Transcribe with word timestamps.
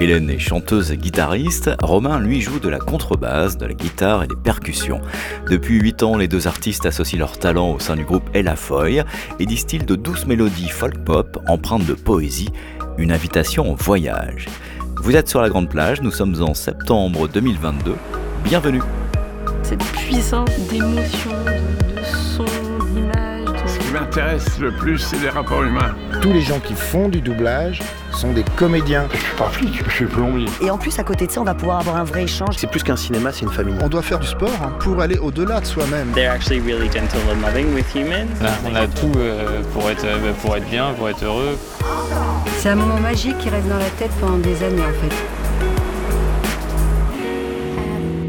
Hélène 0.00 0.30
est 0.30 0.38
chanteuse 0.38 0.92
et 0.92 0.96
guitariste, 0.96 1.70
Romain 1.82 2.20
lui 2.20 2.40
joue 2.40 2.60
de 2.60 2.68
la 2.68 2.78
contrebasse, 2.78 3.58
de 3.58 3.66
la 3.66 3.74
guitare 3.74 4.22
et 4.22 4.28
des 4.28 4.36
percussions. 4.36 5.00
Depuis 5.50 5.74
8 5.74 6.04
ans, 6.04 6.16
les 6.16 6.28
deux 6.28 6.46
artistes 6.46 6.86
associent 6.86 7.18
leurs 7.18 7.36
talents 7.36 7.72
au 7.72 7.80
sein 7.80 7.96
du 7.96 8.04
groupe 8.04 8.30
Ella 8.32 8.54
Foy 8.54 9.02
et 9.40 9.46
distillent 9.46 9.80
de 9.80 9.96
douces 9.96 10.26
mélodies 10.26 10.68
folk-pop 10.68 11.42
empreintes 11.48 11.84
de 11.84 11.94
poésie, 11.94 12.50
une 12.96 13.10
invitation 13.10 13.72
au 13.72 13.74
voyage. 13.74 14.46
Vous 15.02 15.16
êtes 15.16 15.28
sur 15.28 15.40
la 15.40 15.48
Grande 15.48 15.68
Plage, 15.68 16.00
nous 16.00 16.12
sommes 16.12 16.40
en 16.42 16.54
septembre 16.54 17.26
2022. 17.26 17.96
Bienvenue 18.44 18.82
Cette 19.64 19.82
puissance 19.82 20.50
d'émotions, 20.70 21.30
de 21.96 22.04
sons, 22.04 22.44
d'images. 22.94 23.48
Ce 23.66 23.78
qui 23.80 23.92
m'intéresse 23.92 24.60
le 24.60 24.70
plus, 24.70 24.98
c'est 24.98 25.20
les 25.20 25.28
rapports 25.28 25.64
humains. 25.64 25.96
Tous 26.22 26.32
les 26.32 26.42
gens 26.42 26.60
qui 26.60 26.74
font 26.74 27.08
du 27.08 27.20
doublage 27.20 27.80
sont 28.18 28.32
des 28.32 28.44
comédiens. 28.56 29.06
Je 29.12 29.18
suis 29.18 29.36
pas 29.36 29.48
flic, 29.48 29.82
je 29.86 29.94
suis 29.94 30.06
plombier. 30.06 30.48
Et 30.60 30.70
en 30.70 30.76
plus, 30.76 30.98
à 30.98 31.04
côté 31.04 31.26
de 31.26 31.30
ça, 31.30 31.40
on 31.40 31.44
va 31.44 31.54
pouvoir 31.54 31.78
avoir 31.78 31.96
un 31.96 32.04
vrai 32.04 32.24
échange. 32.24 32.56
C'est 32.58 32.66
plus 32.66 32.82
qu'un 32.82 32.96
cinéma, 32.96 33.30
c'est 33.32 33.42
une 33.42 33.52
famille. 33.52 33.76
On 33.80 33.88
doit 33.88 34.02
faire 34.02 34.18
du 34.18 34.26
sport 34.26 34.50
hein, 34.62 34.72
pour 34.80 35.00
aller 35.00 35.16
au-delà 35.18 35.60
de 35.60 35.66
soi-même. 35.66 36.10
They're 36.14 36.32
actually 36.32 36.60
really 36.60 36.90
gentle 36.90 37.20
and 37.30 37.40
loving 37.40 37.72
with 37.74 37.86
humans. 37.94 38.26
On 38.66 38.74
a 38.74 38.86
tout 38.88 39.12
euh, 39.16 39.62
pour, 39.72 39.88
être, 39.88 40.04
euh, 40.04 40.32
pour 40.42 40.56
être 40.56 40.68
bien, 40.68 40.92
pour 40.98 41.08
être 41.08 41.24
heureux. 41.24 41.56
C'est 42.58 42.70
un 42.70 42.74
moment 42.74 42.98
magique 42.98 43.38
qui 43.38 43.48
reste 43.50 43.68
dans 43.68 43.78
la 43.78 43.90
tête 43.90 44.10
pendant 44.20 44.38
des 44.38 44.62
années 44.64 44.82
en 44.82 44.92
fait. 45.00 45.14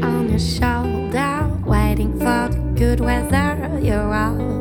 On 0.02 0.28
your 0.28 0.38
shoulder, 0.38 1.48
waiting 1.66 2.16
for 2.18 2.48
the 2.48 2.58
good 2.78 3.00
weather, 3.00 3.56
you're 3.82 4.12
all. 4.12 4.60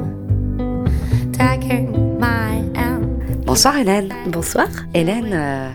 Bonsoir 3.60 3.78
Hélène. 3.78 4.16
Bonsoir. 4.28 4.70
Hélène, 4.94 5.34
euh, 5.34 5.70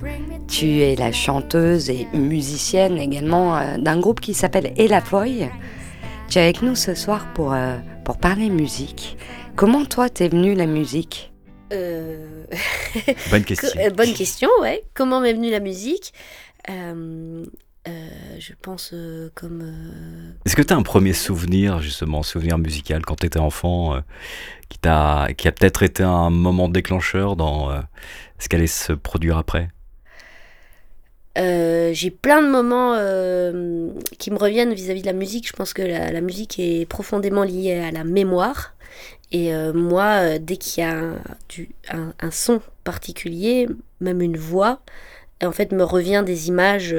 tu 0.48 0.80
es 0.80 0.96
la 0.96 1.12
chanteuse 1.12 1.90
et 1.90 2.08
musicienne 2.14 2.96
également 2.96 3.58
euh, 3.58 3.76
d'un 3.76 4.00
groupe 4.00 4.20
qui 4.20 4.32
s'appelle 4.32 4.72
Ella 4.78 5.02
Foy. 5.02 5.50
Tu 6.30 6.38
es 6.38 6.40
avec 6.40 6.62
nous 6.62 6.76
ce 6.76 6.94
soir 6.94 7.26
pour, 7.34 7.52
euh, 7.52 7.76
pour 8.06 8.16
parler 8.16 8.48
musique. 8.48 9.18
Comment 9.54 9.84
toi 9.84 10.08
t'es 10.08 10.28
venue 10.28 10.54
la 10.54 10.64
musique? 10.64 11.30
Euh, 11.74 12.46
Bonne 13.30 13.44
question. 13.44 13.78
bonne 13.94 14.14
question, 14.14 14.48
ouais. 14.62 14.82
Comment 14.94 15.20
m'est 15.20 15.34
venue 15.34 15.50
la 15.50 15.60
musique? 15.60 16.14
Euh, 17.86 17.90
Je 18.38 18.52
pense 18.60 18.90
euh, 18.94 19.30
comme. 19.34 19.62
euh, 19.62 20.32
Est-ce 20.46 20.56
que 20.56 20.62
tu 20.62 20.72
as 20.72 20.76
un 20.76 20.82
premier 20.82 21.12
souvenir, 21.12 21.80
justement, 21.80 22.22
souvenir 22.22 22.58
musical 22.58 23.04
quand 23.04 23.16
tu 23.16 23.26
étais 23.26 23.38
enfant, 23.38 24.00
qui, 24.68 24.78
t'a, 24.78 25.28
qui 25.36 25.48
a 25.48 25.52
peut-être 25.52 25.82
été 25.82 26.02
un 26.02 26.30
moment 26.30 26.68
déclencheur 26.68 27.36
dans 27.36 27.70
ce 28.38 28.48
qu'allait 28.48 28.66
se 28.66 28.92
produire 28.92 29.36
après? 29.36 29.68
J'ai 31.36 32.10
plein 32.10 32.42
de 32.42 32.48
moments 32.48 32.94
qui 34.18 34.30
me 34.30 34.36
reviennent 34.38 34.72
vis-à-vis 34.72 35.02
de 35.02 35.06
la 35.06 35.12
musique. 35.12 35.46
Je 35.48 35.52
pense 35.52 35.72
que 35.74 35.82
la, 35.82 36.10
la 36.10 36.20
musique 36.20 36.58
est 36.58 36.86
profondément 36.88 37.42
liée 37.44 37.74
à 37.80 37.90
la 37.90 38.04
mémoire. 38.04 38.74
Et 39.32 39.52
moi, 39.74 40.38
dès 40.38 40.56
qu'il 40.56 40.82
y 40.82 40.86
a 40.86 40.96
un, 40.96 41.18
du- 41.48 41.70
un- 41.90 42.12
un 42.20 42.30
son 42.30 42.60
particulier, 42.84 43.68
même 44.00 44.20
une 44.22 44.36
voix, 44.36 44.80
en 45.42 45.52
fait, 45.52 45.72
me 45.72 45.82
revient 45.84 46.22
des 46.24 46.48
images, 46.48 46.94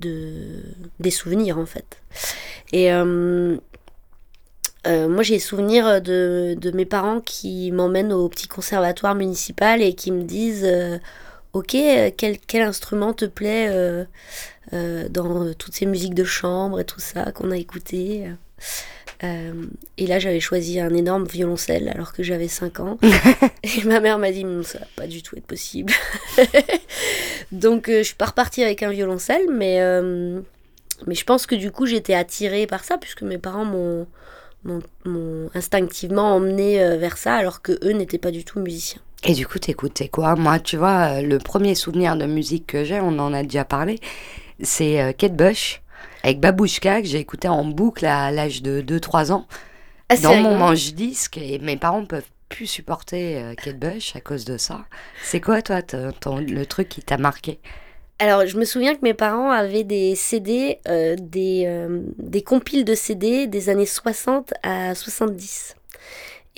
de, 0.00 0.62
des 0.98 1.10
souvenirs, 1.10 1.58
en 1.58 1.66
fait. 1.66 1.98
Et 2.72 2.92
euh, 2.92 3.56
euh, 4.86 5.08
moi, 5.08 5.22
j'ai 5.22 5.38
souvenir 5.38 6.02
de, 6.02 6.56
de 6.58 6.70
mes 6.72 6.86
parents 6.86 7.20
qui 7.20 7.70
m'emmènent 7.70 8.12
au 8.12 8.28
petit 8.28 8.48
conservatoire 8.48 9.14
municipal 9.14 9.82
et 9.82 9.94
qui 9.94 10.10
me 10.10 10.22
disent... 10.24 10.64
euh, 10.64 10.98
Ok, 11.52 11.76
quel, 12.16 12.38
quel 12.46 12.62
instrument 12.62 13.12
te 13.12 13.24
plaît 13.24 14.06
dans 14.70 15.52
toutes 15.54 15.74
ces 15.74 15.84
musiques 15.84 16.14
de 16.14 16.22
chambre 16.22 16.78
et 16.78 16.84
tout 16.84 17.00
ça 17.00 17.32
qu'on 17.32 17.50
a 17.50 17.56
écouté 17.56 18.28
Euh, 19.22 19.66
Et 19.98 20.06
là, 20.06 20.18
j'avais 20.18 20.40
choisi 20.40 20.80
un 20.80 20.94
énorme 20.94 21.24
violoncelle 21.24 21.88
alors 21.88 22.12
que 22.12 22.22
j'avais 22.22 22.48
5 22.48 22.80
ans. 22.80 22.98
et 23.62 23.84
ma 23.84 24.00
mère 24.00 24.18
m'a 24.18 24.32
dit, 24.32 24.44
Hum, 24.44 24.62
ça 24.62 24.78
va 24.78 24.86
pas 24.96 25.06
du 25.06 25.22
tout 25.22 25.36
être 25.36 25.46
possible. 25.46 25.92
Donc, 27.52 27.88
euh, 27.88 27.98
je 27.98 28.04
suis 28.04 28.14
pas 28.14 28.26
repartie 28.26 28.62
avec 28.62 28.82
un 28.82 28.90
violoncelle, 28.90 29.42
mais, 29.50 29.80
euh, 29.80 30.40
mais 31.06 31.14
je 31.14 31.24
pense 31.24 31.46
que 31.46 31.54
du 31.54 31.70
coup, 31.70 31.86
j'étais 31.86 32.14
attirée 32.14 32.66
par 32.66 32.84
ça, 32.84 32.96
puisque 32.96 33.22
mes 33.22 33.38
parents 33.38 33.64
m'ont 33.64 34.06
instinctivement 35.54 36.36
emmenée 36.36 36.82
euh, 36.82 36.96
vers 36.96 37.18
ça, 37.18 37.34
alors 37.34 37.60
que 37.60 37.72
eux 37.84 37.92
n'étaient 37.92 38.18
pas 38.18 38.30
du 38.30 38.44
tout 38.44 38.60
musiciens. 38.60 39.00
Et 39.24 39.34
du 39.34 39.46
coup, 39.46 39.58
t'écoutais 39.58 40.08
quoi? 40.08 40.34
Moi, 40.34 40.58
tu 40.60 40.78
vois, 40.78 41.20
le 41.20 41.36
premier 41.38 41.74
souvenir 41.74 42.16
de 42.16 42.24
musique 42.24 42.68
que 42.68 42.84
j'ai, 42.84 43.00
on 43.00 43.18
en 43.18 43.34
a 43.34 43.42
déjà 43.42 43.66
parlé, 43.66 43.98
c'est 44.62 45.14
Kate 45.18 45.36
Bush 45.36 45.82
avec 46.22 46.40
Babouchka 46.40 47.02
que 47.02 47.08
j'ai 47.08 47.18
écouté 47.18 47.48
en 47.48 47.64
boucle 47.64 48.06
à 48.06 48.30
l'âge 48.30 48.62
de 48.62 48.80
2-3 48.82 49.32
ans 49.32 49.46
Ah, 50.08 50.16
c'est 50.16 50.22
dans 50.22 50.36
mon 50.36 50.56
manche-disque 50.56 51.38
et 51.38 51.58
mes 51.58 51.76
parents 51.76 52.04
peuvent 52.04 52.28
plus 52.48 52.66
supporter 52.66 53.36
euh, 53.38 53.54
Kate 53.54 53.78
Bush 53.78 54.16
à 54.16 54.20
cause 54.20 54.44
de 54.44 54.56
ça. 54.58 54.84
C'est 55.22 55.40
quoi, 55.40 55.62
toi, 55.62 55.82
ton- 55.82 56.12
ton- 56.12 56.38
le 56.38 56.66
truc 56.66 56.88
qui 56.88 57.00
t'a 57.00 57.16
marqué? 57.16 57.60
Alors, 58.18 58.44
je 58.44 58.58
me 58.58 58.64
souviens 58.66 58.94
que 58.94 59.00
mes 59.02 59.14
parents 59.14 59.50
avaient 59.50 59.84
des 59.84 60.14
CD, 60.14 60.78
euh, 60.88 61.16
des, 61.18 61.62
euh, 61.66 62.00
des 62.18 62.42
compiles 62.42 62.84
de 62.84 62.94
CD 62.94 63.46
des 63.46 63.68
années 63.70 63.86
60 63.86 64.52
à 64.62 64.94
70. 64.94 65.74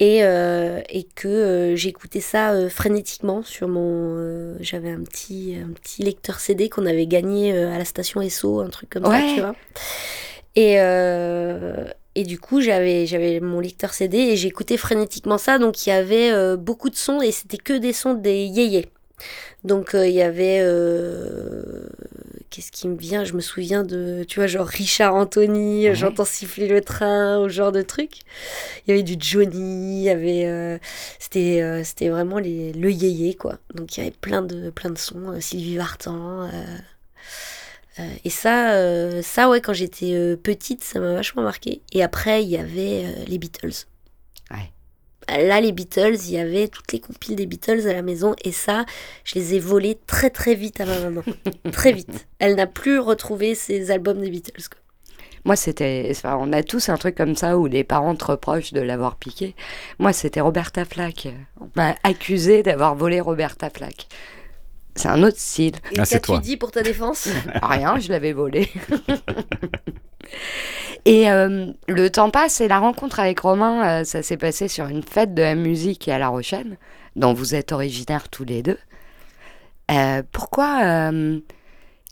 Et, 0.04 0.24
euh, 0.24 0.80
et 0.88 1.04
que 1.04 1.28
euh, 1.28 1.76
j'écoutais 1.76 2.18
ça 2.20 2.54
euh, 2.54 2.68
frénétiquement 2.68 3.44
sur 3.44 3.68
mon... 3.68 4.56
J'avais 4.58 4.90
un 4.90 5.02
petit, 5.04 5.56
un 5.64 5.72
petit 5.72 6.02
lecteur 6.02 6.40
CD 6.40 6.68
qu'on 6.68 6.86
avait 6.86 7.06
gagné 7.06 7.56
à 7.56 7.78
la 7.78 7.84
station 7.84 8.20
Esso, 8.20 8.58
un 8.58 8.68
truc 8.68 8.90
comme 8.90 9.06
Ouais. 9.06 9.20
ça, 9.20 9.34
tu 9.34 9.40
vois. 9.40 9.54
Et, 10.56 10.72
et 12.20 12.24
du 12.24 12.40
coup, 12.40 12.60
j'avais 12.60 13.06
j'avais 13.06 13.38
mon 13.38 13.60
lecteur 13.60 13.94
CD 13.94 14.18
et 14.18 14.36
j'écoutais 14.36 14.76
frénétiquement 14.76 15.38
ça. 15.38 15.60
Donc, 15.60 15.86
il 15.86 15.90
y 15.90 15.92
avait 15.92 16.56
beaucoup 16.56 16.90
de 16.90 16.96
sons 16.96 17.22
et 17.22 17.30
c'était 17.30 17.56
que 17.56 17.74
des 17.78 17.92
sons 17.92 18.14
des 18.14 18.42
yéyés. 18.46 18.88
Donc, 19.62 19.90
il 19.94 20.10
y 20.10 20.20
avait... 20.22 20.60
Qu'est-ce 22.52 22.70
qui 22.70 22.86
me 22.86 22.98
vient? 22.98 23.24
Je 23.24 23.32
me 23.32 23.40
souviens 23.40 23.82
de, 23.82 24.24
tu 24.28 24.38
vois, 24.40 24.46
genre 24.46 24.66
Richard 24.66 25.14
Anthony, 25.14 25.88
Ouais. 25.88 25.94
j'entends 25.94 26.26
siffler 26.26 26.68
le 26.68 26.82
train, 26.82 27.40
ou 27.40 27.48
ce 27.48 27.54
genre 27.54 27.72
de 27.72 27.80
truc. 27.80 28.10
Il 28.86 28.90
y 28.90 28.92
avait 28.92 29.02
du 29.02 29.16
Johnny, 29.18 30.00
il 30.00 30.04
y 30.04 30.10
avait... 30.10 30.44
euh, 30.46 30.76
c'était 31.18 31.62
euh, 31.62 31.82
c'était 31.82 32.10
vraiment 32.10 32.38
les, 32.38 32.72
le 32.74 32.92
yéyé, 32.92 33.34
quoi. 33.34 33.58
Donc, 33.74 33.96
il 33.96 34.00
y 34.00 34.02
avait 34.02 34.14
plein 34.20 34.42
de, 34.42 34.68
plein 34.68 34.90
de 34.90 34.98
sons. 34.98 35.30
euh, 35.32 35.40
Sylvie 35.40 35.76
Vartan... 35.78 36.50
et 38.24 38.30
ça, 38.30 39.22
ça 39.22 39.48
ouais, 39.48 39.60
quand 39.62 39.72
j'étais 39.72 40.36
petite, 40.36 40.84
ça 40.84 41.00
m'a 41.00 41.14
vachement 41.14 41.42
marqué. 41.42 41.80
Et 41.92 42.02
après, 42.02 42.42
il 42.42 42.48
y 42.50 42.56
avait 42.58 43.06
les 43.26 43.38
Beatles. 43.38 43.86
Là, 45.28 45.60
les 45.60 45.72
Beatles, 45.72 46.16
il 46.24 46.30
y 46.32 46.38
avait 46.38 46.68
toutes 46.68 46.92
les 46.92 47.00
compiles 47.00 47.36
des 47.36 47.46
Beatles 47.46 47.88
à 47.88 47.92
la 47.92 48.02
maison. 48.02 48.34
Et 48.44 48.52
ça, 48.52 48.84
je 49.24 49.34
les 49.36 49.54
ai 49.54 49.58
volés 49.60 49.98
très 50.06 50.30
très 50.30 50.54
vite 50.54 50.80
à 50.80 50.86
ma 50.86 50.98
maman. 51.00 51.22
très 51.72 51.92
vite. 51.92 52.26
Elle 52.38 52.56
n'a 52.56 52.66
plus 52.66 52.98
retrouvé 52.98 53.54
ces 53.54 53.90
albums 53.90 54.20
des 54.20 54.30
Beatles. 54.30 54.68
quoi. 54.70 54.80
Moi, 55.44 55.56
c'était. 55.56 56.08
enfin, 56.10 56.36
on 56.40 56.52
a 56.52 56.62
tous 56.62 56.88
un 56.88 56.96
truc 56.96 57.16
comme 57.16 57.34
ça 57.34 57.58
où 57.58 57.66
les 57.66 57.82
parents 57.84 58.14
te 58.14 58.24
reprochent 58.24 58.72
de 58.72 58.80
l'avoir 58.80 59.16
piqué. 59.16 59.56
Moi, 59.98 60.12
c'était 60.12 60.40
Roberta 60.40 60.84
Flack. 60.84 61.28
On 61.60 61.68
m'a 61.74 61.96
accusé 62.04 62.62
d'avoir 62.62 62.94
volé 62.94 63.20
Roberta 63.20 63.68
Flack. 63.68 64.06
C'est 64.94 65.08
un 65.08 65.22
autre 65.22 65.38
style. 65.38 65.74
Et 65.92 65.98
Ah, 65.98 66.04
qu'as-tu 66.04 66.38
dit 66.40 66.56
pour 66.56 66.70
ta 66.70 66.82
défense? 66.82 67.26
Rien, 67.62 67.98
je 67.98 68.10
l'avais 68.10 68.32
volé. 68.32 68.68
et 71.04 71.30
euh, 71.30 71.66
le 71.88 72.10
temps 72.10 72.30
passe 72.30 72.60
et 72.60 72.68
la 72.68 72.78
rencontre 72.78 73.18
avec 73.18 73.40
Romain, 73.40 74.00
euh, 74.00 74.04
ça 74.04 74.22
s'est 74.22 74.36
passé 74.36 74.68
sur 74.68 74.86
une 74.86 75.02
fête 75.02 75.34
de 75.34 75.42
la 75.42 75.54
musique 75.54 76.08
à 76.08 76.18
La 76.18 76.28
Rochelle, 76.28 76.78
dont 77.16 77.32
vous 77.32 77.54
êtes 77.54 77.72
originaires 77.72 78.28
tous 78.28 78.44
les 78.44 78.62
deux. 78.62 78.78
Euh, 79.90 80.22
pourquoi 80.30 81.10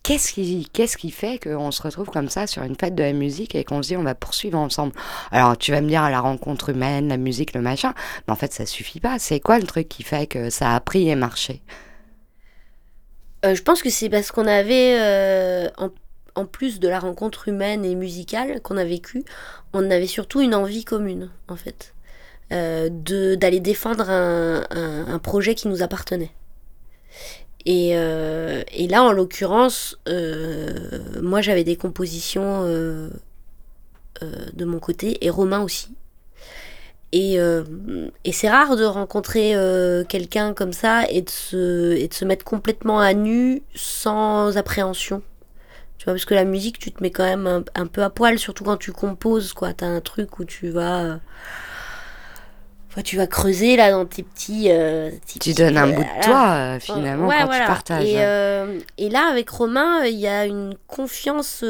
Qu'est-ce 0.02 0.32
qui, 0.32 0.66
qui 0.72 1.10
fait 1.10 1.38
qu'on 1.38 1.70
se 1.70 1.82
retrouve 1.82 2.08
comme 2.08 2.30
ça 2.30 2.46
sur 2.46 2.62
une 2.62 2.74
fête 2.74 2.94
de 2.94 3.02
la 3.02 3.12
musique 3.12 3.54
et 3.54 3.64
qu'on 3.64 3.82
se 3.82 3.88
dit 3.88 3.96
on 3.98 4.02
va 4.02 4.14
poursuivre 4.14 4.58
ensemble? 4.58 4.92
Alors 5.30 5.56
tu 5.56 5.72
vas 5.72 5.82
me 5.82 5.88
dire 5.88 6.08
la 6.08 6.20
rencontre 6.20 6.70
humaine, 6.70 7.08
la 7.08 7.18
musique, 7.18 7.52
le 7.52 7.60
machin, 7.60 7.92
mais 8.26 8.32
en 8.32 8.36
fait 8.36 8.52
ça 8.52 8.64
suffit 8.66 8.98
pas. 8.98 9.18
C'est 9.18 9.40
quoi 9.40 9.58
le 9.58 9.66
truc 9.66 9.88
qui 9.88 10.02
fait 10.02 10.26
que 10.26 10.48
ça 10.50 10.74
a 10.74 10.80
pris 10.80 11.10
et 11.10 11.14
marché? 11.14 11.60
Je 13.44 13.60
pense 13.62 13.82
que 13.82 13.90
c'est 13.90 14.08
parce 14.08 14.32
qu'on 14.32 14.46
avait, 14.46 15.68
en 16.34 16.46
plus 16.46 16.80
de 16.80 16.88
la 16.88 16.98
rencontre 17.00 17.48
humaine 17.48 17.84
et 17.84 17.94
musicale 17.94 18.60
qu'on 18.62 18.76
a 18.76 18.84
vécue, 18.84 19.24
on 19.72 19.90
avait 19.90 20.06
surtout 20.06 20.40
une 20.40 20.54
envie 20.54 20.84
commune, 20.84 21.30
en 21.48 21.56
fait, 21.56 21.94
euh, 22.52 22.88
d'aller 23.36 23.60
défendre 23.60 24.10
un, 24.10 24.64
un- 24.70 25.18
projet 25.18 25.54
qui 25.54 25.68
nous 25.68 25.82
appartenait. 25.82 26.32
Et, 27.66 27.90
euh, 27.94 28.62
et 28.72 28.88
là, 28.88 29.02
en 29.02 29.12
l'occurrence, 29.12 29.98
euh, 30.08 30.70
moi 31.22 31.42
j'avais 31.42 31.64
des 31.64 31.76
compositions 31.76 32.62
euh, 32.64 33.10
de 34.52 34.64
mon 34.64 34.78
côté 34.78 35.24
et 35.24 35.30
Romain 35.30 35.62
aussi. 35.62 35.88
et, 37.12 37.36
et 38.24 38.32
c'est 38.32 38.48
rare 38.50 38.76
de 38.76 38.84
rencontrer 38.84 39.54
quelqu'un 40.08 40.54
comme 40.54 40.72
ça 40.72 41.08
et 41.10 41.22
de, 41.22 41.30
se, 41.30 41.92
et 41.96 42.06
de 42.08 42.14
se 42.14 42.24
mettre 42.24 42.44
complètement 42.44 43.00
à 43.00 43.14
nu 43.14 43.62
sans 43.74 44.56
appréhension. 44.56 45.22
Tu 46.00 46.04
vois, 46.06 46.14
parce 46.14 46.24
que 46.24 46.32
la 46.32 46.44
musique, 46.46 46.78
tu 46.78 46.90
te 46.92 47.02
mets 47.02 47.10
quand 47.10 47.24
même 47.26 47.46
un, 47.46 47.62
un 47.74 47.86
peu 47.86 48.02
à 48.02 48.08
poil, 48.08 48.38
surtout 48.38 48.64
quand 48.64 48.78
tu 48.78 48.90
composes, 48.90 49.52
quoi. 49.52 49.74
T'as 49.74 49.84
un 49.84 50.00
truc 50.00 50.38
où 50.38 50.46
tu 50.46 50.70
vas. 50.70 51.00
euh, 51.02 51.16
enfin, 52.88 53.02
tu 53.02 53.18
vas 53.18 53.26
creuser 53.26 53.76
là 53.76 53.90
dans 53.90 54.06
tes 54.06 54.22
petits. 54.22 54.68
euh, 54.70 55.10
tes 55.10 55.18
Tu 55.26 55.38
petits- 55.38 55.54
donnes 55.54 55.76
un 55.76 55.88
bout 55.88 56.02
de 56.02 56.22
toi, 56.24 56.52
euh, 56.54 56.80
finalement, 56.80 57.26
Ouais, 57.28 57.36
quand 57.40 57.44
voilà. 57.48 57.64
tu 57.64 57.66
partages. 57.66 58.06
Et, 58.06 59.04
et 59.04 59.10
là, 59.10 59.28
avec 59.30 59.50
Romain, 59.50 60.02
il 60.06 60.16
y 60.18 60.26
a 60.26 60.46
une 60.46 60.74
confiance 60.86 61.62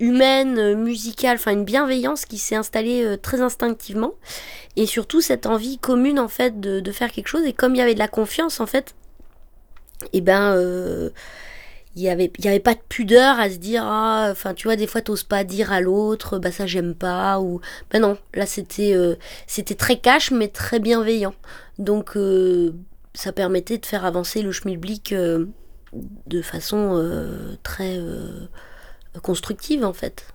humaine, 0.00 0.74
musicale, 0.74 1.36
enfin 1.38 1.52
une 1.52 1.64
bienveillance 1.64 2.26
qui 2.26 2.36
s'est 2.36 2.56
installée 2.56 3.16
très 3.22 3.40
instinctivement. 3.40 4.12
Et 4.76 4.84
surtout, 4.84 5.22
cette 5.22 5.46
envie 5.46 5.78
commune, 5.78 6.20
en 6.20 6.28
fait, 6.28 6.60
de, 6.60 6.80
de 6.80 6.92
faire 6.92 7.10
quelque 7.10 7.28
chose. 7.28 7.46
Et 7.46 7.54
comme 7.54 7.74
il 7.74 7.78
y 7.78 7.80
avait 7.80 7.94
de 7.94 7.98
la 7.98 8.06
confiance, 8.08 8.60
en 8.60 8.66
fait, 8.66 8.94
et 10.12 10.20
ben. 10.20 11.10
Il 11.96 12.02
y 12.02 12.08
avait 12.08 12.30
il 12.38 12.44
y 12.44 12.48
avait 12.48 12.60
pas 12.60 12.74
de 12.74 12.80
pudeur 12.88 13.38
à 13.38 13.50
se 13.50 13.56
dire 13.56 13.82
ah 13.84 14.28
enfin 14.30 14.54
tu 14.54 14.68
vois 14.68 14.76
des 14.76 14.86
fois 14.86 15.00
t'oses 15.00 15.24
pas 15.24 15.44
dire 15.44 15.72
à 15.72 15.80
l'autre 15.80 16.38
bah 16.38 16.52
ça 16.52 16.66
j'aime 16.66 16.94
pas 16.94 17.40
ou 17.40 17.60
ben 17.90 18.02
non. 18.02 18.18
Là 18.34 18.46
c'était 18.46 18.92
euh, 18.94 19.16
c'était 19.46 19.74
très 19.74 19.98
cash 19.98 20.30
mais 20.30 20.48
très 20.48 20.78
bienveillant. 20.78 21.34
Donc 21.78 22.16
euh, 22.16 22.74
ça 23.14 23.32
permettait 23.32 23.78
de 23.78 23.86
faire 23.86 24.04
avancer 24.04 24.42
le 24.42 24.52
schmilblick 24.52 25.12
euh, 25.12 25.46
de 26.26 26.42
façon 26.42 27.02
très 27.62 27.98
constructive 29.22 29.84
en 29.84 29.94
fait. 29.94 30.26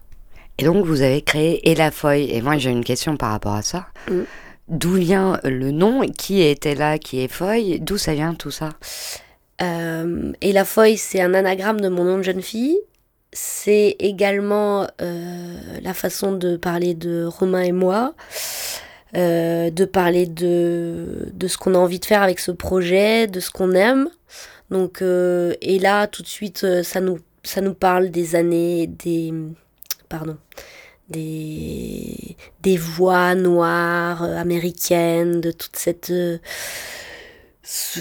Et 0.57 0.65
donc, 0.65 0.85
vous 0.85 1.01
avez 1.01 1.21
créé 1.21 1.69
Et 1.69 1.75
la 1.75 1.91
Feuille. 1.91 2.31
Et 2.31 2.41
moi, 2.41 2.57
j'ai 2.57 2.69
une 2.69 2.83
question 2.83 3.17
par 3.17 3.31
rapport 3.31 3.53
à 3.53 3.61
ça. 3.61 3.88
Mm. 4.09 4.21
D'où 4.69 4.94
vient 4.94 5.39
le 5.44 5.71
nom? 5.71 6.01
Qui 6.07 6.41
était 6.41 6.75
là? 6.75 6.97
Qui 6.97 7.21
est 7.21 7.27
Feuille 7.27 7.79
D'où 7.79 7.97
ça 7.97 8.13
vient 8.13 8.33
tout 8.33 8.51
ça? 8.51 8.69
Euh, 9.61 10.31
et 10.41 10.51
la 10.51 10.65
feuille, 10.65 10.97
c'est 10.97 11.21
un 11.21 11.33
anagramme 11.33 11.81
de 11.81 11.89
mon 11.89 12.03
nom 12.03 12.17
de 12.17 12.23
jeune 12.23 12.41
fille. 12.41 12.79
C'est 13.31 13.95
également 14.00 14.88
euh, 15.01 15.55
la 15.81 15.94
façon 15.94 16.33
de 16.33 16.57
parler 16.57 16.94
de 16.94 17.25
Romain 17.25 17.61
et 17.61 17.71
moi, 17.71 18.13
euh, 19.15 19.71
de 19.71 19.85
parler 19.85 20.27
de, 20.27 21.31
de 21.33 21.47
ce 21.47 21.57
qu'on 21.57 21.73
a 21.73 21.77
envie 21.77 22.00
de 22.00 22.05
faire 22.05 22.21
avec 22.21 22.39
ce 22.39 22.51
projet, 22.51 23.27
de 23.27 23.39
ce 23.39 23.50
qu'on 23.50 23.71
aime. 23.71 24.09
Donc, 24.69 25.01
et 25.01 25.79
là, 25.79 26.07
tout 26.07 26.23
de 26.23 26.27
suite, 26.27 26.65
ça 26.83 26.99
nous, 26.99 27.19
ça 27.44 27.61
nous 27.61 27.75
parle 27.75 28.09
des 28.09 28.35
années, 28.35 28.88
des. 28.88 29.31
Pardon. 30.09 30.38
Des, 31.09 32.38
des 32.61 32.77
voix 32.77 33.35
noires 33.35 34.23
américaines, 34.23 35.41
de 35.41 35.51
toute 35.51 35.75
cette. 35.75 36.11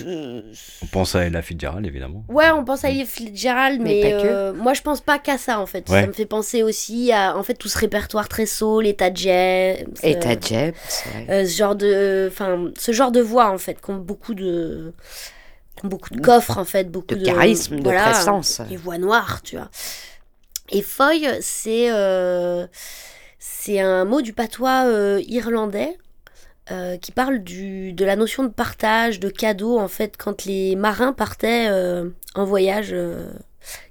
On 0.05 0.87
pense 0.91 1.15
à 1.15 1.25
Ella 1.27 1.41
Fitzgerald, 1.43 1.87
évidemment. 1.87 2.25
Ouais, 2.29 2.51
on 2.51 2.65
pense 2.65 2.85
à 2.85 2.91
Ella 2.91 3.05
Fitzgerald, 3.05 3.81
Mais 3.81 4.01
mais, 4.03 4.13
euh, 4.15 4.53
moi 4.53 4.75
je 4.75 4.83
pense 4.83 5.01
pas 5.01 5.19
qu'à 5.19 5.39
ça 5.39 5.61
en 5.61 5.67
fait. 5.67 5.89
Ouais. 5.89 6.01
Ça 6.03 6.07
me 6.09 6.13
fait 6.13 6.27
penser 6.27 6.63
aussi 6.63 7.13
à 7.13 7.37
en 7.37 7.43
fait 7.43 7.55
tout 7.55 7.69
ce 7.69 7.79
répertoire 7.79 8.29
très 8.29 8.47
soul, 8.47 8.87
Etta 8.87 9.13
James, 9.15 9.87
Et 10.03 10.17
euh, 10.17 10.21
ta 10.21 10.39
Jeb, 10.41 10.75
c'est 10.89 11.09
vrai. 11.11 11.27
euh, 11.31 11.47
ce 11.47 11.57
genre 11.57 11.77
de, 11.77 12.29
enfin 12.31 12.71
ce 12.79 12.93
genre 12.93 13.13
de 13.13 13.21
voix 13.21 13.51
en 13.51 13.59
fait, 13.59 13.81
qui 13.81 13.91
ont 13.91 13.97
beaucoup 13.99 14.35
de, 14.35 14.93
qui 15.77 15.87
ont 15.87 15.89
beaucoup 15.89 16.11
de 16.11 16.21
coffres 16.21 16.59
en 16.59 16.65
fait, 16.65 16.91
beaucoup 16.91 17.15
De 17.15 17.21
de, 17.21 17.25
charisme, 17.25 17.77
de 17.79 17.83
présence. 17.89 18.61
Les 18.69 18.77
voix 18.77 18.99
noires, 18.99 19.43
tu 19.43 19.57
vois. 19.57 19.71
Et 20.71 20.83
Foy, 20.83 21.29
c'est 21.41 21.91
euh, 21.93 22.67
c'est 23.39 23.79
un 23.81 24.05
mot 24.05 24.23
du 24.23 24.33
patois 24.33 24.87
euh, 24.87 25.21
irlandais. 25.29 25.97
Euh, 26.73 26.97
qui 26.97 27.13
parle 27.13 27.41
du, 27.41 27.93
de 27.93 28.05
la 28.05 28.17
notion 28.17 28.45
de 28.45 28.49
partage, 28.49 29.21
de 29.21 29.29
cadeau, 29.29 29.79
en 29.79 29.89
fait, 29.89 30.17
quand 30.17 30.47
les 30.47 30.75
marins 30.75 31.13
partaient 31.13 31.69
euh, 31.69 32.09
en 32.35 32.45
voyage, 32.47 32.91
euh, 32.93 33.31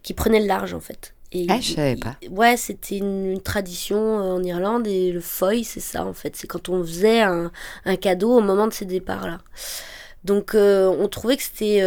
qui 0.01 0.15
prenaient 0.15 0.39
le 0.39 0.47
large, 0.47 0.73
en 0.73 0.79
fait. 0.79 1.13
Et 1.31 1.45
Ah, 1.47 1.59
je 1.61 1.73
savais 1.73 1.95
pas. 1.95 2.17
Ouais, 2.31 2.57
c'était 2.57 2.97
une, 2.97 3.27
une 3.27 3.41
tradition 3.41 4.15
en 4.17 4.43
Irlande, 4.43 4.87
et 4.87 5.11
le 5.11 5.21
foy, 5.21 5.63
c'est 5.63 5.79
ça, 5.79 6.03
en 6.05 6.13
fait. 6.13 6.35
C'est 6.35 6.47
quand 6.47 6.69
on 6.69 6.83
faisait 6.83 7.21
un, 7.21 7.51
un 7.85 7.95
cadeau 7.97 8.37
au 8.37 8.41
moment 8.41 8.67
de 8.67 8.73
ces 8.73 8.85
départs-là. 8.85 9.39
Donc, 10.23 10.55
on 10.55 11.07
trouvait 11.07 11.37
que 11.37 11.43
c'était, 11.43 11.81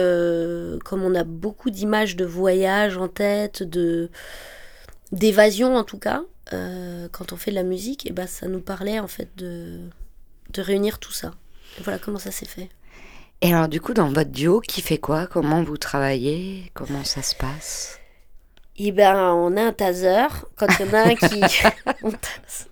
comme 0.84 1.02
on 1.02 1.14
a 1.14 1.24
beaucoup 1.24 1.70
d'images 1.70 2.14
de 2.14 2.24
voyage 2.24 2.96
en 2.96 3.08
tête, 3.08 3.62
de 3.62 4.10
d'évasion 5.12 5.76
en 5.76 5.84
tout 5.84 5.98
cas, 5.98 6.22
quand 6.50 7.32
on 7.32 7.36
fait 7.36 7.52
de 7.52 7.56
la 7.56 7.62
musique, 7.62 8.06
et 8.06 8.10
ben 8.10 8.26
ça 8.26 8.48
nous 8.48 8.60
parlait 8.60 8.98
en 8.98 9.06
fait 9.06 9.28
de, 9.36 9.78
de 10.54 10.62
réunir 10.62 10.98
tout 10.98 11.12
ça. 11.12 11.32
Et 11.78 11.82
voilà 11.82 11.98
comment 11.98 12.18
ça 12.18 12.30
s'est 12.30 12.46
fait. 12.46 12.68
Et 13.40 13.52
alors, 13.52 13.68
du 13.68 13.80
coup, 13.80 13.92
dans 13.92 14.08
votre 14.08 14.30
duo, 14.30 14.60
qui 14.60 14.80
fait 14.80 14.98
quoi? 14.98 15.26
Comment 15.26 15.62
vous 15.62 15.76
travaillez? 15.76 16.70
Comment 16.72 17.04
ça 17.04 17.22
se 17.22 17.34
passe? 17.34 18.00
Et 18.76 18.90
ben 18.90 19.32
on 19.32 19.56
a 19.56 19.62
un 19.62 19.72
taser, 19.72 20.26
quand 20.56 20.66
il 20.80 20.86
y 20.86 20.88
en 20.88 20.94
a 20.94 21.02
un 21.02 21.14
qui... 21.14 21.40
on 22.02 22.10
tase. 22.10 22.68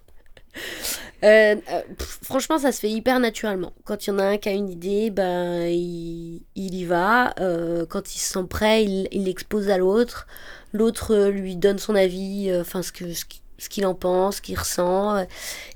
Euh, 1.25 1.55
euh, 1.70 1.82
pff, 1.96 2.19
franchement, 2.23 2.58
ça 2.58 2.73
se 2.73 2.81
fait 2.81 2.90
hyper 2.90 3.20
naturellement. 3.20 3.73
Quand 3.84 4.06
il 4.06 4.11
y 4.11 4.12
en 4.12 4.19
a 4.19 4.25
un 4.25 4.38
qui 4.38 4.49
a 4.49 4.52
une 4.52 4.69
idée, 4.69 5.11
ben, 5.11 5.67
il, 5.69 6.43
il 6.56 6.75
y 6.75 6.84
va. 6.84 7.34
Euh, 7.38 7.87
quand 7.87 8.14
il 8.14 8.19
se 8.19 8.32
sent 8.32 8.46
prêt, 8.49 8.84
il 8.84 9.25
l'expose 9.25 9.70
à 9.70 9.79
l'autre. 9.79 10.26
L'autre 10.73 11.29
lui 11.29 11.56
donne 11.56 11.79
son 11.79 11.94
avis, 11.94 12.50
enfin 12.61 12.82
ce 12.82 12.93
que 12.93 13.12
ce 13.12 13.25
ce 13.62 13.69
qu'il 13.69 13.87
en 13.87 13.94
pense, 13.94 14.37
ce 14.37 14.43
qu'il 14.43 14.59
ressent. 14.59 15.25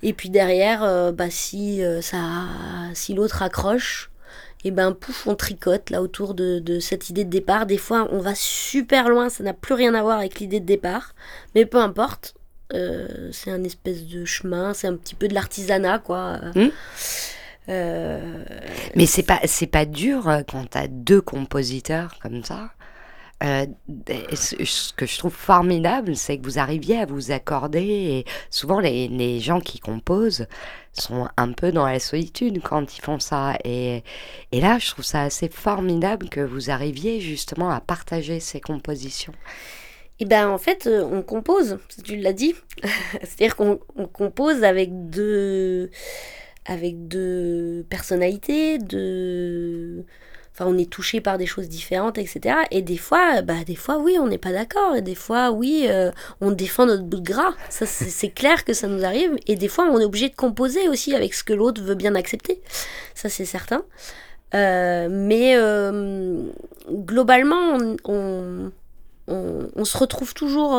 Et 0.02 0.12
puis 0.12 0.28
derrière, 0.28 0.82
euh, 0.82 1.12
bah, 1.12 1.30
si, 1.30 1.82
euh, 1.82 2.00
ça, 2.00 2.20
si 2.94 3.14
l'autre 3.14 3.42
accroche, 3.42 4.10
et 4.64 4.72
ben 4.72 4.92
pouf, 4.92 5.28
on 5.28 5.36
tricote 5.36 5.90
là 5.90 6.02
autour 6.02 6.34
de, 6.34 6.58
de 6.58 6.80
cette 6.80 7.08
idée 7.10 7.24
de 7.24 7.30
départ. 7.30 7.66
Des 7.66 7.78
fois, 7.78 8.08
on 8.10 8.18
va 8.18 8.34
super 8.34 9.08
loin, 9.08 9.28
ça 9.28 9.44
n'a 9.44 9.52
plus 9.52 9.74
rien 9.74 9.94
à 9.94 10.02
voir 10.02 10.18
avec 10.18 10.40
l'idée 10.40 10.58
de 10.60 10.66
départ, 10.66 11.14
mais 11.54 11.64
peu 11.64 11.78
importe. 11.78 12.34
Euh, 12.74 13.30
c'est 13.30 13.52
un 13.52 13.62
espèce 13.62 14.06
de 14.06 14.24
chemin, 14.24 14.74
c'est 14.74 14.88
un 14.88 14.96
petit 14.96 15.14
peu 15.14 15.28
de 15.28 15.34
l'artisanat, 15.34 16.00
quoi. 16.00 16.40
Hmm. 16.56 16.70
Euh, 17.68 18.44
Mais 18.96 19.06
c'est 19.06 19.22
pas 19.22 19.38
c'est 19.44 19.68
pas 19.68 19.84
dur 19.84 20.28
quand 20.48 20.66
t'as 20.70 20.88
deux 20.88 21.20
compositeurs 21.20 22.18
comme 22.20 22.42
ça. 22.42 22.70
Euh, 23.44 23.66
ce 24.32 24.92
que 24.94 25.04
je 25.04 25.18
trouve 25.18 25.34
formidable, 25.34 26.16
c'est 26.16 26.38
que 26.38 26.44
vous 26.44 26.58
arriviez 26.58 27.00
à 27.00 27.06
vous 27.06 27.32
accorder. 27.32 28.24
Souvent, 28.50 28.80
les, 28.80 29.40
gens 29.40 29.60
qui 29.60 29.78
composent 29.78 30.46
sont 30.92 31.28
un 31.36 31.52
peu 31.52 31.72
dans 31.72 31.86
la 31.86 31.98
solitude 31.98 32.62
quand 32.62 32.96
ils 32.96 33.02
font 33.02 33.18
ça. 33.18 33.58
Et, 33.64 34.02
et 34.52 34.60
là, 34.60 34.78
je 34.78 34.90
trouve 34.90 35.04
ça 35.04 35.22
assez 35.22 35.48
formidable 35.48 36.28
que 36.30 36.40
vous 36.40 36.70
arriviez 36.70 37.20
justement 37.20 37.70
à 37.70 37.80
partager 37.80 38.40
ces 38.40 38.60
compositions. 38.60 39.34
Et 40.18 40.24
ben 40.24 40.48
en 40.48 40.58
fait, 40.58 40.86
euh, 40.86 41.04
on 41.04 41.22
compose, 41.22 41.78
tu 42.04 42.16
l'as 42.16 42.32
dit. 42.32 42.54
C'est-à-dire 43.22 43.56
qu'on 43.56 43.80
on 43.96 44.06
compose 44.06 44.64
avec 44.64 45.10
deux, 45.10 45.90
avec 46.64 47.06
deux 47.06 47.84
personnalités, 47.90 48.78
deux. 48.78 50.06
Enfin, 50.58 50.70
on 50.70 50.78
est 50.78 50.88
touché 50.90 51.20
par 51.20 51.36
des 51.36 51.44
choses 51.44 51.68
différentes, 51.68 52.16
etc. 52.16 52.56
Et 52.70 52.80
des 52.80 52.96
fois, 52.96 53.42
bah, 53.42 53.62
des 53.66 53.74
fois, 53.76 53.98
oui, 53.98 54.16
on 54.18 54.26
n'est 54.26 54.38
pas 54.38 54.52
d'accord. 54.52 54.96
Et 54.96 55.02
des 55.02 55.14
fois, 55.14 55.50
oui, 55.50 55.84
euh, 55.86 56.10
on 56.40 56.50
défend 56.50 56.86
notre 56.86 57.02
bout 57.02 57.18
de 57.20 57.30
gras. 57.30 57.52
Ça, 57.68 57.84
c'est 57.84 58.30
clair 58.30 58.64
que 58.64 58.72
ça 58.72 58.86
nous 58.86 59.04
arrive. 59.04 59.36
Et 59.46 59.56
des 59.56 59.68
fois, 59.68 59.84
on 59.84 60.00
est 60.00 60.04
obligé 60.06 60.30
de 60.30 60.34
composer 60.34 60.88
aussi 60.88 61.14
avec 61.14 61.34
ce 61.34 61.44
que 61.44 61.52
l'autre 61.52 61.82
veut 61.82 61.94
bien 61.94 62.14
accepter. 62.14 62.62
Ça, 63.14 63.28
c'est 63.28 63.44
certain. 63.44 63.82
Euh, 64.54 65.08
mais 65.10 65.56
euh, 65.56 66.40
globalement, 66.90 67.76
on, 67.78 67.96
on, 68.06 68.72
on- 69.28 69.68
on 69.76 69.84
se 69.84 69.98
retrouve 69.98 70.32
toujours. 70.32 70.70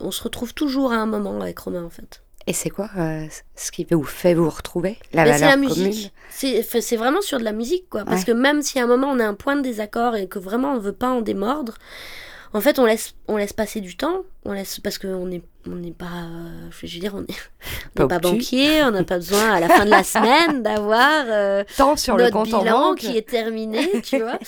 on 0.00 0.10
se 0.10 0.22
retrouve 0.22 0.52
toujours 0.52 0.92
à 0.92 0.96
un 0.96 1.06
moment 1.06 1.40
avec 1.40 1.58
Romain, 1.60 1.84
en 1.84 1.90
fait. 1.90 2.22
Et 2.46 2.52
c'est 2.52 2.70
quoi 2.70 2.90
euh, 2.98 3.26
ce 3.54 3.70
qui 3.70 3.86
vous 3.90 4.02
fait 4.02 4.34
vous 4.34 4.50
retrouver 4.50 4.98
La 5.12 5.24
valeur 5.24 5.50
la 5.50 5.56
musique. 5.56 6.12
C'est 6.30 6.96
vraiment 6.96 7.20
sur 7.20 7.38
de 7.38 7.44
la 7.44 7.52
musique, 7.52 7.88
quoi. 7.88 8.04
Parce 8.04 8.20
Ouais. 8.20 8.26
que 8.26 8.32
même 8.32 8.62
si 8.62 8.78
à 8.80 8.84
un 8.84 8.86
moment 8.86 9.08
on 9.10 9.20
a 9.20 9.24
un 9.26 9.34
point 9.34 9.56
de 9.56 9.62
désaccord 9.62 10.16
et 10.16 10.26
que 10.26 10.38
vraiment 10.38 10.72
on 10.74 10.78
veut 10.78 10.92
pas 10.92 11.08
en 11.10 11.20
démordre, 11.20 11.74
en 12.52 12.60
fait 12.60 12.78
on 12.80 12.84
laisse, 12.84 13.14
on 13.28 13.36
laisse 13.36 13.52
passer 13.52 13.80
du 13.80 13.96
temps. 13.96 14.22
On 14.44 14.52
laisse 14.52 14.80
parce 14.80 14.98
qu'on 14.98 15.26
n'est 15.26 15.42
on 15.68 15.76
n'est 15.76 15.92
pas, 15.92 16.06
euh, 16.06 16.68
je 16.72 16.86
veux 16.86 17.00
dire, 17.00 17.14
on 17.14 17.20
n'est 17.20 18.08
Pas 18.08 18.18
banquier, 18.18 18.82
on 18.82 18.90
n'a 18.90 19.04
pas 19.04 19.18
besoin 19.18 19.52
à 19.52 19.60
la 19.60 19.68
fin 19.68 19.84
de 19.84 19.90
la 19.90 20.02
semaine 20.14 20.64
d'avoir 20.64 21.24
euh, 21.28 21.62
sur 21.96 22.16
le 22.16 22.24
notre 22.24 22.36
en 22.38 22.42
bilan 22.42 22.62
banque. 22.64 22.98
qui 22.98 23.16
est 23.16 23.28
terminé, 23.28 23.88
tu 24.02 24.18
vois. 24.22 24.40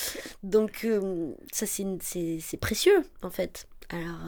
Donc 0.42 0.80
euh, 0.84 1.30
ça 1.52 1.66
c'est 1.66 2.56
précieux 2.60 3.04
en 3.22 3.30
fait. 3.30 3.68
Alors 3.90 4.18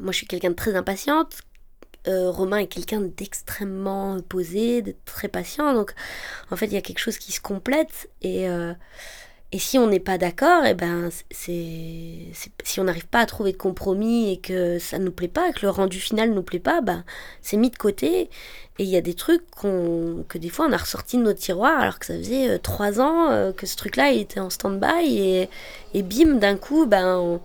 moi 0.00 0.12
je 0.12 0.18
suis 0.18 0.26
quelqu'un 0.26 0.50
de 0.50 0.54
très 0.54 0.74
impatiente. 0.76 1.38
Euh, 2.06 2.30
Romain 2.30 2.58
est 2.58 2.66
quelqu'un 2.66 3.00
d'extrêmement 3.00 4.20
posé, 4.28 4.82
de 4.82 4.94
très 5.06 5.28
patient. 5.28 5.72
Donc, 5.72 5.94
en 6.50 6.56
fait, 6.56 6.66
il 6.66 6.74
y 6.74 6.76
a 6.76 6.82
quelque 6.82 6.98
chose 6.98 7.16
qui 7.16 7.32
se 7.32 7.40
complète. 7.40 8.10
Et, 8.20 8.46
euh, 8.46 8.74
et 9.52 9.58
si 9.58 9.78
on 9.78 9.86
n'est 9.86 10.00
pas 10.00 10.18
d'accord, 10.18 10.66
et 10.66 10.74
ben 10.74 11.08
c'est 11.30 12.18
si 12.64 12.80
on 12.80 12.84
n'arrive 12.84 13.06
pas 13.06 13.20
à 13.20 13.26
trouver 13.26 13.52
de 13.52 13.56
compromis 13.56 14.32
et 14.32 14.38
que 14.38 14.78
ça 14.80 14.98
nous 14.98 15.12
plaît 15.12 15.28
pas, 15.28 15.52
que 15.52 15.60
le 15.62 15.70
rendu 15.70 15.98
final 16.00 16.30
nous 16.32 16.42
plaît 16.42 16.58
pas, 16.58 16.80
ben 16.82 17.04
c'est 17.40 17.56
mis 17.56 17.70
de 17.70 17.76
côté. 17.76 18.28
Et 18.78 18.82
il 18.82 18.88
y 18.88 18.96
a 18.96 19.00
des 19.00 19.14
trucs 19.14 19.48
qu'on 19.52 20.24
que 20.28 20.36
des 20.38 20.48
fois 20.50 20.66
on 20.68 20.72
a 20.72 20.76
ressorti 20.76 21.16
de 21.18 21.22
nos 21.22 21.32
tiroirs 21.32 21.78
alors 21.80 22.00
que 22.00 22.06
ça 22.06 22.16
faisait 22.18 22.50
euh, 22.50 22.58
trois 22.58 23.00
ans 23.00 23.30
euh, 23.30 23.52
que 23.52 23.66
ce 23.66 23.76
truc-là 23.76 24.10
était 24.10 24.40
en 24.40 24.50
stand-by 24.50 25.06
et, 25.06 25.48
et 25.94 26.02
bim 26.02 26.34
d'un 26.34 26.56
coup 26.56 26.84
ben 26.86 27.16
on- 27.18 27.40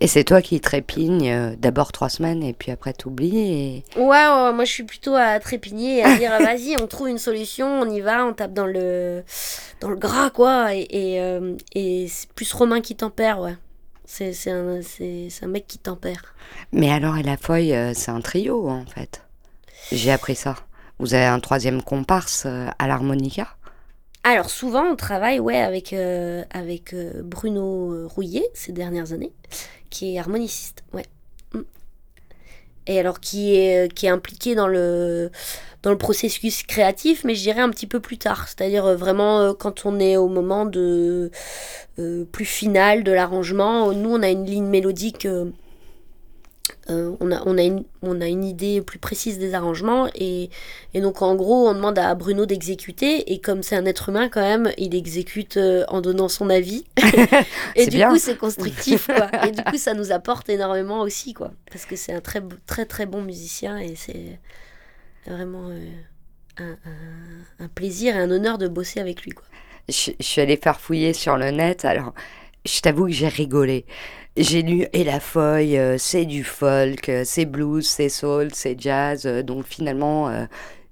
Et 0.00 0.08
c'est 0.08 0.24
toi 0.24 0.42
qui 0.42 0.60
trépigne 0.60 1.30
euh, 1.30 1.56
d'abord 1.58 1.90
trois 1.90 2.10
semaines 2.10 2.42
et 2.42 2.52
puis 2.52 2.70
après 2.70 2.92
t'oublies. 2.92 3.38
Et... 3.38 3.84
Ouais, 3.96 4.02
ouais, 4.04 4.52
moi 4.52 4.64
je 4.64 4.70
suis 4.72 4.82
plutôt 4.84 5.14
à 5.14 5.40
trépigner 5.40 5.98
et 5.98 6.04
à 6.04 6.16
dire 6.18 6.32
ah, 6.34 6.38
vas-y, 6.44 6.76
on 6.80 6.86
trouve 6.86 7.08
une 7.08 7.18
solution, 7.18 7.66
on 7.80 7.88
y 7.90 8.00
va, 8.00 8.26
on 8.26 8.34
tape 8.34 8.52
dans 8.52 8.66
le, 8.66 9.24
dans 9.80 9.88
le 9.88 9.96
gras 9.96 10.28
quoi. 10.30 10.74
Et, 10.74 10.86
et, 10.90 11.20
euh, 11.22 11.56
et 11.74 12.08
c'est 12.08 12.28
plus 12.32 12.52
Romain 12.52 12.82
qui 12.82 12.94
tempère, 12.94 13.40
ouais. 13.40 13.56
C'est 14.04 14.32
c'est 14.34 14.50
un, 14.50 14.82
c'est- 14.82 15.28
c'est 15.30 15.44
un 15.46 15.48
mec 15.48 15.66
qui 15.66 15.78
tempère. 15.78 16.34
Mais 16.72 16.92
alors, 16.92 17.16
et 17.16 17.22
la 17.22 17.36
feuille, 17.36 17.74
euh, 17.74 17.92
c'est 17.94 18.10
un 18.10 18.20
trio 18.20 18.68
en 18.68 18.84
fait. 18.84 19.22
J'ai 19.92 20.12
appris 20.12 20.36
ça. 20.36 20.56
Vous 20.98 21.14
avez 21.14 21.24
un 21.24 21.40
troisième 21.40 21.82
comparse 21.82 22.46
à 22.46 22.86
l'harmonica? 22.86 23.48
Alors 24.24 24.50
souvent 24.50 24.82
on 24.84 24.96
travaille 24.96 25.38
ouais, 25.40 25.58
avec, 25.60 25.92
euh, 25.92 26.42
avec 26.50 26.92
euh, 26.92 27.22
Bruno 27.22 28.08
Rouillet 28.08 28.44
ces 28.54 28.72
dernières 28.72 29.12
années, 29.12 29.32
qui 29.96 30.14
est 30.14 30.18
harmoniciste. 30.18 30.84
Mm. 31.52 31.60
Et 32.86 33.00
alors 33.00 33.18
qui 33.18 33.54
est, 33.54 34.04
impliqué 34.04 34.54
dans 34.54 34.68
le, 34.68 35.30
dans 35.82 35.90
le 35.90 35.96
processus 35.98 36.62
créatif, 36.62 37.24
mais 37.24 37.34
je 37.34 37.42
dirais 37.42 37.62
un 37.62 37.70
petit 37.70 37.86
peu 37.86 38.00
plus 38.00 38.18
tard. 38.18 38.46
C'est-à-dire 38.46 38.84
euh, 38.84 38.96
vraiment 38.96 39.40
euh, 39.40 39.52
quand 39.54 39.86
on 39.86 39.98
est 39.98 40.16
au 40.16 40.28
moment 40.28 40.66
de, 40.66 41.30
euh, 41.98 42.24
plus 42.30 42.44
final 42.44 43.04
de 43.04 43.12
l'arrangement. 43.12 43.92
Nous 43.92 44.10
on 44.10 44.22
a 44.22 44.28
une 44.28 44.44
ligne 44.44 44.66
mélodique. 44.66 45.26
Euh, 46.90 47.16
on, 47.20 47.30
a, 47.32 47.42
on, 47.46 47.58
a 47.58 47.62
une, 47.62 47.84
on 48.02 48.20
a 48.20 48.26
une 48.26 48.44
idée 48.44 48.80
plus 48.80 48.98
précise 48.98 49.38
des 49.38 49.54
arrangements 49.54 50.08
et, 50.14 50.50
et 50.94 51.00
donc 51.00 51.22
en 51.22 51.34
gros 51.36 51.68
on 51.68 51.74
demande 51.74 51.98
à 51.98 52.14
Bruno 52.14 52.46
d'exécuter 52.46 53.32
et 53.32 53.40
comme 53.40 53.62
c'est 53.62 53.76
un 53.76 53.86
être 53.86 54.08
humain 54.08 54.28
quand 54.28 54.40
même 54.40 54.72
il 54.78 54.94
exécute 54.94 55.56
euh, 55.58 55.84
en 55.88 56.00
donnant 56.00 56.28
son 56.28 56.50
avis. 56.50 56.84
Et 57.76 57.86
du 57.86 57.98
bien. 57.98 58.08
coup 58.08 58.18
c'est 58.18 58.36
constructif 58.36 59.10
quoi. 59.14 59.30
Et 59.42 59.52
du 59.52 59.62
coup 59.64 59.76
ça 59.78 59.94
nous 59.94 60.12
apporte 60.12 60.48
énormément 60.48 61.00
aussi 61.00 61.34
quoi. 61.34 61.52
Parce 61.70 61.86
que 61.86 61.96
c'est 61.96 62.12
un 62.12 62.20
très 62.20 62.42
très 62.66 62.86
très 62.86 63.06
bon 63.06 63.22
musicien 63.22 63.78
et 63.78 63.94
c'est 63.96 64.40
vraiment 65.26 65.68
euh, 65.70 65.86
un, 66.58 66.72
un- 66.72 67.64
un 67.64 67.68
plaisir 67.68 68.16
et 68.16 68.20
un 68.20 68.30
honneur 68.30 68.58
de 68.58 68.68
bosser 68.68 69.00
avec 69.00 69.22
lui 69.22 69.32
quoi. 69.32 69.44
Je, 69.88 70.10
je 70.18 70.24
suis 70.24 70.40
allée 70.40 70.56
faire 70.56 70.80
fouiller 70.80 71.12
sur 71.12 71.36
le 71.36 71.50
net, 71.50 71.84
alors 71.84 72.12
je 72.64 72.80
t'avoue 72.80 73.06
que 73.06 73.12
j'ai 73.12 73.28
rigolé. 73.28 73.86
J'ai 74.36 74.62
lu 74.62 74.86
Et 74.92 75.04
la 75.04 75.20
feuille, 75.20 75.78
euh, 75.78 75.96
c'est 75.98 76.24
du 76.26 76.44
folk, 76.44 77.08
euh, 77.08 77.22
c'est 77.24 77.46
blues, 77.46 77.86
c'est 77.88 78.08
soul, 78.10 78.48
c'est 78.52 78.78
jazz, 78.78 79.24
euh, 79.26 79.42
donc 79.42 79.64
finalement 79.66 80.30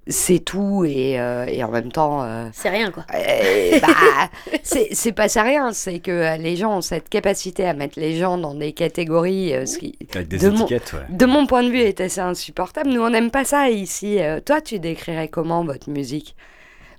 c'est 0.07 0.37
tout 0.39 0.85
et, 0.85 1.19
euh, 1.19 1.45
et 1.47 1.63
en 1.63 1.71
même 1.71 1.91
temps. 1.91 2.23
euh, 2.23 2.45
c'est 2.53 2.69
rien 2.69 2.91
quoi 2.91 3.05
euh, 3.15 3.79
bah, 3.79 4.29
c'est 4.63 4.89
c'est 4.91 5.11
pas 5.11 5.27
ça 5.29 5.41
rien, 5.43 5.73
c'est 5.73 5.99
que 5.99 6.37
les 6.39 6.55
gens 6.55 6.77
ont 6.77 6.81
cette 6.81 7.09
capacité 7.09 7.65
à 7.65 7.73
mettre 7.73 7.99
les 7.99 8.15
gens 8.17 8.37
dans 8.37 8.53
des 8.53 8.71
catégories, 8.73 9.53
ce 9.65 9.77
qui, 9.79 9.97
Avec 10.13 10.27
des 10.27 10.37
De 10.37 10.49
mon- 10.49 10.57
étiquettes, 10.57 10.93
ouais. 10.93 11.15
de 11.15 11.25
mon 11.25 11.47
point 11.47 11.63
de 11.63 11.69
vue, 11.69 11.79
est 11.79 12.01
assez 12.01 12.21
insupportable. 12.21 12.89
Nous, 12.91 13.01
on 13.01 13.09
n'aime 13.09 13.31
pas 13.31 13.45
ça 13.45 13.69
ici. 13.71 14.19
Toi, 14.45 14.61
tu 14.61 14.77
décrirais 14.79 15.27
comment 15.27 15.63
votre 15.65 15.89
musique? 15.89 16.35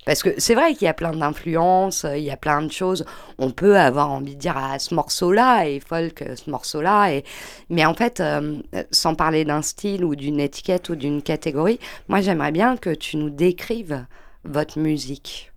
Parce 0.07 0.23
que 0.23 0.29
c'est 0.37 0.55
vrai 0.55 0.73
qu'il 0.73 0.85
y 0.85 0.87
a 0.87 0.93
plein 0.93 1.11
d'influences, 1.11 2.05
euh, 2.05 2.17
il 2.17 2.23
y 2.23 2.31
a 2.31 2.37
plein 2.37 2.61
de 2.61 2.71
choses. 2.71 3.05
On 3.37 3.51
peut 3.51 3.77
avoir 3.77 4.09
envie 4.09 4.35
de 4.35 4.39
dire 4.39 4.57
à 4.57 4.79
ce 4.79 4.95
morceau-là 4.95 5.67
et 5.67 5.81
folk 5.81 6.21
euh, 6.21 6.37
ce 6.37 6.49
morceau-là. 6.49 7.11
Et... 7.11 7.25
Mais 7.69 7.85
en 7.85 7.93
fait, 7.93 8.21
euh, 8.21 8.55
sans 8.89 9.15
parler 9.15 9.43
d'un 9.43 9.61
style 9.61 10.05
ou 10.05 10.15
d'une 10.15 10.39
étiquette 10.39 10.87
ou 10.87 10.95
d'une 10.95 11.21
catégorie, 11.21 11.77
moi, 12.07 12.21
j'aimerais 12.21 12.53
bien 12.53 12.77
que 12.77 12.89
tu 12.89 13.17
nous 13.17 13.29
décrives 13.29 14.05
votre 14.45 14.79
musique. 14.79 15.51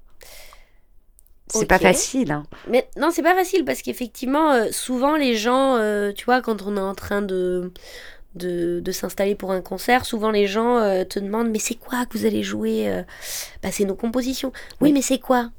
C'est 1.53 1.67
pas 1.67 1.79
facile, 1.79 2.33
hein. 2.33 2.45
Mais 2.69 2.89
non, 2.97 3.11
c'est 3.11 3.23
pas 3.23 3.35
facile 3.35 3.65
parce 3.65 3.83
qu'effectivement, 3.83 4.53
euh, 4.53 4.67
souvent 4.71 5.17
les 5.17 5.37
gens, 5.37 5.77
euh, 5.77 6.13
tu 6.13 6.25
vois, 6.25 6.41
quand 6.41 6.63
on 6.63 6.77
est 6.77 6.81
en 6.81 6.95
train 6.95 7.23
de, 7.23 7.73
de, 8.35 8.81
de 8.81 8.93
s'installer 8.93 9.35
pour 9.35 9.51
un 9.53 9.61
concert, 9.61 10.05
souvent 10.05 10.31
les 10.31 10.47
gens 10.47 10.79
euh, 10.79 11.05
te 11.05 11.19
demandent 11.19 11.51
Mais 11.51 11.59
c'est 11.59 11.75
quoi 11.75 12.07
que 12.07 12.17
vous 12.17 12.27
allez 12.27 12.43
jouer 12.43 12.89
euh? 12.89 13.03
Bah, 13.63 13.71
c'est 13.73 13.85
nos 13.85 13.95
compositions. 13.95 14.53
Oui, 14.81 14.89
Oui. 14.89 14.93
mais 14.93 15.03
c'est 15.03 15.19
quoi? 15.19 15.51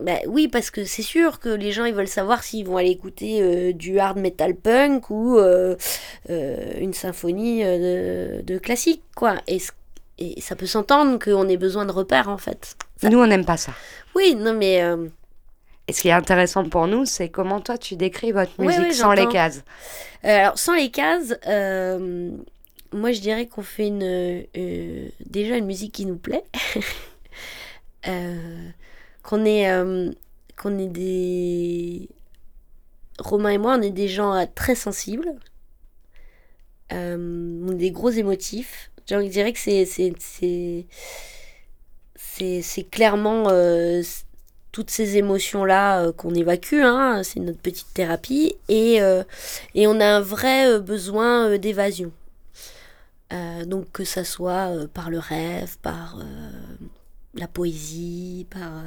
Bah 0.00 0.18
oui, 0.28 0.46
parce 0.46 0.70
que 0.70 0.84
c'est 0.84 1.02
sûr 1.02 1.40
que 1.40 1.48
les 1.48 1.72
gens 1.72 1.84
ils 1.84 1.94
veulent 1.94 2.06
savoir 2.06 2.44
s'ils 2.44 2.64
vont 2.64 2.76
aller 2.76 2.90
écouter 2.90 3.42
euh, 3.42 3.72
du 3.72 3.98
hard 3.98 4.16
metal 4.18 4.54
punk 4.54 5.10
ou 5.10 5.38
euh, 5.38 5.74
euh, 6.30 6.72
une 6.78 6.92
symphonie 6.94 7.64
de, 7.64 8.40
de 8.42 8.58
classique, 8.58 9.02
quoi. 9.16 9.34
Et 9.48 9.60
ça 10.40 10.54
peut 10.56 10.66
s'entendre 10.66 11.18
qu'on 11.18 11.48
ait 11.48 11.56
besoin 11.56 11.84
de 11.84 11.90
repères 11.92 12.28
en 12.28 12.38
fait. 12.38 12.76
Ça- 13.00 13.08
Nous, 13.08 13.18
on 13.18 13.26
n'aime 13.26 13.44
pas 13.44 13.56
ça. 13.56 13.72
Oui, 14.14 14.36
non 14.36 14.52
mais. 14.54 14.80
Et 15.88 15.92
ce 15.94 16.02
qui 16.02 16.08
est 16.08 16.12
intéressant 16.12 16.68
pour 16.68 16.86
nous, 16.86 17.06
c'est 17.06 17.30
comment 17.30 17.60
toi, 17.60 17.78
tu 17.78 17.96
décris 17.96 18.30
votre 18.30 18.60
musique 18.60 18.78
ouais, 18.78 18.92
sans 18.92 19.12
les 19.12 19.26
cases. 19.26 19.64
Euh, 20.24 20.28
alors, 20.28 20.58
sans 20.58 20.74
les 20.74 20.90
cases, 20.90 21.34
euh, 21.46 22.30
moi 22.92 23.12
je 23.12 23.20
dirais 23.20 23.46
qu'on 23.46 23.62
fait 23.62 23.86
une, 23.86 24.02
euh, 24.04 25.08
déjà 25.24 25.56
une 25.56 25.64
musique 25.64 25.92
qui 25.92 26.04
nous 26.04 26.18
plaît. 26.18 26.44
Qu'on 29.24 29.44
est, 29.44 29.68
qu'on 30.56 30.78
est 30.78 30.86
des. 30.86 32.08
Romain 33.18 33.50
et 33.50 33.58
moi, 33.58 33.76
on 33.78 33.82
est 33.82 33.90
des 33.90 34.08
gens 34.08 34.46
très 34.54 34.74
sensibles. 34.74 35.34
On 36.90 37.68
est 37.72 37.74
des 37.74 37.90
gros 37.90 38.08
émotifs. 38.08 38.90
Genre, 39.06 39.20
je 39.20 39.26
dirais 39.26 39.52
que 39.52 39.58
c'est. 39.58 39.84
c'est, 42.14 42.90
clairement 42.90 43.50
toutes 44.72 44.90
ces 44.90 45.16
émotions-là 45.16 46.02
euh, 46.02 46.12
qu'on 46.12 46.34
évacue. 46.34 46.82
Hein, 46.82 47.22
c'est 47.24 47.40
notre 47.40 47.60
petite 47.60 47.92
thérapie. 47.94 48.56
Et. 48.68 49.00
euh, 49.02 49.24
et 49.74 49.86
on 49.86 50.00
a 50.00 50.06
un 50.06 50.20
vrai 50.20 50.68
euh, 50.68 50.80
besoin 50.80 51.56
d'évasion. 51.58 52.12
Donc 53.66 53.92
que 53.92 54.04
ça 54.04 54.24
soit 54.24 54.88
par 54.94 55.10
le 55.10 55.18
rêve, 55.18 55.76
par 55.82 56.18
la 57.34 57.46
poésie, 57.46 58.46
par... 58.48 58.86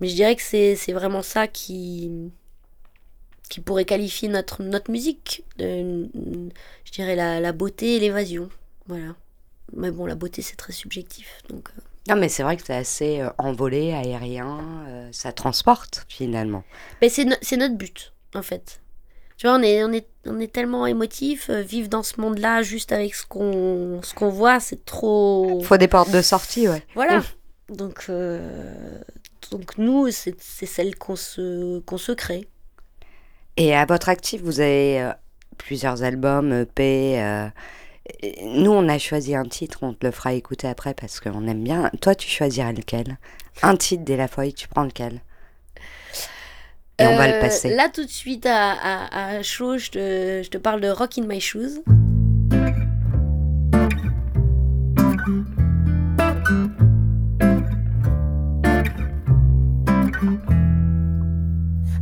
Mais 0.00 0.08
je 0.08 0.14
dirais 0.16 0.34
que 0.34 0.42
c'est 0.42 0.92
vraiment 0.92 1.22
ça 1.22 1.46
qui, 1.46 2.10
qui 3.48 3.60
pourrait 3.60 3.84
qualifier 3.84 4.28
notre, 4.28 4.64
notre 4.64 4.90
musique. 4.90 5.44
Je 5.58 6.08
dirais 6.92 7.14
la, 7.14 7.38
la 7.38 7.52
beauté 7.52 7.96
et 7.96 8.00
l'évasion. 8.00 8.50
Voilà. 8.88 9.14
Mais 9.76 9.92
bon, 9.92 10.06
la 10.06 10.16
beauté, 10.16 10.42
c'est 10.42 10.56
très 10.56 10.72
subjectif. 10.72 11.40
Donc, 11.48 11.68
Non, 12.08 12.16
mais 12.16 12.28
c'est 12.28 12.42
vrai 12.42 12.56
que 12.56 12.62
c'est 12.64 12.74
assez 12.74 13.20
euh, 13.20 13.30
envolé, 13.38 13.92
aérien, 13.92 14.60
euh, 14.88 15.08
ça 15.12 15.32
transporte 15.32 16.04
finalement. 16.08 16.64
Mais 17.02 17.08
c'est 17.08 17.24
no- 17.24 17.36
notre 17.58 17.76
but, 17.76 18.12
en 18.34 18.42
fait. 18.42 18.80
Tu 19.36 19.46
vois, 19.46 19.56
on 19.56 19.62
est, 19.62 19.84
on 19.84 19.92
est, 19.92 20.06
on 20.26 20.40
est 20.40 20.52
tellement 20.52 20.86
émotif, 20.86 21.48
euh, 21.50 21.60
vivre 21.60 21.88
dans 21.88 22.02
ce 22.02 22.20
monde-là 22.20 22.62
juste 22.62 22.90
avec 22.92 23.14
ce 23.14 23.24
qu'on 23.24 24.00
ce 24.02 24.12
qu'on 24.14 24.30
voit, 24.30 24.58
c'est 24.58 24.84
trop... 24.84 25.60
Faut 25.62 25.76
des 25.76 25.86
portes 25.86 26.10
de 26.10 26.22
sortie, 26.22 26.68
ouais. 26.68 26.82
Voilà. 26.94 27.22
Donc, 27.68 28.06
euh, 28.08 28.98
donc 29.50 29.78
nous, 29.78 30.10
c'est 30.10 30.34
celle 30.40 30.96
qu'on 30.96 31.14
se, 31.16 31.78
qu'on 31.80 31.98
se 31.98 32.12
crée. 32.12 32.48
Et 33.56 33.76
à 33.76 33.84
votre 33.86 34.08
actif, 34.08 34.40
vous 34.42 34.60
avez 34.60 35.12
plusieurs 35.58 36.02
albums, 36.02 36.52
EP. 36.52 37.20
Nous, 38.44 38.70
on 38.70 38.88
a 38.88 38.98
choisi 38.98 39.34
un 39.34 39.44
titre, 39.44 39.78
on 39.82 39.92
te 39.94 40.06
le 40.06 40.12
fera 40.12 40.32
écouter 40.32 40.66
après 40.68 40.94
parce 40.94 41.20
qu'on 41.20 41.46
aime 41.46 41.62
bien. 41.62 41.90
Toi, 42.00 42.14
tu 42.14 42.28
choisiras 42.28 42.72
lequel? 42.72 43.18
Un 43.62 43.76
titre 43.76 44.04
dès 44.04 44.16
la 44.16 44.28
feuille, 44.28 44.54
tu 44.54 44.68
prends 44.68 44.84
lequel? 44.84 45.20
Et 47.00 47.06
on 47.06 47.16
va 47.16 47.28
le 47.28 47.34
Euh, 47.34 47.40
passer. 47.40 47.68
Là, 47.74 47.88
tout 47.88 48.04
de 48.04 48.10
suite, 48.10 48.44
à, 48.46 48.72
à, 48.72 49.36
à 49.36 49.42
chaud, 49.42 49.78
je 49.78 49.90
te, 49.90 50.40
je 50.44 50.48
te 50.50 50.58
parle 50.58 50.80
de 50.80 50.88
Rock 50.88 51.18
in 51.18 51.26
My 51.26 51.40
Shoes. 51.40 51.80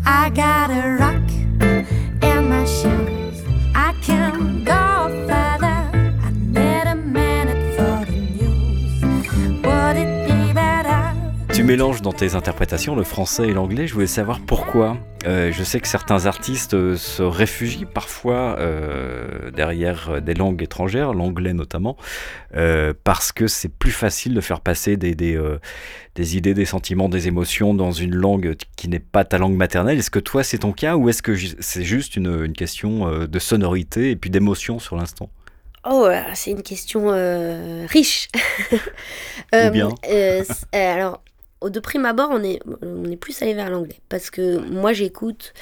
I 0.04 0.30
got 0.30 0.70
a 0.70 0.96
rock 0.98 1.15
mélanges 11.66 12.00
dans 12.00 12.12
tes 12.12 12.36
interprétations 12.36 12.94
le 12.94 13.02
français 13.02 13.48
et 13.48 13.52
l'anglais. 13.52 13.88
Je 13.88 13.94
voulais 13.94 14.06
savoir 14.06 14.38
pourquoi. 14.38 14.98
Euh, 15.26 15.50
je 15.50 15.64
sais 15.64 15.80
que 15.80 15.88
certains 15.88 16.26
artistes 16.26 16.74
euh, 16.74 16.96
se 16.96 17.24
réfugient 17.24 17.86
parfois 17.86 18.56
euh, 18.60 19.50
derrière 19.50 20.22
des 20.22 20.34
langues 20.34 20.62
étrangères, 20.62 21.12
l'anglais 21.12 21.54
notamment, 21.54 21.96
euh, 22.54 22.94
parce 23.02 23.32
que 23.32 23.48
c'est 23.48 23.68
plus 23.68 23.90
facile 23.90 24.32
de 24.34 24.40
faire 24.40 24.60
passer 24.60 24.96
des, 24.96 25.16
des, 25.16 25.36
des 26.14 26.36
idées, 26.36 26.54
des 26.54 26.66
sentiments, 26.66 27.08
des 27.08 27.26
émotions 27.26 27.74
dans 27.74 27.90
une 27.90 28.14
langue 28.14 28.54
qui 28.76 28.88
n'est 28.88 29.00
pas 29.00 29.24
ta 29.24 29.36
langue 29.36 29.56
maternelle. 29.56 29.98
Est-ce 29.98 30.10
que 30.10 30.20
toi 30.20 30.44
c'est 30.44 30.58
ton 30.58 30.70
cas 30.70 30.94
ou 30.94 31.08
est-ce 31.08 31.22
que 31.22 31.36
c'est 31.58 31.84
juste 31.84 32.14
une, 32.14 32.44
une 32.44 32.52
question 32.52 33.26
de 33.26 33.38
sonorité 33.40 34.12
et 34.12 34.16
puis 34.16 34.30
d'émotion 34.30 34.78
sur 34.78 34.94
l'instant? 34.94 35.30
Oh, 35.88 36.08
c'est 36.34 36.50
une 36.50 36.62
question 36.62 37.12
euh, 37.12 37.86
riche. 37.88 38.28
Euh, 39.54 39.70
bien. 39.70 39.90
euh, 40.10 40.42
alors, 40.72 41.22
de 41.62 41.80
prime 41.80 42.04
abord, 42.04 42.30
on 42.32 42.42
est, 42.42 42.60
plus 43.16 43.40
allé 43.42 43.54
vers 43.54 43.70
l'anglais. 43.70 44.00
Parce 44.08 44.30
que 44.30 44.58
moi, 44.58 44.92
j'écoute, 44.92 45.54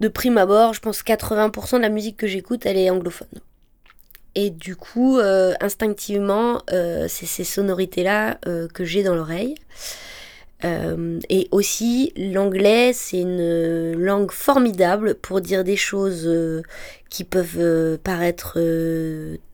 de 0.00 0.08
prime 0.08 0.38
abord, 0.38 0.74
je 0.74 0.80
pense 0.80 1.02
80% 1.02 1.76
de 1.76 1.82
la 1.82 1.88
musique 1.88 2.16
que 2.16 2.26
j'écoute, 2.26 2.66
elle 2.66 2.76
est 2.76 2.90
anglophone. 2.90 3.28
Et 4.34 4.50
du 4.50 4.76
coup, 4.76 5.18
euh, 5.18 5.54
instinctivement, 5.60 6.62
euh, 6.70 7.06
c'est 7.08 7.26
ces 7.26 7.44
sonorités-là 7.44 8.38
euh, 8.46 8.68
que 8.68 8.84
j'ai 8.84 9.02
dans 9.02 9.14
l'oreille. 9.14 9.56
Et 11.30 11.48
aussi, 11.52 12.12
l'anglais, 12.16 12.92
c'est 12.92 13.20
une 13.20 13.92
langue 13.92 14.32
formidable 14.32 15.14
pour 15.14 15.40
dire 15.40 15.62
des 15.62 15.76
choses 15.76 16.28
qui 17.10 17.22
peuvent 17.22 17.98
paraître 17.98 18.58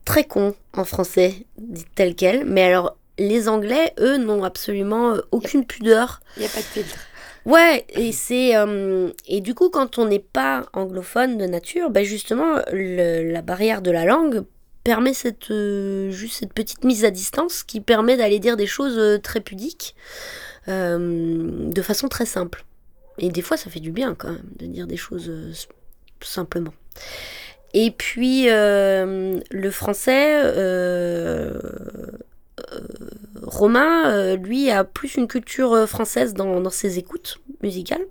très 0.03 0.23
cons 0.23 0.55
en 0.73 0.83
français, 0.83 1.45
dites 1.59 1.93
telles 1.93 2.15
quelles. 2.15 2.43
Mais 2.45 2.63
alors, 2.63 2.97
les 3.17 3.47
Anglais, 3.47 3.93
eux, 3.99 4.17
n'ont 4.17 4.43
absolument 4.43 5.13
euh, 5.13 5.21
aucune 5.31 5.65
pudeur. 5.65 6.19
Il 6.37 6.41
n'y 6.41 6.45
a 6.45 6.49
pas 6.49 6.59
de 6.59 6.63
filtre. 6.63 6.97
Ouais, 7.45 7.85
et 7.89 8.11
c'est 8.11 8.55
euh, 8.55 9.11
et 9.27 9.39
du 9.39 9.53
coup 9.53 9.69
quand 9.69 9.99
on 9.99 10.05
n'est 10.07 10.17
pas 10.17 10.65
anglophone 10.73 11.37
de 11.37 11.45
nature, 11.45 11.91
ben 11.91 12.03
justement 12.03 12.55
le- 12.71 13.31
la 13.31 13.43
barrière 13.43 13.83
de 13.83 13.91
la 13.91 14.03
langue 14.05 14.43
permet 14.83 15.13
cette 15.13 15.51
euh, 15.51 16.09
juste 16.09 16.39
cette 16.39 16.53
petite 16.53 16.83
mise 16.83 17.05
à 17.05 17.11
distance 17.11 17.61
qui 17.61 17.81
permet 17.81 18.17
d'aller 18.17 18.39
dire 18.39 18.57
des 18.57 18.65
choses 18.65 19.21
très 19.21 19.41
pudiques 19.41 19.95
euh, 20.69 21.69
de 21.69 21.81
façon 21.83 22.07
très 22.07 22.25
simple. 22.25 22.65
Et 23.19 23.29
des 23.29 23.43
fois 23.43 23.57
ça 23.57 23.69
fait 23.69 23.79
du 23.79 23.91
bien 23.91 24.15
quand 24.15 24.31
même 24.31 24.49
de 24.57 24.65
dire 24.65 24.87
des 24.87 24.97
choses 24.97 25.31
simplement. 26.21 26.73
Et 27.75 27.91
puis 27.91 28.45
le 28.47 29.69
français, 29.69 30.41
Romain, 33.43 34.09
euh, 34.11 34.35
lui, 34.35 34.69
a 34.69 34.83
plus 34.83 35.15
une 35.15 35.27
culture 35.27 35.73
euh, 35.73 35.85
française 35.85 36.33
dans, 36.33 36.69
ses 36.69 36.97
écoutes 36.97 37.39
musicales. 37.61 38.05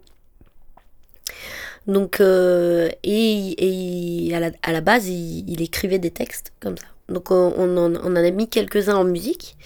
Donc, 1.86 2.20
euh, 2.20 2.88
et, 3.02 4.28
et 4.28 4.34
à, 4.34 4.72
la, 4.72 4.80
base, 4.80 5.08
il, 5.08 5.60
écrivait 5.60 5.98
des 5.98 6.10
textes 6.10 6.52
comme 6.60 6.78
ça. 6.78 6.86
Donc, 7.08 7.30
on, 7.30 7.76
en, 7.76 8.16
a 8.16 8.30
mis 8.30 8.48
quelques-uns 8.48 8.96
en 8.96 9.04
musique. 9.04 9.56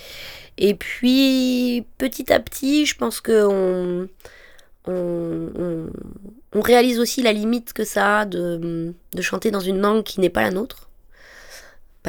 Et 0.57 0.75
puis, 0.75 1.85
petit 1.99 2.33
à 2.33 2.41
petit, 2.41 2.87
je 2.87 2.97
pense 2.97 3.21
qu'on 3.21 4.09
on, 4.87 5.89
on, 6.53 6.61
réalise 6.61 6.99
aussi 6.99 7.23
la 7.23 7.33
limite 7.33 7.73
que 7.73 7.85
ça 7.85 8.21
a 8.21 8.25
de 8.25 8.95
chanter 9.21 9.53
dans 9.53 9.61
une 9.61 9.81
langue 9.81 10.03
qui 10.03 10.21
n'est 10.21 10.31
pas 10.31 10.43
la 10.43 10.51
nôtre. 10.51 10.88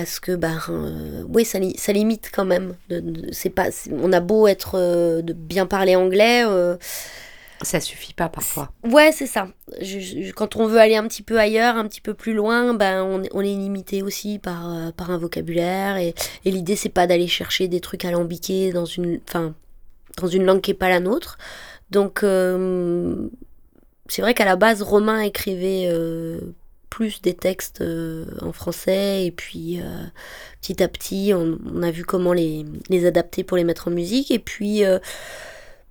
Parce 0.05 0.21
que, 0.21 0.31
ben, 0.35 0.57
euh, 0.69 1.23
oui, 1.27 1.43
ça, 1.43 1.59
li- 1.59 1.75
ça 1.77 1.91
limite 1.91 2.29
quand 2.33 2.45
même. 2.45 2.75
De- 2.87 3.01
de- 3.01 3.33
c'est 3.33 3.49
pas, 3.49 3.65
on 3.91 4.13
a 4.13 4.21
beau 4.21 4.47
être, 4.47 4.75
euh, 4.75 5.21
de 5.21 5.33
bien 5.33 5.65
parler 5.65 5.95
anglais. 5.97 6.43
euh, 6.47 6.77
Ça 7.61 7.81
suffit 7.81 8.13
pas 8.13 8.29
parfois. 8.29 8.71
Ouais, 8.85 9.11
c'est 9.11 9.27
ça. 9.27 9.49
Je- 9.81 9.99
je- 9.99 10.31
quand 10.31 10.55
on 10.55 10.67
veut 10.67 10.79
aller 10.79 10.95
un 10.95 11.05
petit 11.05 11.21
peu 11.21 11.37
ailleurs, 11.37 11.75
un 11.75 11.85
petit 11.85 11.99
peu 11.99 12.13
plus 12.13 12.33
loin, 12.33 12.73
ben 12.73 13.03
on, 13.03 13.23
est- 13.23 13.29
on 13.33 13.41
est 13.41 13.47
limité 13.47 14.01
aussi 14.01 14.39
par, 14.39 14.73
euh, 14.73 14.91
par 14.95 15.11
un 15.11 15.17
vocabulaire. 15.17 15.97
Et, 15.97 16.15
et 16.45 16.51
l'idée, 16.51 16.77
c'est 16.77 16.87
pas 16.87 17.05
d'aller 17.05 17.27
chercher 17.27 17.67
des 17.67 17.81
trucs 17.81 18.05
alambiqués 18.05 18.71
dans 18.71 18.85
une, 18.85 19.19
enfin, 19.27 19.53
dans 20.21 20.27
une 20.27 20.45
langue 20.45 20.61
qui 20.61 20.71
est 20.71 20.73
pas 20.75 20.87
la 20.87 21.01
nôtre. 21.01 21.37
Donc, 21.91 22.23
euh, 22.23 23.27
c'est 24.07 24.21
vrai 24.21 24.33
qu'à 24.33 24.45
la 24.45 24.55
base, 24.55 24.81
Romain 24.81 25.19
écrivait 25.19 25.87
plus 26.89 27.22
des 27.22 27.34
textes 27.34 27.81
euh, 27.81 28.25
en 28.41 28.51
français. 28.51 29.25
Et 29.25 29.31
puis, 29.31 29.79
euh, 29.81 30.05
petit 30.62 30.81
à 30.84 30.88
petit, 30.88 31.31
on, 31.34 31.81
a 31.81 31.91
vu 31.91 32.03
comment 32.03 32.34
les, 32.34 32.65
adapter 33.05 33.43
pour 33.43 33.58
les 33.58 33.63
mettre 33.63 33.88
en 33.88 33.91
musique. 33.91 34.31
Et 34.31 34.39
puis... 34.39 34.84
euh, 34.84 35.00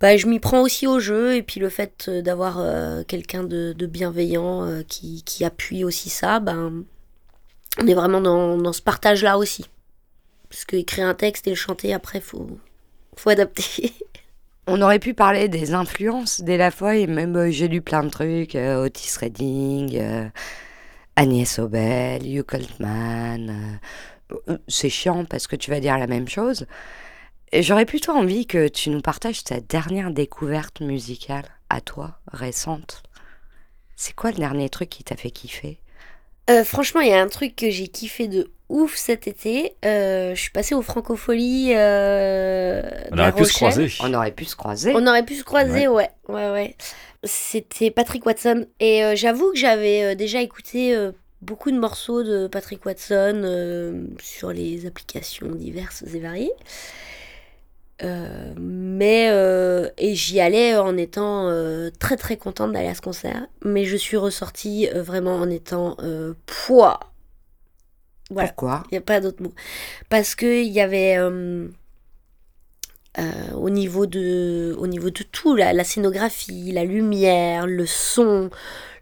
bah, 0.00 0.17
je 0.17 0.28
m'y 0.28 0.38
prends 0.38 0.61
aussi 0.61 0.87
au 0.87 1.00
jeu 1.00 1.35
et 1.35 1.43
puis 1.43 1.59
le 1.59 1.69
fait 1.69 2.09
d'avoir 2.09 2.64
quelqu'un 3.09 3.43
de, 3.43 3.75
bienveillant 3.87 4.85
qui, 4.87 5.25
qui 5.25 5.45
appuie 5.45 5.83
aussi 5.83 6.09
ça, 6.09 6.39
ben, 6.39 6.84
on 7.82 7.87
est 7.89 7.95
vraiment 7.95 8.21
dans, 8.21 8.56
dans 8.56 8.73
ce 8.73 8.80
partage-là 8.80 9.39
aussi. 9.39 9.65
Parce 10.50 10.65
que 10.65 10.76
écrire 10.76 11.08
un 11.08 11.15
texte 11.15 11.49
et 11.49 11.50
le 11.50 11.56
chanter 11.56 11.93
après, 11.93 12.21
faut, 12.21 12.61
faut 13.17 13.30
adapter. 13.30 13.93
On 14.69 14.80
aurait 14.82 15.00
pu 15.00 15.15
parler 15.15 15.49
des 15.49 15.75
influences 15.75 16.43
dès 16.43 16.58
la 16.58 16.71
fois, 16.71 16.95
et 16.95 17.08
même 17.08 17.50
j'ai 17.50 17.67
lu 17.67 17.80
plein 17.80 18.04
de 18.04 18.11
trucs, 18.11 18.54
Otis 18.54 19.17
Redding, 19.19 20.30
Agnès 21.19 21.59
Obel, 21.59 22.25
Hugh 22.25 22.45
Coltman. 22.45 23.78
euh, 24.31 24.37
euh, 24.49 24.59
c'est 24.69 24.89
chiant 24.89 25.25
parce 25.25 25.49
que 25.49 25.57
tu 25.57 25.69
vas 25.73 25.81
dire 25.81 25.99
la 25.99 26.07
même 26.07 26.28
chose. 26.28 26.67
J'aurais 27.52 27.87
plutôt 27.87 28.13
envie 28.13 28.47
que 28.47 28.69
tu 28.69 28.91
nous 28.91 29.00
partages 29.00 29.43
ta 29.43 29.59
dernière 29.59 30.13
découverte 30.13 30.81
musicale 30.81 31.47
à 31.71 31.81
toi, 31.81 32.21
récente. 32.33 33.02
C'est 33.97 34.15
quoi 34.15 34.31
le 34.31 34.37
dernier 34.37 34.69
truc 34.69 34.91
qui 34.91 35.02
t'a 35.02 35.17
fait 35.17 35.33
kiffer? 35.33 35.81
Euh, 36.50 36.63
franchement, 36.63 37.00
il 37.00 37.09
y 37.09 37.13
a 37.13 37.21
un 37.21 37.26
truc 37.28 37.57
que 37.57 37.69
j'ai 37.69 37.89
kiffé 37.89 38.28
de 38.28 38.52
ouf 38.69 38.95
cet 38.95 39.26
été. 39.26 39.75
Euh, 39.85 40.37
je 40.37 40.41
suis 40.41 40.50
passée 40.50 40.76
au 40.76 40.83
Francofolie. 40.83 41.73
Euh, 41.75 42.83
On 43.11 43.19
aurait 43.19 43.33
pu 43.35 43.45
se 43.45 43.54
croiser. 43.54 43.93
On 44.00 44.15
aurait 44.15 44.31
pu 44.31 44.45
se 44.45 44.54
croiser. 44.54 44.93
On 44.95 45.07
aurait 45.07 45.25
pu 45.25 45.35
se 45.35 45.43
croiser, 45.43 45.89
ouais, 45.89 46.11
ouais, 46.28 46.50
ouais. 46.50 46.76
C'était 47.25 47.91
Patrick 47.91 48.25
Watson. 48.26 48.67
Et 48.81 49.04
euh, 49.04 49.17
j'avoue 49.17 49.52
que 49.52 49.59
j'avais 49.59 50.04
euh, 50.04 50.15
déjà 50.15 50.41
écouté 50.41 50.95
euh, 50.95 51.13
beaucoup 51.43 51.71
de 51.71 51.78
morceaux 51.78 52.23
de 52.23 52.47
Patrick 52.47 52.85
Watson 52.87 54.07
sur 54.21 54.52
les 54.52 54.87
applications 54.87 55.50
diverses 55.50 56.04
et 56.15 56.21
variées. 56.21 56.52
Mais 58.61 59.26
et 59.99 60.15
j'y 60.15 60.41
allais 60.41 60.76
en 60.76 60.97
étant 60.97 61.50
très 61.99 62.17
très 62.17 62.37
contente 62.37 62.73
d'aller 62.73 62.89
à 62.89 62.95
ce 62.95 63.00
concert 63.00 63.47
mais 63.65 63.85
je 63.85 63.97
suis 63.97 64.17
ressortie 64.17 64.89
vraiment 64.95 65.35
en 65.35 65.50
étant 65.50 65.97
poids 66.47 67.00
voilà 68.31 68.49
Pourquoi? 68.49 68.85
Il 68.91 68.95
n'y 68.95 68.99
a 68.99 69.00
pas 69.02 69.21
d'autre 69.21 69.43
mot. 69.43 69.52
Parce 70.11 70.35
qu'il 70.35 70.69
y 70.69 70.81
avait 70.81 71.17
euh, 73.18 73.52
au, 73.54 73.71
niveau 73.71 74.06
de, 74.06 74.76
au 74.78 74.86
niveau 74.86 75.10
de 75.10 75.23
tout, 75.23 75.56
la, 75.56 75.73
la 75.73 75.84
scénographie, 75.84 76.71
la 76.73 76.84
lumière, 76.84 77.66
le 77.66 77.86
son, 77.86 78.50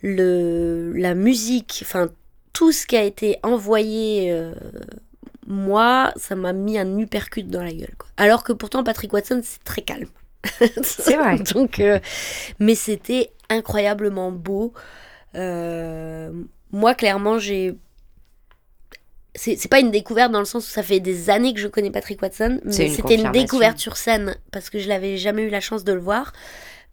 le, 0.02 0.92
la 0.94 1.14
musique, 1.14 1.80
enfin 1.82 2.08
tout 2.52 2.72
ce 2.72 2.86
qui 2.86 2.96
a 2.96 3.02
été 3.02 3.38
envoyé, 3.42 4.32
euh, 4.32 4.54
moi, 5.46 6.12
ça 6.16 6.34
m'a 6.34 6.52
mis 6.54 6.78
un 6.78 6.98
uppercut 6.98 7.46
dans 7.46 7.62
la 7.62 7.72
gueule. 7.72 7.94
quoi. 7.98 8.08
Alors 8.16 8.42
que 8.42 8.52
pourtant 8.52 8.82
Patrick 8.84 9.12
Watson, 9.12 9.40
c'est 9.44 9.62
très 9.64 9.82
calme. 9.82 10.08
C'est 10.82 11.16
vrai. 11.16 11.38
Donc, 11.54 11.80
euh, 11.80 11.98
mais 12.60 12.76
c'était 12.76 13.32
incroyablement 13.50 14.30
beau. 14.30 14.72
Moi, 15.34 16.94
clairement, 16.94 17.38
j'ai 17.38 17.76
c'est 19.36 19.68
pas 19.68 19.80
une 19.80 19.90
découverte 19.90 20.32
dans 20.32 20.38
le 20.40 20.44
sens 20.46 20.66
où 20.66 20.70
ça 20.70 20.82
fait 20.82 21.00
des 21.00 21.30
années 21.30 21.54
que 21.54 21.60
je 21.60 21.68
connais 21.68 21.90
Patrick 21.90 22.20
Watson, 22.22 22.60
mais 22.64 22.72
c'était 22.90 23.14
une 23.16 23.30
découverte 23.32 23.78
sur 23.78 23.96
scène 23.96 24.36
parce 24.52 24.70
que 24.70 24.78
je 24.78 24.88
l'avais 24.88 25.16
jamais 25.16 25.42
eu 25.42 25.50
la 25.50 25.60
chance 25.60 25.84
de 25.84 25.92
le 25.92 26.00
voir 26.00 26.32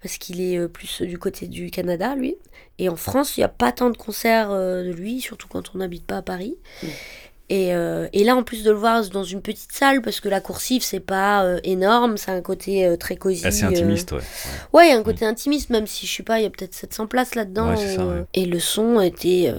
parce 0.02 0.18
qu'il 0.18 0.42
est 0.42 0.58
euh, 0.58 0.68
plus 0.68 1.02
du 1.02 1.18
côté 1.18 1.48
du 1.48 1.72
Canada 1.72 2.14
lui 2.16 2.36
et 2.78 2.90
en 2.90 2.98
France 2.98 3.38
il 3.38 3.40
n'y 3.40 3.46
a 3.46 3.50
pas 3.50 3.72
tant 3.72 3.90
de 3.90 3.96
concerts 3.96 4.52
euh, 4.52 4.84
de 4.84 4.92
lui 4.92 5.22
surtout 5.22 5.48
quand 5.48 5.72
on 5.74 5.78
n'habite 5.78 6.06
pas 6.06 6.18
à 6.18 6.22
Paris 6.22 6.58
Mm. 6.82 6.88
et, 7.50 7.74
euh, 7.74 8.08
et 8.12 8.24
là 8.26 8.36
en 8.36 8.44
plus 8.44 8.64
de 8.64 8.72
le 8.72 8.78
voir 8.78 9.08
dans 9.10 9.24
une 9.24 9.42
petite 9.42 9.72
salle 9.72 10.02
parce 10.02 10.20
que 10.20 10.28
la 10.28 10.42
coursive 10.42 10.82
c'est 10.84 11.00
pas 11.00 11.46
euh, 11.46 11.60
énorme 11.64 12.18
c'est 12.18 12.32
un 12.32 12.42
côté 12.42 12.86
euh, 12.86 12.98
très 12.98 13.16
cosy 13.16 13.46
Assez 13.48 13.64
intimiste, 13.64 14.12
ouais. 14.12 14.20
Ouais, 14.74 14.88
il 14.88 14.92
y 14.92 14.94
a 14.94 14.98
un 14.98 15.04
côté 15.04 15.24
intimiste, 15.26 15.70
même 15.70 15.88
si 15.88 16.06
je 16.06 16.14
sais 16.16 16.24
pas, 16.24 16.40
il 16.40 16.44
y 16.44 16.46
a 16.46 16.50
peut-être 16.50 16.74
700 16.74 17.08
places 17.08 17.36
là-dedans. 17.36 17.74
Ouais, 17.74 17.98
ouais. 17.98 18.24
Et 18.34 18.46
le 18.46 18.60
son 18.60 19.00
était. 19.00 19.54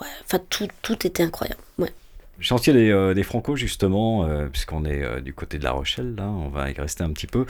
ouais, 0.00 0.06
enfin, 0.24 0.38
tout, 0.48 0.68
tout 0.82 1.06
était 1.06 1.22
incroyable. 1.24 1.60
Ouais. 1.78 1.92
Chantier 2.40 2.72
des, 2.72 2.90
euh, 2.90 3.14
des 3.14 3.24
Franco, 3.24 3.56
justement, 3.56 4.24
euh, 4.24 4.46
puisqu'on 4.46 4.84
est 4.84 5.02
euh, 5.02 5.20
du 5.20 5.34
côté 5.34 5.58
de 5.58 5.64
La 5.64 5.72
Rochelle, 5.72 6.14
là, 6.16 6.24
on 6.28 6.48
va 6.48 6.70
y 6.70 6.74
rester 6.74 7.02
un 7.02 7.10
petit 7.10 7.26
peu. 7.26 7.46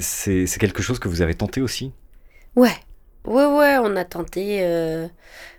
C'est 0.00 0.58
quelque 0.60 0.82
chose 0.82 0.98
que 0.98 1.08
vous 1.08 1.20
avez 1.22 1.34
tenté 1.34 1.60
aussi? 1.60 1.92
Ouais. 2.54 2.74
Ouais, 3.24 3.44
ouais, 3.46 3.76
on 3.82 3.96
a 3.96 4.04
tenté, 4.04 4.60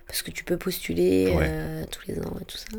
parce 0.06 0.22
que 0.22 0.30
tu 0.30 0.42
peux 0.44 0.56
postuler 0.56 1.30
Ouais. 1.36 1.84
tous 1.90 2.00
les 2.08 2.18
ans 2.20 2.36
et 2.40 2.44
tout 2.46 2.56
ça. 2.56 2.78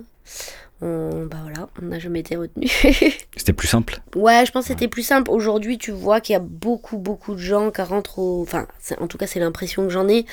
On, 0.82 1.26
bah 1.26 1.38
voilà, 1.44 1.68
on 1.82 1.86
n'a 1.88 2.00
jamais 2.00 2.22
été 2.22 2.36
retenu. 2.38 2.68
C'était 3.36 3.54
plus 3.54 3.68
simple? 3.68 4.00
ouais, 4.16 4.46
je 4.46 4.52
pense 4.52 4.64
que 4.64 4.70
c'était 4.70 4.88
plus 4.88 5.04
simple. 5.04 5.30
Aujourd'hui, 5.30 5.78
tu 5.78 5.92
vois 5.92 6.22
qu'il 6.22 6.34
y 6.34 6.38
a 6.38 6.40
beaucoup, 6.40 6.98
beaucoup 6.98 7.34
de 7.34 7.40
gens 7.40 7.70
qui 7.70 7.82
rentrent 7.82 8.18
au... 8.20 8.42
Enfin, 8.42 8.66
en 9.00 9.08
tout 9.08 9.18
cas, 9.18 9.28
c'est 9.28 9.40
l'impression 9.42 9.84
que 9.84 9.90
j'en 9.90 10.08
ai, 10.08 10.26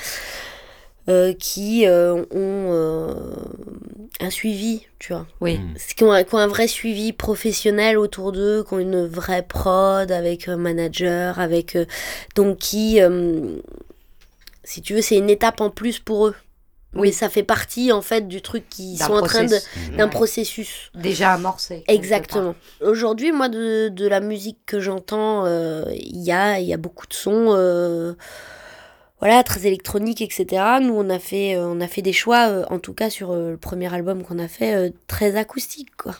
euh, 1.09 1.33
qui 1.33 1.85
euh, 1.87 2.13
ont 2.15 2.25
euh, 2.31 3.13
un 4.19 4.29
suivi, 4.29 4.85
tu 4.99 5.13
vois. 5.13 5.25
Oui. 5.41 5.57
Mm. 5.57 5.73
qui 5.95 6.03
ont, 6.03 6.11
un, 6.11 6.23
qui 6.23 6.35
ont 6.35 6.39
un 6.39 6.47
vrai 6.47 6.67
suivi 6.67 7.13
professionnel 7.13 7.97
autour 7.97 8.31
d'eux, 8.31 8.63
qui 8.67 8.73
ont 8.73 8.79
une 8.79 9.05
vraie 9.05 9.43
prod 9.43 10.11
avec 10.11 10.47
un 10.47 10.57
manager, 10.57 11.39
avec 11.39 11.75
euh, 11.75 11.85
donc 12.35 12.57
qui, 12.57 13.01
euh, 13.01 13.57
si 14.63 14.81
tu 14.81 14.93
veux, 14.95 15.01
c'est 15.01 15.17
une 15.17 15.29
étape 15.29 15.61
en 15.61 15.69
plus 15.69 15.99
pour 15.99 16.27
eux. 16.27 16.35
Oui. 16.93 17.09
Mais 17.09 17.11
ça 17.11 17.29
fait 17.29 17.43
partie 17.43 17.91
en 17.91 18.01
fait 18.01 18.27
du 18.27 18.41
truc 18.41 18.67
qu'ils 18.69 18.97
sont 18.97 19.11
en 19.13 19.21
train 19.21 19.43
de 19.43 19.49
process- 19.49 19.67
d'un 19.97 20.05
Ouais. 20.05 20.09
processus. 20.09 20.89
Déjà 20.95 21.33
amorcé. 21.33 21.83
Exactement. 21.87 22.55
Aujourd'hui, 22.81 23.31
moi, 23.33 23.49
de, 23.49 23.89
de 23.89 24.07
la 24.07 24.19
musique 24.21 24.57
que 24.65 24.79
j'entends, 24.79 25.45
euh, 25.45 25.83
il 25.93 26.21
y, 26.23 26.31
a, 26.31 26.59
il 26.59 26.65
y 26.65 26.73
a 26.73 26.77
beaucoup 26.77 27.05
de 27.05 27.13
sons, 27.13 27.47
euh, 27.55 28.13
voilà, 29.19 29.43
très 29.43 29.65
électroniques, 29.65 30.21
etc. 30.21 30.63
Nous, 30.81 30.93
on 30.95 31.09
a 31.09 31.19
fait, 31.19 31.55
euh, 31.55 31.65
on 31.67 31.81
a 31.81 31.87
fait 31.87 32.01
des 32.01 32.13
choix, 32.13 32.47
euh, 32.49 32.65
en 32.69 32.79
tout 32.79 32.93
cas 32.93 33.09
sur 33.09 33.31
euh, 33.31 33.51
le 33.51 33.57
premier 33.57 33.93
album 33.93 34.23
qu'on 34.23 34.39
a 34.39 34.47
fait, 34.47 34.75
euh, 34.75 34.89
très 35.07 35.35
acoustique, 35.35 35.95
quoi. 35.97 36.15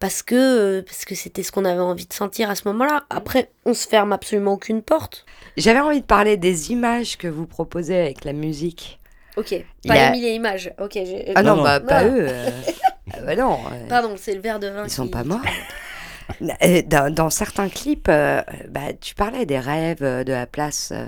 Parce 0.00 0.22
que 0.22 0.34
euh, 0.34 0.82
parce 0.82 1.04
que 1.04 1.14
c'était 1.14 1.42
ce 1.44 1.52
qu'on 1.52 1.64
avait 1.64 1.80
envie 1.80 2.06
de 2.06 2.12
sentir 2.12 2.50
à 2.50 2.54
ce 2.56 2.66
moment-là. 2.68 3.04
Après, 3.10 3.50
on 3.64 3.74
se 3.74 3.86
ferme 3.86 4.12
absolument 4.12 4.54
aucune 4.54 4.82
porte. 4.82 5.24
J'avais 5.56 5.78
envie 5.80 6.00
de 6.00 6.06
parler 6.06 6.36
des 6.36 6.72
images 6.72 7.16
que 7.16 7.28
vous 7.28 7.46
proposez 7.46 7.96
avec 7.96 8.24
la 8.24 8.32
musique. 8.32 8.98
Ok. 9.36 9.54
Pas 9.86 10.08
Émile 10.08 10.24
et 10.24 10.34
Images. 10.34 10.72
Ok. 10.80 10.98
Ah 11.36 11.42
non, 11.44 11.56
non. 11.56 11.62
bah 11.62 11.78
pas 11.78 12.02
Non. 12.04 12.10
eux. 12.16 12.26
euh, 12.28 12.50
ah 13.14 13.20
bah 13.24 13.36
non. 13.36 13.58
Pardon, 13.88 14.14
c'est 14.16 14.34
le 14.34 14.40
verre 14.40 14.58
de 14.58 14.66
vin. 14.68 14.82
Ils 14.84 14.90
sont 14.90 15.04
qui- 15.04 15.10
pas 15.12 15.22
morts. 15.24 15.40
Dans, 16.86 17.12
dans 17.14 17.30
certains 17.30 17.68
clips, 17.70 18.08
euh, 18.10 18.42
bah, 18.68 18.92
tu 19.00 19.14
parlais 19.14 19.46
des 19.46 19.58
rêves, 19.58 20.02
de 20.02 20.30
la 20.32 20.46
place 20.46 20.90
euh, 20.92 21.06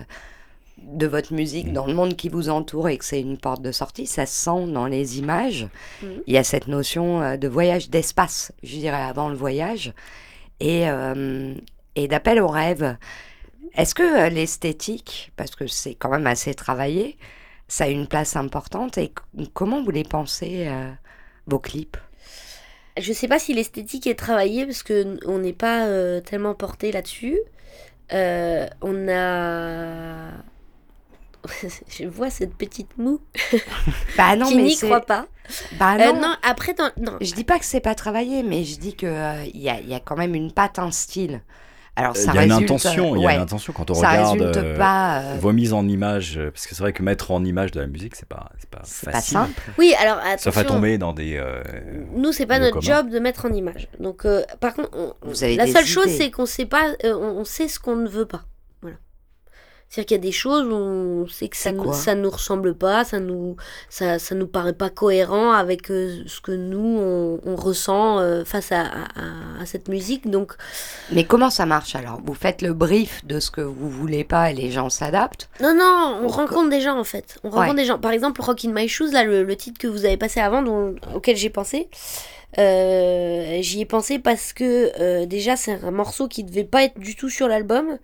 de 0.82 1.06
votre 1.06 1.32
musique 1.32 1.72
dans 1.72 1.86
le 1.86 1.94
monde 1.94 2.16
qui 2.16 2.28
vous 2.28 2.48
entoure 2.48 2.88
et 2.88 2.98
que 2.98 3.04
c'est 3.04 3.20
une 3.20 3.38
porte 3.38 3.62
de 3.62 3.72
sortie. 3.72 4.06
Ça 4.06 4.26
se 4.26 4.34
sent 4.34 4.72
dans 4.72 4.86
les 4.86 5.18
images. 5.18 5.68
Mhm. 6.02 6.22
Il 6.26 6.34
y 6.34 6.38
a 6.38 6.44
cette 6.44 6.68
notion 6.68 7.22
euh, 7.22 7.36
de 7.36 7.48
voyage 7.48 7.90
d'espace, 7.90 8.52
je 8.62 8.76
dirais, 8.76 9.02
avant 9.02 9.28
le 9.28 9.36
voyage, 9.36 9.92
et, 10.58 10.88
euh, 10.90 11.54
et 11.96 12.08
d'appel 12.08 12.40
au 12.40 12.48
rêve. 12.48 12.96
Est-ce 13.74 13.94
que 13.94 14.02
euh, 14.02 14.28
l'esthétique, 14.30 15.32
parce 15.36 15.54
que 15.54 15.66
c'est 15.66 15.94
quand 15.94 16.10
même 16.10 16.26
assez 16.26 16.54
travaillé, 16.54 17.16
ça 17.68 17.84
a 17.84 17.88
une 17.88 18.08
place 18.08 18.34
importante 18.34 18.98
et 18.98 19.12
comment 19.54 19.82
vous 19.82 19.92
les 19.92 20.02
pensez, 20.02 20.66
euh, 20.66 20.90
vos 21.46 21.60
clips? 21.60 21.96
Je 22.98 23.12
sais 23.12 23.28
pas 23.28 23.38
si 23.38 23.54
l'esthétique 23.54 24.08
est 24.08 24.16
travaillée 24.18 24.66
parce 24.66 24.82
que 24.82 25.02
n- 25.02 25.20
on 25.24 25.38
n'est 25.38 25.52
pas 25.52 25.86
euh, 25.86 26.20
tellement 26.20 26.54
porté 26.54 26.90
là-dessus. 26.90 27.38
On 28.12 29.06
a. 29.08 30.30
Je 31.88 32.06
vois 32.06 32.30
cette 32.30 32.54
petite 32.54 32.96
moue 32.98 33.20
Bah 34.16 34.36
non, 34.36 34.46
qui 34.46 34.56
mais 34.56 34.62
n'y 34.64 34.76
croit 34.76 35.00
pas. 35.00 35.26
Bah 35.78 35.96
Euh, 35.98 36.12
non. 36.12 36.34
après, 36.42 36.74
dans- 36.74 36.90
non. 37.00 37.16
Je 37.20 37.32
dis 37.32 37.44
pas 37.44 37.58
que 37.58 37.64
c'est 37.64 37.80
pas 37.80 37.94
travaillé, 37.94 38.42
mais 38.42 38.64
je 38.64 38.78
dis 38.78 38.94
que 38.94 39.06
euh, 39.06 39.44
il 39.52 39.60
y, 39.60 39.68
a, 39.68 39.80
il 39.80 39.88
y 39.88 39.94
a 39.94 40.00
quand 40.00 40.16
même 40.16 40.34
une 40.34 40.52
patte, 40.52 40.78
un 40.78 40.90
style. 40.90 41.40
Alors 41.96 42.12
Il 42.14 42.20
ça 42.20 42.32
y 42.34 42.38
a 42.38 42.44
une 42.44 42.52
intention, 42.52 43.16
il 43.16 43.22
y 43.22 43.26
a 43.26 43.34
une 43.34 43.40
intention 43.42 43.72
quand 43.72 43.90
on 43.90 43.94
ça 43.94 44.10
regarde 44.10 44.38
résulte 44.40 44.56
euh, 44.58 44.78
pas. 44.78 45.18
euh, 45.22 45.36
vos 45.40 45.52
mises 45.52 45.72
en 45.72 45.86
image, 45.88 46.38
euh, 46.38 46.50
parce 46.52 46.66
que 46.66 46.74
c'est 46.74 46.82
vrai 46.82 46.92
que 46.92 47.02
mettre 47.02 47.32
en 47.32 47.44
image 47.44 47.72
de 47.72 47.80
la 47.80 47.88
musique, 47.88 48.14
c'est 48.14 48.28
pas, 48.28 48.48
c'est 48.58 48.70
pas 48.70 48.80
c'est 48.84 49.06
pas 49.06 49.12
facile. 49.12 49.38
simple. 49.38 49.60
Oui, 49.76 49.92
alors 50.00 50.18
attention. 50.18 50.52
Sauf 50.52 50.56
à 50.56 50.64
tomber 50.64 50.98
dans 50.98 51.12
des. 51.12 51.36
euh, 51.36 51.62
Nous, 52.14 52.32
c'est 52.32 52.46
pas 52.46 52.60
notre 52.60 52.80
job 52.80 53.10
de 53.10 53.18
mettre 53.18 53.44
en 53.46 53.52
image. 53.52 53.88
Donc, 53.98 54.24
euh, 54.24 54.44
par 54.60 54.74
contre, 54.74 54.90
on- 54.96 55.14
Vous 55.22 55.42
avez 55.42 55.56
la 55.56 55.66
seule 55.66 55.84
chose, 55.84 56.06
c'est 56.08 56.30
qu'on 56.30 56.46
sait 56.46 56.64
pas, 56.64 56.92
euh, 57.04 57.12
on, 57.12 57.40
on 57.40 57.44
sait 57.44 57.66
ce 57.66 57.80
qu'on 57.80 57.96
ne 57.96 58.08
veut 58.08 58.24
pas. 58.26 58.44
C'est-à-dire 59.92 60.06
qu'il 60.06 60.16
y 60.18 60.20
a 60.20 60.22
des 60.22 60.30
choses 60.32 60.66
où 60.68 60.72
on 60.72 61.26
sait 61.26 61.48
que 61.48 61.56
ça, 61.56 61.72
nous- 61.72 61.92
ça 61.92 62.14
nous 62.14 62.30
ressemble 62.30 62.76
pas, 62.76 63.02
ça 63.02 63.18
nous, 63.18 63.56
ça, 63.88 64.20
ça 64.20 64.36
nous 64.36 64.46
paraît 64.46 64.72
pas 64.72 64.88
cohérent 64.88 65.50
avec 65.50 65.90
euh, 65.90 66.22
ce 66.28 66.40
que 66.40 66.52
nous 66.52 66.78
on, 67.00 67.40
on 67.44 67.56
ressent 67.56 68.20
euh, 68.20 68.44
face 68.44 68.70
à, 68.70 68.82
à- 68.82 69.60
à 69.60 69.66
cette 69.66 69.88
musique. 69.88 70.30
Donc, 70.30 70.52
Mais 71.10 71.24
comment 71.24 71.50
ça 71.50 71.66
marche 71.66 71.96
alors? 71.96 72.20
Vous 72.24 72.34
faites 72.34 72.62
le 72.62 72.72
brief 72.72 73.24
de 73.26 73.40
ce 73.40 73.50
que 73.50 73.62
vous 73.62 73.90
voulez 73.90 74.22
pas 74.22 74.52
et 74.52 74.54
les 74.54 74.70
gens 74.70 74.90
s'adaptent? 74.90 75.48
non, 75.60 75.74
non, 75.74 76.20
on 76.22 76.28
rencontre 76.28 76.70
des 76.70 76.80
gens 76.80 76.96
en 76.96 77.02
fait. 77.04 77.38
On 77.42 77.50
rencontre 77.50 77.70
Ouais. 77.70 77.74
des 77.82 77.84
gens. 77.84 77.98
Par 77.98 78.12
exemple, 78.12 78.40
Rock 78.42 78.64
in 78.64 78.72
My 78.72 78.86
Shoes, 78.86 79.10
là, 79.10 79.24
le, 79.24 79.42
le 79.42 79.56
titre 79.56 79.78
que 79.80 79.88
vous 79.88 80.04
avez 80.04 80.16
passé 80.16 80.38
avant, 80.38 80.62
dont- 80.62 80.94
auquel 81.16 81.36
j'ai 81.36 81.50
pensé. 81.50 81.88
euh, 82.58 83.58
J'y 83.60 83.80
ai 83.80 83.84
pensé 83.86 84.18
parce 84.18 84.52
que 84.52 84.92
euh, 85.00 85.26
déjà 85.26 85.56
c'est 85.56 85.82
un 85.84 85.90
morceau 85.90 86.28
qui 86.28 86.44
devait 86.44 86.64
pas 86.64 86.84
être 86.84 86.98
du 86.98 87.14
tout 87.16 87.28
sur 87.28 87.48
l'album, 87.48 87.98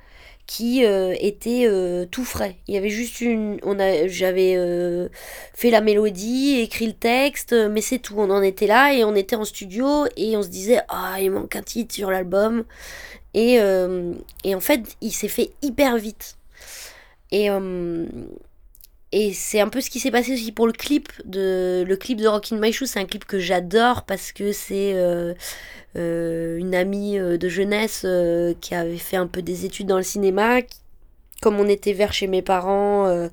qui 0.47 0.85
euh, 0.85 1.15
était 1.21 1.67
euh, 1.67 2.07
tout 2.07 2.25
frais. 2.25 2.57
Il 2.69 2.75
y 2.75 2.79
avait 2.79 2.91
juste 2.91 3.21
une, 3.21 3.59
on 3.65 3.79
a, 3.81 4.07
j'avais 4.07 4.55
euh, 4.57 5.09
fait 5.55 5.71
la 5.71 5.81
mélodie, 5.81 6.61
écrit 6.61 6.87
le 6.87 6.93
texte, 6.93 7.53
mais 7.53 7.81
c'est 7.81 7.99
tout. 7.99 8.15
On 8.17 8.31
en 8.31 8.43
était 8.43 8.67
là 8.67 8.95
et 8.95 9.05
on 9.05 9.15
était 9.15 9.37
en 9.37 9.45
studio 9.45 10.07
et 10.17 10.37
on 10.37 10.43
se 10.43 10.49
disait 10.49 10.81
ah 10.89 11.17
il 11.21 11.33
manque 11.33 11.57
un 11.57 11.63
titre 11.63 11.95
sur 11.95 12.11
l'album 12.11 12.65
et 13.35 13.57
et 14.45 14.55
en 14.55 14.61
fait 14.61 14.97
il 15.01 15.13
s'est 15.13 15.29
fait 15.29 15.51
hyper 15.63 15.97
vite. 15.99 16.37
Et 17.33 17.49
et 19.19 19.33
c'est 19.33 19.61
un 19.61 19.69
peu 19.71 19.81
ce 19.81 19.89
qui 19.89 19.99
s'est 19.99 20.11
passé 20.11 20.35
aussi 20.35 20.53
pour 20.53 20.67
le 20.67 20.75
clip 20.75 21.09
de 21.25 21.83
le 21.89 21.97
clip 21.97 22.19
de 22.21 22.29
Rockin' 22.29 22.59
My 22.61 22.71
Shoes. 22.71 22.85
C'est 22.87 23.01
un 23.01 23.07
clip 23.07 23.25
que 23.25 23.39
j'adore 23.39 24.03
parce 24.05 24.31
que 24.31 24.53
c'est 24.53 24.93
euh, 24.95 25.33
euh, 25.97 26.59
une 26.59 26.75
amie 26.75 27.19
euh, 27.19 27.39
de 27.39 27.49
jeunesse 27.49 28.05
qui 28.61 28.75
avait 28.75 28.99
fait 28.99 29.17
un 29.17 29.27
peu 29.27 29.41
des 29.41 29.65
études 29.65 29.87
dans 29.87 29.97
le 29.97 30.03
cinéma. 30.03 30.59
Comme 31.41 31.59
on 31.59 31.67
était 31.67 31.95
vers 31.95 32.13
chez 32.13 32.27
mes 32.27 32.43
parents 32.43 33.29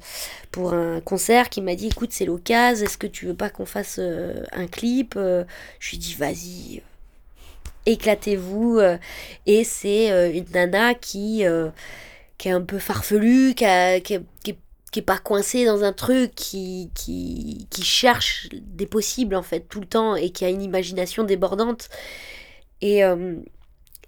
pour 0.52 0.74
un 0.74 1.02
concert, 1.02 1.50
qui 1.50 1.62
m'a 1.62 1.76
dit 1.76 1.88
écoute 1.88 2.12
c'est 2.14 2.26
l'occasion, 2.26 2.86
est-ce 2.86 2.98
que 2.98 3.08
tu 3.08 3.26
veux 3.26 3.34
pas 3.34 3.50
qu'on 3.50 3.66
fasse 3.66 4.00
un 4.00 4.68
clip 4.68 5.16
Je 5.16 5.90
lui 5.90 5.98
ai 5.98 6.00
dit 6.00 6.16
vas-y, 6.18 6.82
éclatez-vous. 7.86 8.80
Et 9.48 9.64
c'est 9.66 10.34
une 10.38 10.46
nana 10.54 10.94
qui 10.96 11.44
qui 12.38 12.50
est 12.50 12.52
un 12.52 12.62
peu 12.62 12.80
est- 14.16 14.24
qui 14.44 14.52
est- 14.52 14.58
qui 14.94 15.00
est 15.00 15.04
pas 15.04 15.18
coincée 15.18 15.66
dans 15.66 15.84
un 15.84 15.92
truc, 15.92 16.34
qui, 16.36 16.92
qui, 16.96 17.68
qui 17.70 17.84
cherche 17.84 18.48
des 18.54 18.86
possibles 18.86 19.36
en 19.36 19.42
fait 19.44 19.62
tout 19.68 19.82
le 19.82 19.88
temps 19.88 20.16
et 20.16 20.30
qui 20.30 20.46
a 20.46 20.50
une 20.50 20.62
imagination 20.62 21.24
débordante. 21.26 21.90
Et, 22.80 23.04
euh, 23.04 23.36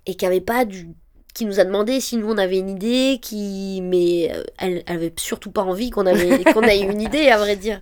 et 0.05 0.15
qui 0.15 0.25
avait 0.25 0.41
pas 0.41 0.63
du 0.65 0.89
qui 1.33 1.45
nous 1.45 1.59
a 1.59 1.65
demandé 1.65 1.99
si 1.99 2.15
nous 2.15 2.29
on 2.31 2.37
avait 2.37 2.59
une 2.59 2.69
idée 2.69 3.19
qui 3.21 3.81
mais 3.83 4.31
euh, 4.33 4.43
elle, 4.57 4.83
elle 4.85 4.95
avait 4.95 5.13
surtout 5.17 5.51
pas 5.51 5.63
envie 5.63 5.89
qu'on 5.89 6.05
avait 6.05 6.43
qu'on 6.53 6.61
ait 6.63 6.79
une 6.79 7.01
idée 7.01 7.27
à 7.29 7.37
vrai 7.37 7.55
dire. 7.57 7.81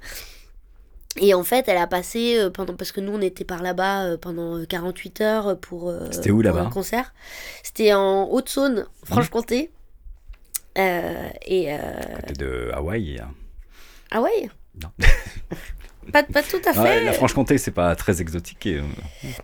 Et 1.19 1.33
en 1.35 1.43
fait 1.43 1.67
elle 1.67 1.77
a 1.77 1.85
passé 1.87 2.37
euh, 2.39 2.49
pendant 2.49 2.73
parce 2.75 2.91
que 2.91 3.01
nous 3.01 3.11
on 3.11 3.21
était 3.21 3.43
par 3.43 3.61
là-bas 3.61 4.17
pendant 4.17 4.57
euh, 4.57 4.65
48 4.65 5.21
heures 5.21 5.59
pour 5.59 5.93
C'était 6.11 6.31
où, 6.31 6.41
pour 6.41 6.43
là-bas? 6.43 6.61
un 6.61 6.69
concert. 6.69 7.13
C'était 7.63 7.93
en 7.93 8.27
Haute-Saône 8.31 8.85
Franche-Comté 9.03 9.71
et 10.75 11.73
euh, 11.73 11.77
côté 12.21 12.33
de 12.33 12.71
Hawaï. 12.73 13.19
hein. 14.11 14.21
ouais 14.21 14.49
Non. 14.81 14.89
pas, 16.11 16.23
pas 16.23 16.43
tout 16.43 16.61
à 16.65 16.73
fait 16.73 16.79
Ouais, 16.79 17.03
la 17.03 17.13
Franche-Comté, 17.13 17.57
c'est 17.57 17.71
pas 17.71 17.95
très 17.95 18.21
exotique. 18.21 18.65
et, 18.65 18.77
euh, 18.77 18.81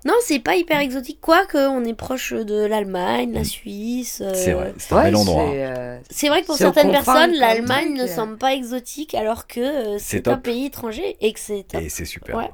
non 0.06 0.14
c'est 0.22 0.40
pas 0.40 0.56
hyper 0.56 0.80
exotique 0.80 1.20
quoique 1.22 1.58
on 1.58 1.86
est 1.86 1.94
proche 1.94 2.34
de 2.34 2.66
l'Allemagne 2.66 3.32
la 3.34 3.44
Suisse 3.44 4.22
euh, 4.22 4.32
C'est 4.34 4.52
vrai, 4.54 4.74
c'est 4.78 4.94
un 4.94 5.04
bel 5.04 5.16
endroit. 5.16 5.48
c'est, 5.52 5.66
euh, 5.66 6.00
C'est 6.10 6.28
vrai 6.28 6.42
que 6.42 6.48
pour 6.48 6.58
certaines 6.58 6.92
personnes, 6.92 7.34
l'Allemagne 7.34 7.94
ne 7.94 8.04
euh. 8.04 8.08
semble 8.08 8.38
pas 8.38 8.54
exotique 8.54 9.16
alors 9.16 9.48
que 9.48 9.60
euh, 9.60 9.98
C'est 10.00 10.18
c'est 10.18 10.28
un 10.28 10.38
pays 10.38 10.66
étranger 10.66 11.16
et 11.22 11.32
que 11.34 11.40
c'est 11.40 11.64
top. 11.68 11.82
Et 11.82 11.90
c'est 11.90 12.06
super. 12.06 12.36
Ouais. 12.36 12.50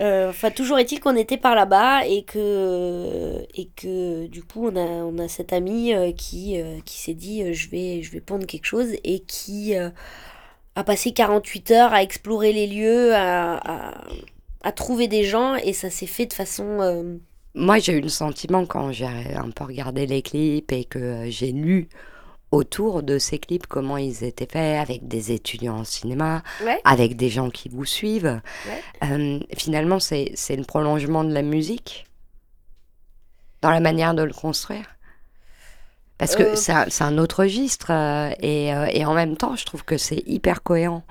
Euh, 0.00 0.30
Enfin, 0.30 0.50
toujours 0.50 0.78
est-il 0.78 0.98
qu'on 1.00 1.16
était 1.16 1.36
par 1.36 1.54
là-bas 1.54 2.06
et 2.06 2.22
que 2.24 3.44
et 3.54 3.68
que 3.76 4.26
du 4.28 4.42
coup 4.42 4.66
on 4.68 4.76
a 4.76 4.80
on 4.80 5.18
a 5.18 5.28
cette 5.28 5.52
amie 5.52 5.92
euh, 5.94 6.12
qui 6.12 6.60
euh, 6.60 6.78
qui 6.86 6.98
s'est 6.98 7.14
dit 7.14 7.52
je 7.52 7.68
vais 7.70 8.02
je 8.02 8.10
vais 8.10 8.20
pondre 8.20 8.46
quelque 8.46 8.64
chose 8.66 8.88
et 9.04 9.20
qui 9.20 9.74
a 9.74 10.84
passé 10.84 11.12
48 11.12 11.70
heures 11.72 11.92
à 11.92 12.02
explorer 12.02 12.52
les 12.52 12.66
lieux, 12.66 13.14
à, 13.14 13.56
à, 13.58 14.04
à 14.62 14.72
trouver 14.72 15.08
des 15.08 15.24
gens 15.24 15.56
et 15.56 15.72
ça 15.72 15.90
s'est 15.90 16.06
fait 16.06 16.26
de 16.26 16.32
façon 16.32 17.20
Moi, 17.54 17.78
j'ai 17.78 17.94
eu 17.94 18.00
le 18.00 18.08
sentiment 18.08 18.64
quand 18.66 18.92
j'ai 18.92 19.06
un 19.06 19.50
peu 19.50 19.64
regardé 19.64 20.06
les 20.06 20.22
clips 20.22 20.72
et 20.72 20.84
que 20.84 21.24
j'ai 21.28 21.52
lu 21.52 21.88
autour 22.50 23.02
de 23.02 23.18
ces 23.18 23.38
clips 23.38 23.66
comment 23.66 23.96
ils 23.96 24.24
étaient 24.24 24.48
faits 24.50 24.80
avec 24.80 25.06
des 25.06 25.30
étudiants 25.32 25.78
en 25.78 25.84
cinéma, 25.84 26.42
ouais 26.64 26.80
avec 26.84 27.16
des 27.16 27.28
gens 27.28 27.50
qui 27.50 27.68
vous 27.68 27.84
suivent. 27.84 28.40
Ouais. 28.66 28.82
Euh, 29.08 29.38
finalement, 29.56 30.00
c'est 30.00 30.34
le 30.50 30.64
prolongement 30.64 31.22
de 31.24 31.32
la 31.32 31.42
musique 31.42 32.06
dans 33.62 33.70
la 33.70 33.80
manière 33.80 34.14
de 34.14 34.22
le 34.22 34.32
construire? 34.32 34.86
Parce 36.18 36.36
que 36.36 36.42
Euh, 36.42 36.56
c'est 36.56 36.72
un, 36.72 36.86
c'est 36.88 37.04
un 37.04 37.16
autre 37.18 37.42
registre 37.42 37.90
euh, 37.90 38.30
et, 38.40 38.74
euh, 38.74 38.86
et 38.90 39.04
en 39.04 39.14
même 39.14 39.36
temps, 39.36 39.56
je 39.56 39.64
trouve 39.64 39.84
que 39.84 39.96
c'est 39.96 40.22
hyper 40.26 40.62
cohérent. 40.62 41.02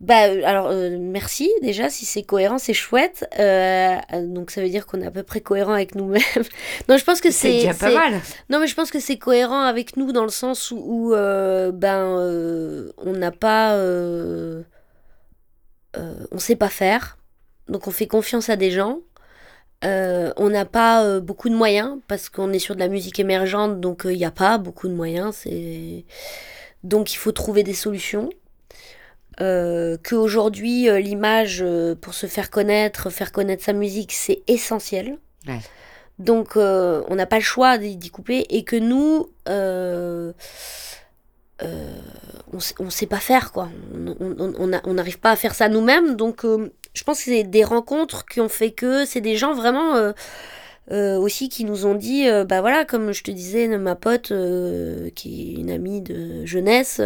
Bah, 0.00 0.28
euh, 0.28 0.42
alors, 0.44 0.68
euh, 0.68 0.96
merci 1.00 1.50
déjà, 1.60 1.90
si 1.90 2.04
c'est 2.04 2.22
cohérent, 2.22 2.58
c'est 2.58 2.72
chouette. 2.72 3.28
Euh, 3.40 3.96
euh, 4.12 4.26
donc, 4.26 4.52
ça 4.52 4.62
veut 4.62 4.68
dire 4.68 4.86
qu'on 4.86 5.00
est 5.00 5.06
à 5.06 5.10
peu 5.10 5.24
près 5.24 5.40
cohérent 5.40 5.72
avec 5.72 5.96
nous-mêmes. 5.96 6.20
non, 6.88 6.96
je 6.96 7.04
pense 7.04 7.20
que 7.20 7.32
C'est 7.32 7.48
c'est. 7.48 7.52
déjà 7.68 7.74
pas 7.74 7.90
mal. 7.92 8.20
Non, 8.48 8.60
mais 8.60 8.68
je 8.68 8.76
pense 8.76 8.92
que 8.92 9.00
c'est 9.00 9.18
cohérent 9.18 9.62
avec 9.62 9.96
nous 9.96 10.12
dans 10.12 10.22
le 10.22 10.28
sens 10.30 10.70
où, 10.70 10.76
où, 10.78 11.14
euh, 11.14 11.72
ben, 11.72 12.16
euh, 12.20 12.92
on 12.98 13.12
n'a 13.12 13.32
pas. 13.32 13.74
euh, 13.74 14.62
euh, 15.96 16.14
on 16.30 16.38
sait 16.38 16.56
pas 16.56 16.68
faire. 16.68 17.18
Donc, 17.68 17.88
on 17.88 17.90
fait 17.90 18.06
confiance 18.06 18.48
à 18.50 18.56
des 18.56 18.70
gens. 18.70 19.00
Euh, 19.84 20.32
on 20.36 20.48
n'a 20.50 20.64
pas 20.64 21.04
euh, 21.04 21.20
beaucoup 21.20 21.48
de 21.48 21.54
moyens 21.54 21.98
parce 22.08 22.28
qu'on 22.28 22.52
est 22.52 22.58
sur 22.58 22.74
de 22.74 22.80
la 22.80 22.88
musique 22.88 23.18
émergente, 23.20 23.80
donc 23.80 24.02
il 24.04 24.16
n'y 24.16 24.24
a 24.24 24.30
pas 24.32 24.58
beaucoup 24.58 24.88
de 24.88 24.94
moyens. 24.94 25.44
Donc, 26.84 27.12
il 27.12 27.16
faut 27.16 27.32
trouver 27.32 27.62
des 27.62 27.74
solutions. 27.74 28.30
Euh, 29.40 29.96
qu'aujourd'hui, 30.02 30.88
euh, 30.88 30.98
l'image, 30.98 31.62
euh, 31.62 31.94
pour 31.94 32.14
se 32.14 32.26
faire 32.26 32.50
connaître, 32.50 33.08
faire 33.10 33.30
connaître 33.30 33.62
sa 33.64 33.72
musique, 33.72 34.12
c'est 34.12 34.42
essentiel. 34.48 35.18
Ouais. 35.46 35.60
Donc, 36.18 36.56
on 36.56 37.14
n'a 37.14 37.26
pas 37.26 37.36
le 37.36 37.44
choix 37.44 37.78
d'y 37.78 38.10
couper 38.10 38.44
et 38.50 38.64
que 38.64 38.74
nous, 38.74 39.30
on, 39.46 40.32
on 42.80 42.90
sait 42.90 43.06
pas 43.06 43.20
faire, 43.20 43.52
quoi. 43.52 43.68
On- 43.94 44.92
n'arrive 44.94 45.20
pas 45.20 45.30
à 45.30 45.36
faire 45.36 45.54
ça 45.54 45.68
nous-mêmes. 45.68 46.16
Donc, 46.16 46.44
je 46.44 47.04
pense 47.04 47.18
que 47.18 47.24
c'est 47.26 47.44
des 47.44 47.62
rencontres 47.62 48.26
qui 48.26 48.40
ont 48.40 48.48
fait 48.48 48.72
que 48.72 49.04
c'est 49.04 49.20
des 49.20 49.36
gens 49.36 49.54
vraiment. 49.54 50.12
euh, 50.90 51.18
aussi 51.18 51.48
qui 51.50 51.64
nous 51.64 51.84
ont 51.86 51.94
dit, 51.94 52.26
euh, 52.28 52.44
bah 52.44 52.62
voilà, 52.62 52.84
comme 52.86 53.12
je 53.12 53.22
te 53.22 53.30
disais, 53.30 53.68
ma 53.78 53.94
pote, 53.94 54.32
euh, 54.32 55.10
qui 55.14 55.52
est 55.52 55.60
une 55.60 55.70
amie 55.70 56.00
de 56.00 56.46
jeunesse, 56.46 57.00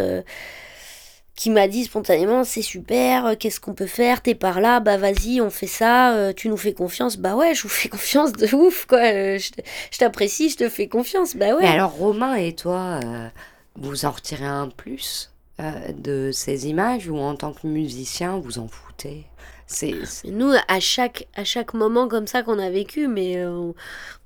qui 1.35 1.49
m'a 1.49 1.67
dit 1.67 1.83
spontanément 1.85 2.43
c'est 2.43 2.61
super, 2.61 3.25
euh, 3.25 3.35
qu'est-ce 3.37 3.59
qu'on 3.59 3.73
peut 3.73 3.87
faire, 3.87 4.21
t'es 4.21 4.35
par 4.35 4.61
là, 4.61 4.79
bah 4.79 4.97
vas-y, 4.97 5.41
on 5.41 5.49
fait 5.49 5.67
ça, 5.67 6.13
euh, 6.15 6.33
tu 6.33 6.47
nous 6.47 6.57
fais 6.57 6.73
confiance, 6.73 7.17
bah 7.17 7.35
ouais, 7.35 7.55
je 7.55 7.63
vous 7.63 7.69
fais 7.69 7.89
confiance 7.97 8.31
de 8.33 8.53
ouf, 8.55 8.85
quoi, 8.85 8.99
euh, 8.99 9.39
je, 9.39 9.97
t'apprécie, 9.97 10.49
je 10.49 10.57
te 10.57 10.69
fais 10.69 10.87
confiance, 10.87 11.35
bah 11.35 11.55
ouais. 11.55 11.63
Mais 11.63 11.67
alors, 11.69 11.91
Romain 11.91 12.35
et 12.35 12.53
toi, 12.53 12.99
euh, 13.03 13.27
vous 13.75 14.05
en 14.05 14.11
retirez 14.11 14.45
un 14.45 14.69
plus 14.69 15.29
de 15.59 16.31
ces 16.33 16.67
images 16.67 17.07
ou 17.07 17.17
en 17.17 17.35
tant 17.35 17.53
que 17.53 17.67
musicien, 17.67 18.37
vous 18.39 18.57
en 18.59 18.67
foutez? 18.67 19.25
C'est 19.67 20.05
c'est- 20.05 20.27
Nous, 20.29 20.51
à 20.67 20.79
chaque, 20.79 21.27
à 21.35 21.43
chaque 21.43 21.73
moment 21.73 22.07
comme 22.07 22.27
ça 22.27 22.43
qu'on 22.43 22.59
a 22.59 22.69
vécu, 22.69 23.07
mais 23.07 23.45
on, 23.45 23.73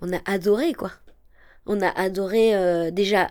on 0.02 0.14
a 0.14 0.20
adoré, 0.26 0.74
quoi. 0.74 0.92
On 1.66 1.82
a 1.82 1.90
adoré 1.90 2.92
déjà 2.92 3.30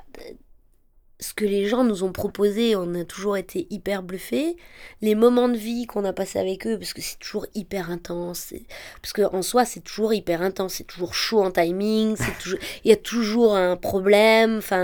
ce 1.18 1.33
que 1.33 1.46
les 1.46 1.66
gens 1.66 1.83
nous 1.85 2.02
ont 2.05 2.12
proposé, 2.12 2.76
on 2.76 2.94
a 2.94 3.05
toujours 3.05 3.37
été 3.38 3.66
hyper 3.70 4.02
bluffés. 4.02 4.57
Les 5.00 5.14
moments 5.14 5.48
de 5.48 5.57
vie 5.57 5.87
qu'on 5.87 6.05
a 6.05 6.12
passés 6.12 6.38
avec 6.38 6.66
eux, 6.66 6.79
parce 6.79 6.92
que 6.92 7.00
c'est 7.00 7.18
toujours 7.18 7.46
hyper 7.55 7.90
intense. 7.90 8.52
Parce 9.00 9.14
qu'en 9.14 9.40
soi, 9.42 9.64
c'est 9.64 9.81
toujours 9.81 10.12
hyper 10.12 10.42
intense, 10.42 10.74
c'est 10.74 10.85
toujours 10.87 11.14
chaud 11.14 11.42
en 11.42 11.50
timing, 11.50 12.16
c'est 12.16 12.37
toujours, 12.42 12.59
il 12.85 12.90
y 12.90 12.92
a 12.92 12.96
toujours 12.96 13.57
un 13.57 13.76
problème, 13.76 14.59
enfin. 14.59 14.76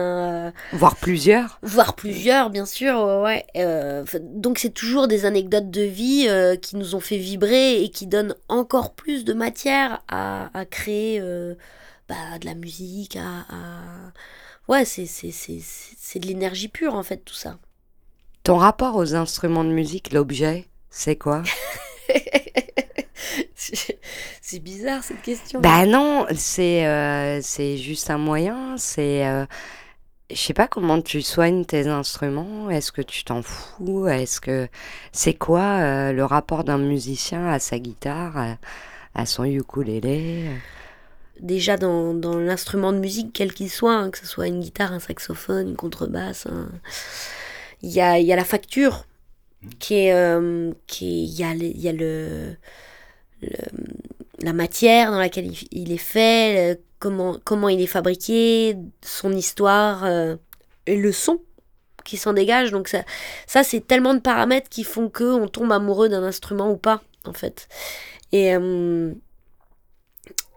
euh, 0.46 0.50
voire 0.72 0.96
plusieurs 0.96 1.58
voire 1.62 1.94
plusieurs, 1.94 2.50
bien 2.50 2.64
sûr, 2.66 2.94
ouais. 2.98 3.22
ouais. 3.22 3.46
Euh, 3.56 4.04
donc 4.22 4.58
c'est 4.58 4.70
toujours 4.74 5.08
des 5.08 5.26
anecdotes 5.26 5.70
de 5.70 5.82
vie 5.82 6.26
euh, 6.28 6.56
qui 6.56 6.76
nous 6.76 6.94
ont 6.94 7.00
fait 7.00 7.18
vibrer 7.18 7.82
et 7.82 7.90
qui 7.90 8.06
donnent 8.06 8.34
encore 8.48 8.94
plus 8.94 9.24
de 9.24 9.32
matière 9.34 10.02
à, 10.08 10.50
à 10.58 10.64
créer 10.64 11.20
euh, 11.20 11.54
bah, 12.08 12.38
de 12.40 12.46
la 12.46 12.54
musique, 12.54 13.16
à... 13.16 13.40
à- 13.50 14.12
Ouais, 14.68 14.84
c'est, 14.84 15.06
c'est, 15.06 15.30
c'est, 15.32 15.60
c'est 15.60 16.18
de 16.18 16.26
l'énergie 16.26 16.68
pure, 16.68 16.94
en 16.94 17.02
fait, 17.02 17.18
tout 17.18 17.34
ça. 17.34 17.58
Ton 18.44 18.56
rapport 18.56 18.96
aux 18.96 19.14
instruments 19.14 19.64
de 19.64 19.70
musique, 19.70 20.12
l'objet, 20.12 20.66
c'est 20.90 21.16
quoi? 21.16 21.42
C'est 23.54 24.58
bizarre, 24.58 25.02
cette 25.02 25.22
question. 25.22 25.60
Bah 25.60 25.86
non, 25.86 26.26
c'est 26.36 26.86
euh, 26.86 27.40
c'est 27.40 27.78
juste 27.78 28.10
un 28.10 28.18
moyen, 28.18 28.76
c'est... 28.76 29.26
euh, 29.26 29.46
je 30.30 30.36
sais 30.36 30.52
pas 30.52 30.68
comment 30.68 31.00
tu 31.00 31.22
soignes 31.22 31.64
tes 31.64 31.86
instruments, 31.86 32.68
est-ce 32.68 32.92
que 32.92 33.00
tu 33.00 33.24
t'en 33.24 33.42
fous, 33.42 34.08
est-ce 34.08 34.40
que... 34.40 34.68
C'est 35.12 35.34
quoi 35.34 35.62
euh, 35.80 36.12
le 36.12 36.24
rapport 36.24 36.64
d'un 36.64 36.78
musicien 36.78 37.46
à 37.46 37.58
sa 37.60 37.78
guitare, 37.78 38.36
à, 38.36 38.56
à 39.14 39.24
son 39.24 39.44
ukulélé? 39.44 40.50
Déjà, 41.42 41.76
dans, 41.76 42.14
dans 42.14 42.38
l'instrument 42.38 42.92
de 42.92 42.98
musique, 42.98 43.32
quel 43.32 43.52
qu'il 43.52 43.68
soit, 43.68 43.94
hein, 43.96 44.10
que 44.10 44.18
ce 44.18 44.26
soit 44.26 44.46
une 44.46 44.60
guitare, 44.60 44.92
un 44.92 45.00
saxophone, 45.00 45.70
une 45.70 45.76
contrebasse, 45.76 46.46
un- 46.46 46.70
il 47.82 47.90
y 47.90 48.00
a, 48.00 48.20
il 48.20 48.26
y 48.26 48.32
a 48.32 48.36
la 48.36 48.44
facture 48.44 49.06
qui 49.80 49.94
est... 49.94 50.14
euh, 50.14 50.72
qui 50.86 51.06
est- 51.06 51.24
il 51.24 51.34
y 51.40 51.42
a, 51.42 51.52
le- 51.52 51.64
il 51.64 51.80
y 51.80 51.88
a 51.88 51.92
le, 51.92 52.56
le- 53.42 53.48
la 54.40 54.52
matière 54.52 55.10
dans 55.10 55.18
laquelle 55.18 55.46
il, 55.46 55.58
il 55.72 55.90
est 55.90 55.96
fait, 55.96 56.80
comment, 57.00 57.36
comment 57.44 57.68
il 57.68 57.80
est 57.80 57.86
fabriqué, 57.88 58.76
son 59.04 59.32
histoire, 59.32 60.04
euh, 60.04 60.36
et 60.86 60.94
le 60.96 61.10
son 61.10 61.40
qui 62.04 62.16
s'en 62.18 62.34
dégage. 62.34 62.70
Donc 62.70 62.86
ça, 62.86 63.02
ça 63.48 63.64
c'est 63.64 63.84
tellement 63.84 64.14
de 64.14 64.20
paramètres 64.20 64.68
qui 64.68 64.84
font 64.84 65.08
que 65.08 65.24
on 65.24 65.48
tombe 65.48 65.72
amoureux 65.72 66.08
d'un 66.08 66.22
instrument 66.22 66.70
ou 66.70 66.76
pas, 66.76 67.02
en 67.24 67.32
fait. 67.32 67.66
Et... 68.30 68.54
euh, 68.54 69.12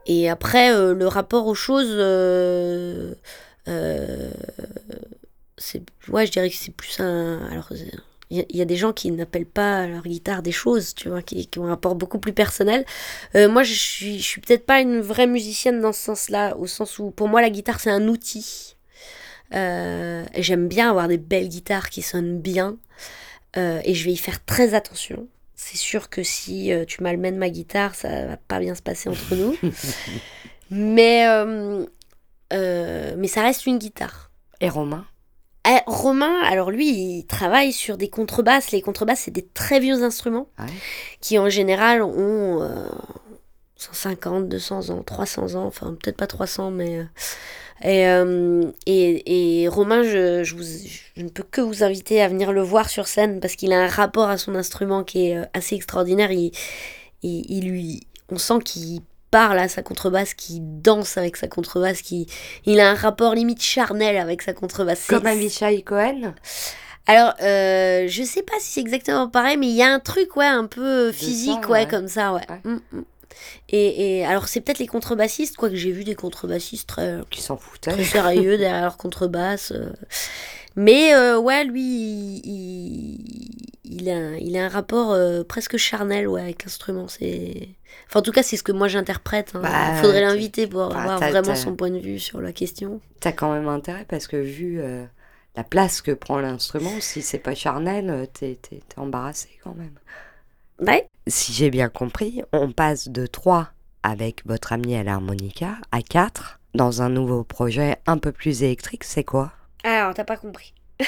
et 0.05 0.29
après, 0.29 0.73
euh, 0.73 0.93
le 0.93 1.07
rapport 1.07 1.47
aux 1.47 1.55
choses, 1.55 1.87
euh, 1.89 3.13
euh, 3.67 4.29
c'est, 5.57 5.81
ouais, 6.09 6.25
je 6.25 6.31
dirais 6.31 6.49
que 6.49 6.55
c'est 6.55 6.71
plus 6.73 6.99
un. 6.99 7.39
Alors, 7.51 7.69
il 8.31 8.45
y, 8.49 8.61
a- 8.61 8.65
des 8.65 8.75
gens 8.75 8.91
qui 8.93 9.11
n'appellent 9.11 9.45
pas 9.45 9.87
leur 9.87 10.03
guitare 10.03 10.41
des 10.41 10.51
choses, 10.51 10.95
tu 10.95 11.09
vois, 11.09 11.21
qui, 11.21 11.47
qui 11.47 11.59
ont 11.59 11.65
un 11.65 11.69
rapport 11.69 11.95
beaucoup 11.95 12.19
plus 12.19 12.33
personnel. 12.33 12.85
Moi, 13.35 13.63
je 13.63 13.73
suis, 13.73 14.17
je 14.19 14.23
suis 14.23 14.41
peut-être 14.41 14.65
pas 14.65 14.81
une 14.81 14.99
vraie 14.99 15.27
musicienne 15.27 15.79
dans 15.81 15.93
ce 15.93 16.01
sens-là, 16.01 16.55
au 16.57 16.67
sens 16.67 16.99
où, 16.99 17.11
pour 17.11 17.27
moi, 17.27 17.41
la 17.41 17.49
guitare, 17.49 17.79
c'est 17.79 17.91
un 17.91 18.07
outil. 18.07 18.75
J'aime 19.51 20.67
bien 20.67 20.89
avoir 20.89 21.07
des 21.07 21.17
belles 21.17 21.49
guitares 21.49 21.89
qui 21.89 22.01
sonnent 22.01 22.39
bien, 22.39 22.77
et 23.55 23.93
je 23.93 24.05
vais 24.05 24.13
y 24.13 24.17
faire 24.17 24.43
très 24.43 24.73
attention. 24.73 25.27
C'est 25.55 25.77
sûr 25.77 26.09
que 26.09 26.21
si 26.23 26.71
euh, 26.73 26.85
tu 26.85 27.01
malmènes 27.01 27.37
ma 27.37 27.49
guitare, 27.49 27.95
ça 27.95 28.25
va 28.25 28.37
pas 28.37 28.59
bien 28.59 28.75
se 28.75 28.81
passer 28.81 29.09
entre 29.09 29.35
nous. 29.35 29.55
mais, 30.69 31.27
euh, 31.27 31.85
euh, 32.53 33.15
mais 33.17 33.27
ça 33.27 33.41
reste 33.41 33.65
une 33.65 33.77
guitare. 33.77 34.31
Et 34.61 34.69
Romain? 34.69 35.05
Eh, 35.67 35.79
Romain, 35.87 36.41
alors 36.43 36.69
lui, 36.71 36.89
il 36.89 37.25
travaille 37.25 37.73
sur 37.73 37.97
des 37.97 38.09
contrebasses. 38.09 38.71
Les 38.71 38.81
contrebasses, 38.81 39.21
c'est 39.21 39.31
des 39.31 39.45
très 39.47 39.79
vieux 39.79 40.03
instruments 40.03 40.47
Ouais? 40.59 40.65
qui, 41.21 41.39
en 41.39 41.49
général, 41.49 42.03
ont 42.03 42.61
euh, 42.61 42.87
150, 43.77 44.47
200 44.47 44.89
ans, 44.91 45.03
300 45.03 45.55
ans. 45.55 45.65
Enfin, 45.65 45.95
peut-être 46.01 46.17
pas 46.17 46.27
300, 46.27 46.71
mais... 46.71 47.05
et, 47.83 48.07
euh, 48.07 48.63
et, 48.85 49.63
et 49.63 49.67
Romain, 49.67 50.03
je, 50.03 50.43
je, 50.43 50.55
vous- 50.55 50.63
je 51.15 51.21
ne 51.21 51.29
peux 51.29 51.43
que 51.43 51.61
vous 51.61 51.83
inviter 51.83 52.21
à 52.21 52.27
venir 52.27 52.51
le 52.53 52.61
voir 52.61 52.89
sur 52.89 53.07
scène 53.07 53.39
parce 53.39 53.55
qu'il 53.55 53.73
a 53.73 53.83
un 53.83 53.87
rapport 53.87 54.29
à 54.29 54.37
son 54.37 54.55
instrument 54.55 55.03
qui 55.03 55.27
est 55.29 55.37
euh, 55.37 55.45
assez 55.53 55.75
extraordinaire. 55.75 56.31
Il, 56.31 56.51
il, 57.23 57.45
il 57.49 57.69
lui, 57.69 58.01
on 58.29 58.37
sent 58.37 58.59
qu'il 58.63 59.01
parle 59.31 59.59
à 59.59 59.67
sa 59.67 59.81
contrebasse, 59.81 60.33
qu'il 60.33 60.59
danse 60.81 61.17
avec 61.17 61.35
sa 61.35 61.47
contrebasse, 61.47 62.01
qu'il 62.01 62.25
il 62.65 62.79
a 62.79 62.89
un 62.91 62.95
rapport 62.95 63.35
limite 63.35 63.61
charnel 63.61 64.15
avec 64.17 64.41
sa 64.41 64.53
contrebasse. 64.53 65.07
Comme 65.07 65.25
Avishai 65.25 65.81
Cohen 65.83 66.33
alors, 67.07 67.35
euh, 67.43 68.07
je 68.07 68.23
sais 68.23 68.41
pas 68.41 68.55
si 68.59 68.71
c'est 68.73 68.79
exactement 68.81 69.29
pareil, 69.29 69.57
mais 69.57 69.67
il 69.67 69.75
y 69.75 69.83
a 69.83 69.93
un 69.93 69.99
truc, 69.99 70.35
ouais, 70.37 70.47
un 70.47 70.65
peu 70.65 71.11
physique, 71.11 71.69
ouais, 71.69 71.81
ouais. 71.81 71.87
comme 71.87 72.07
ça, 72.07 72.33
ouais. 72.33 72.41
Ouais. 72.49 72.59
Mm, 72.63 72.79
mm. 72.93 73.01
Et, 73.69 74.17
et 74.19 74.25
alors, 74.25 74.47
c'est 74.47 74.61
peut-être 74.61 74.79
les 74.79 74.87
contrebassistes, 74.87 75.55
quoi, 75.55 75.69
que 75.69 75.75
j'ai 75.75 75.91
vu 75.91 76.03
des 76.03 76.15
contrebassistes 76.15 76.87
très, 76.87 77.19
qui 77.29 77.41
s'en 77.41 77.57
foutaient. 77.57 77.91
très 77.91 78.03
sérieux 78.03 78.57
derrière 78.57 78.81
leur 78.81 78.97
contrebasse. 78.97 79.71
euh. 79.71 79.89
Mais, 80.75 81.13
euh, 81.15 81.39
ouais, 81.39 81.63
lui, 81.63 82.41
il, 83.85 84.09
a, 84.09 84.15
un- 84.15 84.35
il 84.35 84.57
a 84.57 84.65
un 84.65 84.69
rapport 84.69 85.11
euh, 85.11 85.43
presque 85.43 85.77
charnel, 85.77 86.27
ouais, 86.27 86.41
avec 86.41 86.63
l'instrument. 86.63 87.07
C'est... 87.07 87.69
Enfin, 88.07 88.19
en 88.19 88.23
tout 88.23 88.31
cas, 88.31 88.43
c'est 88.43 88.57
ce 88.57 88.63
que 88.63 88.71
moi 88.71 88.87
j'interprète. 88.87 89.51
hein. 89.55 89.61
Bah, 89.63 89.93
Il 89.95 90.01
faudrait 90.01 90.21
l'inviter 90.21 90.67
pour 90.67 90.89
bah, 90.89 90.97
avoir 91.01 91.19
vraiment 91.19 91.55
son 91.55 91.75
point 91.75 91.91
de 91.91 91.99
vue 91.99 92.19
sur 92.19 92.41
la 92.41 92.51
question. 92.51 92.99
T'as 93.19 93.31
quand 93.31 93.53
même 93.53 93.67
intérêt 93.67 94.05
parce 94.07 94.27
que 94.27 94.37
vu 94.37 94.79
euh, 94.81 95.05
la 95.55 95.63
place 95.63 96.01
que 96.01 96.11
prend 96.11 96.39
l'instrument, 96.39 96.91
si 96.99 97.21
c'est 97.21 97.39
pas 97.39 97.55
charnel, 97.55 98.27
t'es 98.33 98.57
t'es- 98.61 98.81
t'es 98.87 98.99
embarrassé 98.99 99.49
quand 99.63 99.75
même. 99.75 99.95
Ouais. 100.79 101.07
Si 101.27 101.53
j'ai 101.53 101.69
bien 101.69 101.89
compris, 101.89 102.43
on 102.51 102.71
passe 102.71 103.07
de 103.09 103.25
3 103.25 103.69
avec 104.03 104.45
votre 104.45 104.73
ami 104.73 104.95
à 104.95 105.03
l'harmonica 105.03 105.75
à 105.91 106.01
4 106.01 106.59
dans 106.73 107.01
un 107.01 107.09
nouveau 107.09 107.43
projet 107.43 107.97
un 108.05 108.17
peu 108.17 108.31
plus 108.31 108.63
électrique. 108.63 109.03
C'est 109.03 109.23
quoi? 109.23 109.51
Alors, 109.83 110.13
t'as 110.13 110.23
pas 110.25 110.37
compris. 110.37 110.73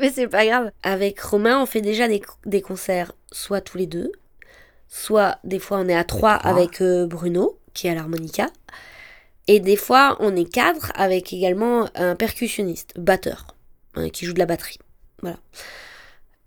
Mais 0.00 0.10
c'est 0.10 0.28
pas 0.28 0.44
grave. 0.46 0.70
Avec 0.82 1.20
Romain, 1.20 1.60
on 1.62 1.66
fait 1.66 1.80
déjà 1.80 2.08
des, 2.08 2.22
des 2.46 2.62
concerts, 2.62 3.12
soit 3.30 3.60
tous 3.60 3.78
les 3.78 3.86
deux, 3.86 4.10
soit 4.88 5.38
des 5.44 5.58
fois 5.58 5.78
on 5.78 5.88
est 5.88 5.94
à 5.94 6.04
trois 6.04 6.38
Trois. 6.38 6.50
avec 6.50 6.80
euh, 6.80 7.06
Bruno, 7.06 7.58
qui 7.74 7.86
est 7.86 7.90
à 7.90 7.94
l'harmonica. 7.94 8.48
Et 9.48 9.60
des 9.60 9.76
fois, 9.76 10.16
on 10.20 10.34
est 10.36 10.50
cadre 10.50 10.92
avec 10.94 11.32
également 11.32 11.88
un 11.94 12.14
percussionniste, 12.14 12.94
batteur, 12.98 13.46
hein, 13.94 14.08
qui 14.08 14.24
joue 14.24 14.32
de 14.32 14.38
la 14.38 14.46
batterie. 14.46 14.78
Voilà. 15.20 15.36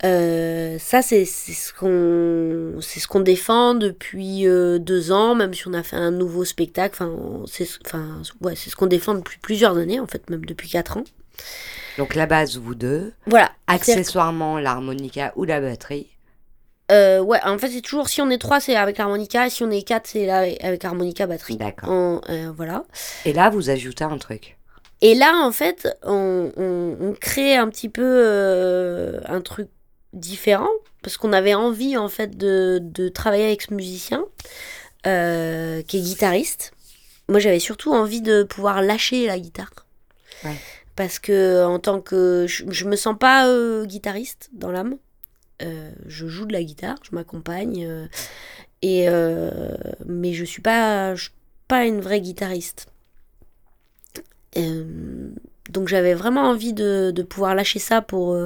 Euh, 0.06 0.78
ça, 0.78 1.02
c'est 1.02 1.24
ce 1.24 1.72
qu'on 1.72 2.80
c'est 2.80 3.00
ce 3.00 3.08
qu'on 3.08 3.20
défend 3.20 3.74
depuis 3.74 4.46
euh, 4.46 4.78
deux 4.78 5.10
ans, 5.12 5.34
même 5.34 5.52
si 5.52 5.66
on 5.66 5.74
a 5.74 5.82
fait 5.82 5.96
un 5.96 6.10
nouveau 6.12 6.44
spectacle. 6.44 6.94
Enfin, 7.02 7.44
c'est 7.46 7.64
ce- 7.64 7.78
enfin, 7.84 8.22
ouais, 8.40 8.54
c'est 8.56 8.70
ce 8.70 8.76
qu'on 8.76 8.86
défend 8.86 9.14
depuis 9.14 9.38
plusieurs 9.38 9.76
années, 9.76 9.98
en 10.00 10.06
fait, 10.06 10.30
même 10.30 10.44
depuis 10.44 10.68
quatre 10.68 10.96
ans. 10.96 11.04
Donc 11.98 12.14
la 12.14 12.26
base, 12.26 12.56
vous 12.56 12.74
deux. 12.74 13.12
Voilà. 13.26 13.50
Accessoirement, 13.66 14.58
l'harmonica 14.58 15.32
ou 15.36 15.44
la 15.44 15.60
batterie. 15.60 16.06
Euh, 16.92 17.20
ouais, 17.20 17.40
en 17.44 17.58
fait, 17.58 17.68
c'est 17.68 17.80
toujours 17.80 18.08
si 18.08 18.20
on 18.22 18.30
est 18.30 18.38
trois, 18.38 18.60
c'est 18.60 18.76
avec 18.76 19.00
harmonica, 19.00 19.46
et 19.46 19.50
si 19.50 19.64
on 19.64 19.70
est 19.72 19.82
quatre, 19.82 20.06
c'est 20.06 20.30
avec 20.30 20.84
harmonica 20.84 21.26
batterie. 21.26 21.56
D'accord. 21.56 22.20
Voilà. 22.56 22.84
Et 23.24 23.32
là, 23.32 23.50
vous 23.50 23.70
ajoutez 23.70 24.04
un 24.04 24.18
truc. 24.18 24.56
Et 25.02 25.14
là, 25.14 25.42
en 25.42 25.52
fait, 25.52 25.88
on, 26.04 26.52
on- 26.56 26.96
on 27.00 27.12
crée 27.12 27.56
un 27.56 27.68
petit 27.68 27.88
peu 27.88 29.16
un 29.26 29.40
truc 29.40 29.68
différent 30.16 30.70
parce 31.06 31.18
qu'on 31.18 31.32
avait 31.32 31.54
envie, 31.54 31.96
en 31.96 32.08
fait, 32.08 32.36
de, 32.36 32.80
de 32.82 33.08
travailler 33.08 33.44
avec 33.44 33.62
ce 33.62 33.72
musicien 33.72 34.24
euh, 35.06 35.80
qui 35.82 35.98
est 35.98 36.00
guitariste. 36.00 36.72
Moi, 37.28 37.38
j'avais 37.38 37.60
surtout 37.60 37.92
envie 37.92 38.22
de 38.22 38.42
pouvoir 38.42 38.82
lâcher 38.82 39.24
la 39.26 39.38
guitare. 39.38 39.70
Ouais. 40.42 40.56
Parce 40.96 41.20
que, 41.20 41.64
en 41.64 41.78
tant 41.78 42.00
que. 42.00 42.46
Je, 42.48 42.64
je 42.68 42.86
me 42.86 42.96
sens 42.96 43.16
pas 43.16 43.46
euh, 43.46 43.84
guitariste 43.84 44.50
dans 44.52 44.72
l'âme. 44.72 44.96
Euh, 45.62 45.92
je 46.06 46.26
joue 46.26 46.44
de 46.44 46.52
la 46.52 46.64
guitare, 46.64 46.96
je 47.08 47.14
m'accompagne. 47.14 48.08
et, 48.82 49.08
mais 50.06 50.32
je 50.32 50.44
suis 50.44 50.62
pas, 50.62 51.14
je 51.14 51.22
suis 51.22 51.32
pas 51.68 51.84
une 51.86 52.00
vraie 52.00 52.20
guitariste. 52.20 52.88
Donc 54.56 55.86
j'avais 55.86 56.14
vraiment 56.14 56.42
envie 56.50 56.72
de, 56.72 57.12
de 57.14 57.22
pouvoir 57.22 57.54
lâcher 57.54 57.78
ça 57.78 58.02
pour, 58.02 58.36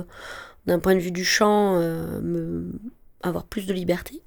d'un 0.71 0.79
point 0.79 0.95
de 0.95 1.01
vue 1.01 1.11
du 1.11 1.25
chant, 1.25 1.77
euh, 1.81 2.21
me, 2.23 2.71
avoir 3.23 3.45
plus 3.45 3.67
de 3.67 3.73
liberté. 3.73 4.23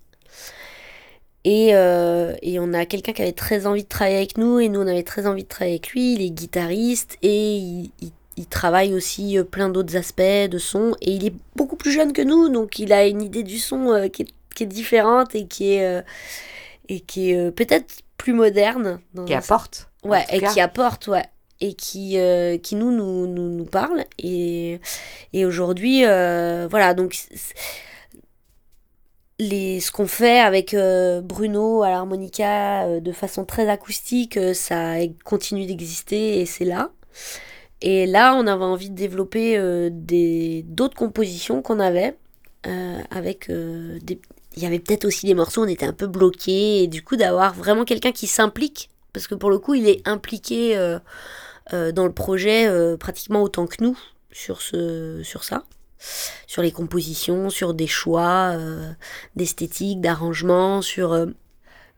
Et, 1.46 1.70
euh, 1.76 2.36
et 2.42 2.60
on 2.60 2.74
a 2.74 2.86
quelqu'un 2.86 3.12
qui 3.14 3.22
avait 3.22 3.34
très 3.34 3.66
envie 3.66 3.84
de 3.84 3.88
travailler 3.90 4.18
avec 4.18 4.38
nous, 4.38 4.60
et 4.60 4.70
nous 4.70 4.80
on 4.82 4.88
avait 4.88 5.04
très 5.04 5.26
envie 5.28 5.44
de 5.44 5.48
travailler 5.48 5.76
avec 5.76 5.90
lui. 5.92 6.14
Il 6.14 6.22
est 6.22 6.30
guitariste 6.30 7.18
et 7.22 7.56
il, 7.58 7.92
il- 8.02 8.12
il 8.36 8.48
travaille 8.48 8.96
aussi 8.96 9.38
euh, 9.38 9.44
plein 9.44 9.70
d'autres 9.70 9.96
aspects 9.96 10.22
de 10.50 10.58
son. 10.58 10.96
Et 11.02 11.12
il 11.12 11.24
est 11.26 11.34
beaucoup 11.56 11.76
plus 11.76 11.92
jeune 11.92 12.14
que 12.14 12.22
nous, 12.24 12.50
donc 12.50 12.80
il 12.80 12.92
a 12.92 13.06
une 13.06 13.22
idée 13.22 13.44
du 13.44 13.60
son 13.60 14.10
qui, 14.12 14.24
est, 14.24 14.28
qui 14.56 14.64
est 14.64 14.68
différente 14.68 15.36
et 15.36 15.46
qui 15.48 15.74
est, 15.74 16.04
et 16.90 17.00
qui 17.02 17.30
est 17.32 17.52
peut-être 17.52 18.02
plus 18.18 18.34
moderne. 18.34 19.00
dans 19.14 19.26
Qui 19.26 19.36
apporte. 19.36 19.88
Ouais, 20.04 20.26
et 20.32 20.40
cas. 20.40 20.52
qui 20.52 20.60
apporte, 20.62 21.08
ouais. 21.08 21.26
Et 21.66 21.76
qui, 21.76 22.20
euh, 22.20 22.58
qui 22.58 22.76
nous, 22.76 22.92
nous, 22.92 23.26
nous, 23.26 23.48
nous 23.48 23.64
parle. 23.64 24.04
Et, 24.20 24.82
et 25.32 25.46
aujourd'hui, 25.46 26.04
euh, 26.06 26.68
voilà, 26.70 26.94
donc 26.94 27.16
les, 29.40 29.80
ce 29.80 29.90
qu'on 29.90 30.06
fait 30.06 30.42
avec 30.42 30.74
euh, 30.74 31.22
Bruno 31.22 31.82
à 31.82 31.90
l'harmonica 31.90 33.00
de 33.00 33.12
façon 33.14 33.46
très 33.46 33.70
acoustique, 33.70 34.38
ça 34.54 34.96
continue 35.24 35.66
d'exister 35.66 36.42
et 36.42 36.46
c'est 36.46 36.66
là. 36.66 36.92
Et 37.80 38.08
là, 38.08 38.36
on 38.36 38.46
avait 38.46 38.66
envie 38.66 38.90
de 38.90 38.96
développer 38.96 39.58
des 39.90 40.64
d'autres 40.68 40.98
compositions 40.98 41.62
qu'on 41.62 41.80
avait 41.80 42.18
avec. 43.10 43.48
Il 43.48 44.62
y 44.62 44.66
avait 44.66 44.80
peut-être 44.80 45.06
aussi 45.06 45.28
des 45.28 45.34
morceaux, 45.34 45.64
on 45.64 45.68
était 45.70 45.86
un 45.86 45.94
peu 45.94 46.08
bloqués, 46.08 46.84
et 46.84 46.88
du 46.88 47.04
coup 47.04 47.16
d'avoir 47.16 47.54
vraiment 47.54 47.86
quelqu'un 47.86 48.12
qui 48.12 48.28
s'implique, 48.28 48.90
parce 49.14 49.28
que 49.28 49.36
pour 49.36 49.50
le 49.50 49.60
coup, 49.60 49.76
il 49.76 49.88
est 49.88 50.06
impliqué 50.06 50.78
dans 51.72 52.06
le 52.06 52.14
projet 52.14 52.68
euh, 52.68 52.98
pratiquement 52.98 53.42
autant 53.42 53.68
que 53.68 53.84
nous 53.84 53.98
sur, 54.32 54.62
ce, 54.62 55.22
sur 55.24 55.44
ça, 55.44 55.64
sur 56.48 56.62
les 56.62 56.72
compositions, 56.72 57.50
sur 57.50 57.74
des 57.74 57.88
choix 57.88 58.52
euh, 58.54 58.92
d'esthétique, 59.36 60.02
d'arrangement, 60.02 60.82
sur... 60.82 61.14
euh, 61.14 61.28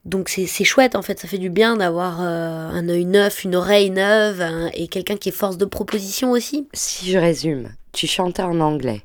donc 0.04 0.30
c'est 0.30 0.63
chouette 0.63 0.95
en 0.95 1.01
fait, 1.01 1.19
ça 1.19 1.28
fait 1.28 1.39
du 1.39 1.49
bien 1.49 1.78
d'avoir 1.78 2.21
euh, 2.21 2.69
un 2.69 2.88
œil 2.89 3.06
neuf, 3.06 3.43
une 3.43 3.56
oreille 3.56 3.89
neuve 3.89 4.69
et 4.75 4.88
quelqu'un 4.88 5.17
qui 5.17 5.30
est 5.30 5.32
force 5.32 5.58
de 5.58 5.65
proposition 5.65 6.32
aussi. 6.32 6.67
Si 6.73 7.10
je 7.12 7.17
résume, 7.17 7.73
tu 7.91 8.06
chantais 8.06 8.43
en 8.43 8.60
anglais, 8.60 9.01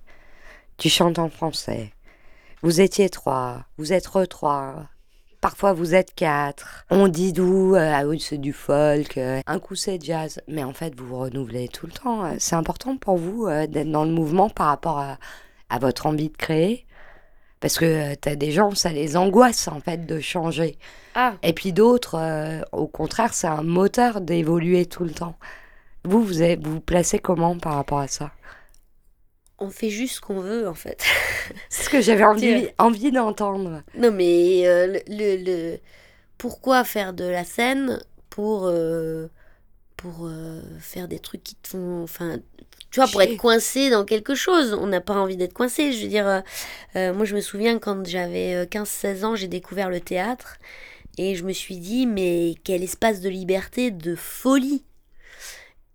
tu 0.77 0.91
chantes 0.91 1.19
en 1.19 1.31
français, 1.31 1.95
vous 2.63 2.83
étiez 2.83 3.09
trois, 3.09 3.65
vous 3.79 3.95
êtes 3.95 4.11
trois, 4.29 4.91
parfois 5.41 5.73
vous 5.73 5.95
êtes 5.95 6.15
quatre. 6.15 6.85
On 6.91 7.09
dit 7.09 7.33
d'où, 7.33 7.75
euh, 7.75 7.93
ah 7.95 8.07
oui 8.07 8.21
c'est 8.21 8.39
du 8.39 8.53
folk, 8.53 9.17
euh, 9.19 9.41
un 9.47 9.59
coup 9.59 9.75
c'est 9.75 10.03
jazz, 10.03 10.41
mais 10.49 10.65
en 10.65 10.73
fait 10.73 10.95
vous 10.97 11.07
vous 11.07 11.19
renouvelez 11.19 11.69
tout 11.69 11.87
le 11.87 11.93
temps. 11.93 12.25
euh, 12.25 12.35
C'est 12.39 12.57
important 12.57 12.97
pour 12.97 13.17
vous 13.17 13.47
d'être 13.49 13.91
dans 13.91 14.05
le 14.05 14.11
mouvement 14.13 14.49
par 14.51 14.67
rapport 14.69 14.99
à, 14.99 15.19
à 15.69 15.79
votre 15.79 16.07
envie 16.07 16.29
de 16.29 16.37
créer 16.37 16.87
parce 17.61 17.79
que 17.79 17.85
euh, 17.85 18.15
t'as 18.19 18.37
des 18.37 18.53
gens, 18.53 18.75
ça 18.75 18.91
les 18.91 19.17
angoisse 19.19 19.69
en 19.69 19.81
fait 19.81 20.07
de 20.07 20.19
changer. 20.21 20.79
Ah. 21.15 21.35
Et 21.43 21.53
puis 21.53 21.73
d'autres, 21.75 22.17
euh, 22.19 22.63
au 22.73 22.87
contraire, 22.87 23.35
c'est 23.35 23.49
un 23.49 23.63
moteur 23.63 24.21
d'évoluer 24.23 24.87
tout 24.87 25.05
le 25.05 25.11
temps. 25.11 25.37
Vous, 26.05 26.23
vous 26.23 26.41
avez- 26.41 26.57
vous 26.57 26.73
vous 26.75 26.81
placez 26.81 27.19
comment 27.19 27.59
par 27.59 27.75
rapport 27.75 27.99
à 27.99 28.09
ça? 28.09 28.31
On 29.61 29.71
fait 29.71 29.91
juste 29.91 30.17
ce 30.17 30.21
qu'on 30.21 30.41
veut 30.41 30.69
en 30.69 30.75
fait. 30.75 31.03
C'est 31.69 31.85
ce 31.85 31.91
que 31.91 32.01
j'avais 32.01 32.25
envie, 32.25 32.69
envie 32.79 33.13
d'entendre. 33.13 33.83
Non, 33.95 34.11
mais 34.11 34.67
euh, 34.67 34.87
le, 34.87 35.01
le- 35.09 35.45
le- 35.45 35.79
pourquoi 36.39 36.85
faire 36.85 37.13
de 37.15 37.25
la 37.25 37.45
scène 37.45 38.01
pour, 38.31 38.67
euh, 38.67 39.29
pour 39.97 40.27
euh, 40.27 40.63
faire 40.81 41.09
des 41.09 41.19
trucs 41.19 41.43
qui 41.45 41.57
te 41.57 41.69
font. 41.69 42.03
Enfin, 42.03 42.39
tu 42.91 43.01
vois, 43.01 43.09
pour 43.09 43.23
être 43.23 43.37
coincé 43.37 43.91
dans 43.91 44.05
quelque 44.05 44.35
chose. 44.35 44.75
On 44.75 44.87
n'a 44.89 45.01
pas 45.01 45.15
envie 45.15 45.37
d'être 45.37 45.55
coincé. 45.55 45.93
Je 45.93 46.03
veux 46.03 46.09
dire, 46.09 46.43
moi, 46.95 47.25
je 47.25 47.35
me 47.37 47.41
souviens 47.41 47.79
quand 47.79 48.07
j'avais 48.07 48.55
euh, 48.55 48.67
15-16 48.67 49.25
ans, 49.25 49.37
j'ai 49.37 49.49
découvert 49.49 49.91
le 49.91 50.01
théâtre 50.01 50.57
et 51.19 51.35
je 51.37 51.45
me 51.45 51.53
suis 51.53 51.79
dit, 51.79 52.07
mais 52.07 52.55
quel 52.65 52.83
espace 52.83 53.21
de 53.21 53.29
liberté, 53.31 53.91
de 53.91 54.15
folie! 54.17 54.85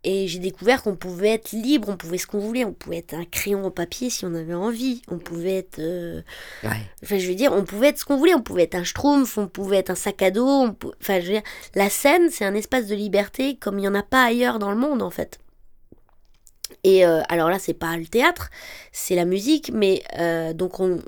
Et 0.07 0.27
j'ai 0.27 0.37
découvert 0.37 0.83
qu'on 0.83 0.95
pouvait 0.95 1.29
être 1.31 1.51
libre, 1.51 1.89
on 1.89 1.97
pouvait 1.97 2.19
ce 2.19 2.27
qu'on 2.27 2.37
voulait, 2.37 2.63
on 2.63 2.73
pouvait 2.73 2.97
être 2.99 3.15
un 3.15 3.25
crayon 3.25 3.65
au 3.65 3.71
papier 3.71 4.11
si 4.11 4.23
on 4.23 4.35
avait 4.35 4.53
envie, 4.53 5.01
on 5.09 5.17
pouvait 5.17 5.55
être. 5.57 5.79
euh, 5.79 6.21
Ouais. 6.63 6.77
Enfin, 7.03 7.17
je 7.17 7.27
veux 7.27 7.33
dire, 7.33 7.51
on 7.53 7.63
pouvait 7.63 7.87
être 7.87 7.97
ce 7.97 8.05
qu'on 8.05 8.17
voulait. 8.17 8.35
On 8.35 8.41
pouvait 8.43 8.63
être 8.63 8.75
un 8.75 8.83
schtroumpf, 8.83 9.37
on 9.39 9.47
pouvait 9.47 9.77
être 9.77 9.89
un 9.89 9.95
sac 9.95 10.21
à 10.21 10.29
dos. 10.29 10.45
on 10.47 10.73
pou- 10.73 10.93
Enfin, 11.01 11.19
je 11.19 11.25
veux 11.25 11.31
dire, 11.33 11.41
la 11.73 11.89
scène, 11.89 12.29
c'est 12.29 12.45
un 12.45 12.53
espace 12.53 12.85
de 12.85 12.93
liberté 12.95 13.55
comme 13.57 13.79
il 13.79 13.81
n'y 13.81 13.87
en 13.87 13.95
a 13.95 14.03
pas 14.03 14.23
ailleurs 14.23 14.59
dans 14.59 14.69
le 14.69 14.77
monde, 14.77 15.01
en 15.01 15.09
fait. 15.09 15.39
Et 16.83 17.05
euh, 17.05 17.21
alors 17.29 17.49
là, 17.49 17.57
c'est 17.57 17.73
pas 17.73 17.97
le 17.97 18.05
théâtre, 18.05 18.49
c'est 18.91 19.15
la 19.15 19.25
musique, 19.25 19.71
mais 19.73 20.03
euh, 20.19 20.53
donc 20.53 20.79
on, 20.79 20.99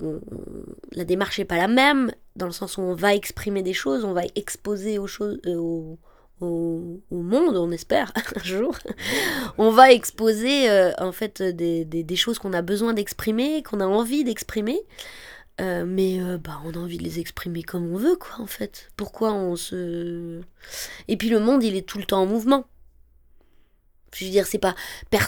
la 0.92 1.04
démarche 1.04 1.38
n'est 1.38 1.46
pas 1.46 1.58
la 1.58 1.68
même, 1.68 2.12
dans 2.36 2.46
le 2.48 2.52
sens 2.52 2.78
où 2.78 2.82
on 2.82 2.96
va 2.96 3.14
exprimer 3.14 3.62
des 3.62 3.74
choses, 3.74 4.04
on 4.06 4.14
va 4.14 4.24
exposer 4.36 4.98
aux 4.98 5.08
choses, 5.08 5.40
euh, 5.46 5.56
au, 5.56 5.98
au, 6.42 7.02
au 7.12 7.22
monde, 7.22 7.58
on 7.58 7.72
espère, 7.72 8.12
un 8.36 8.44
jour. 8.44 8.78
on 9.58 9.72
va 9.72 9.92
exposer 9.92 10.70
euh, 10.70 10.92
en 11.00 11.12
fait 11.12 11.42
des, 11.42 11.86
des, 11.86 12.04
des 12.04 12.16
choses 12.16 12.40
qu'on 12.40 12.54
a 12.54 12.62
besoin 12.62 12.94
d'exprimer, 12.94 13.64
qu'on 13.64 13.80
a 13.80 13.86
envie 13.88 14.24
d'exprimer. 14.24 14.80
Euh, 15.60 15.86
mais 15.88 16.22
euh, 16.22 16.38
bah, 16.38 16.60
on 16.66 16.72
a 16.74 16.78
envie 16.78 16.98
de 17.00 17.04
les 17.04 17.20
exprimer 17.20 17.64
comme 17.64 17.92
on 17.94 17.98
veut, 17.98 18.16
quoi, 18.16 18.36
en 18.40 18.46
fait. 18.48 18.92
Pourquoi 18.96 19.34
on 19.34 19.56
se. 19.56 20.42
Et 21.08 21.18
puis 21.18 21.30
le 21.30 21.40
monde, 21.40 21.64
il 21.64 21.76
est 21.76 21.88
tout 21.88 21.98
le 21.98 22.06
temps 22.06 22.22
en 22.22 22.28
mouvement. 22.28 22.66
Je 24.16 24.26
veux 24.26 24.32
dire, 24.32 24.48
c'est 24.48 24.58
pas. 24.58 24.76
per- 25.10 25.20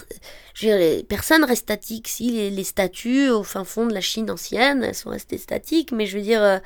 Je 0.53 0.67
veux 0.67 0.71
dire, 0.71 0.79
les 0.79 1.03
personnes 1.03 1.43
restent 1.43 1.63
statiques. 1.63 2.07
Si 2.07 2.31
les, 2.31 2.49
les 2.49 2.63
statues 2.63 3.29
au 3.29 3.43
fin 3.43 3.63
fond 3.63 3.85
de 3.85 3.93
la 3.93 4.01
Chine 4.01 4.31
ancienne, 4.31 4.83
elles 4.83 4.95
sont 4.95 5.09
restées 5.09 5.37
statiques, 5.37 5.91
mais 5.91 6.05
je 6.05 6.17
veux 6.17 6.23
dire. 6.23 6.41
euh, 6.43 6.59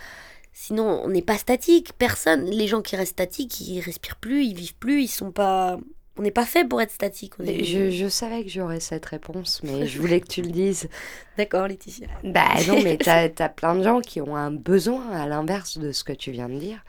Sinon, 0.54 1.02
on 1.04 1.10
n'est 1.10 1.22
pas 1.24 1.38
statique. 1.38 1.94
Personne. 1.98 2.46
Les 2.46 2.68
gens 2.68 2.82
qui 2.82 2.96
restent 2.96 3.14
statiques, 3.14 3.60
ils 3.62 3.80
respirent 3.82 4.16
plus, 4.18 4.46
ils 4.46 4.56
vivent 4.56 4.76
plus, 4.76 5.04
ils 5.04 5.08
sont 5.08 5.32
pas. 5.32 5.80
On 6.16 6.22
n'est 6.22 6.30
pas 6.32 6.46
fait 6.46 6.64
pour 6.64 6.80
être 6.80 6.92
statique. 6.92 7.34
on 7.40 7.44
est- 7.44 7.64
Je, 7.64 7.90
je 7.90 8.08
savais 8.08 8.44
que 8.44 8.50
j'aurais 8.50 8.80
cette 8.80 9.06
réponse, 9.08 9.62
mais 9.64 9.88
je 9.88 10.00
voulais 10.00 10.22
que 10.22 10.28
tu 10.28 10.44
le 10.44 10.52
dises. 10.52 10.88
D'accord, 11.38 11.68
Laetitia. 11.68 12.08
Bah 12.24 12.50
non, 12.68 12.82
mais 12.84 12.98
t'as 12.98 13.30
as 13.40 13.50
plein 13.50 13.74
de 13.76 13.82
gens 13.84 14.00
qui 14.00 14.22
ont 14.22 14.36
un 14.36 14.52
besoin, 14.52 15.10
à 15.10 15.26
l'inverse 15.28 15.80
de 15.80 15.92
ce 15.92 16.04
que 16.04 16.14
tu 16.14 16.30
viens 16.30 16.50
de 16.50 16.60
dire, 16.60 16.84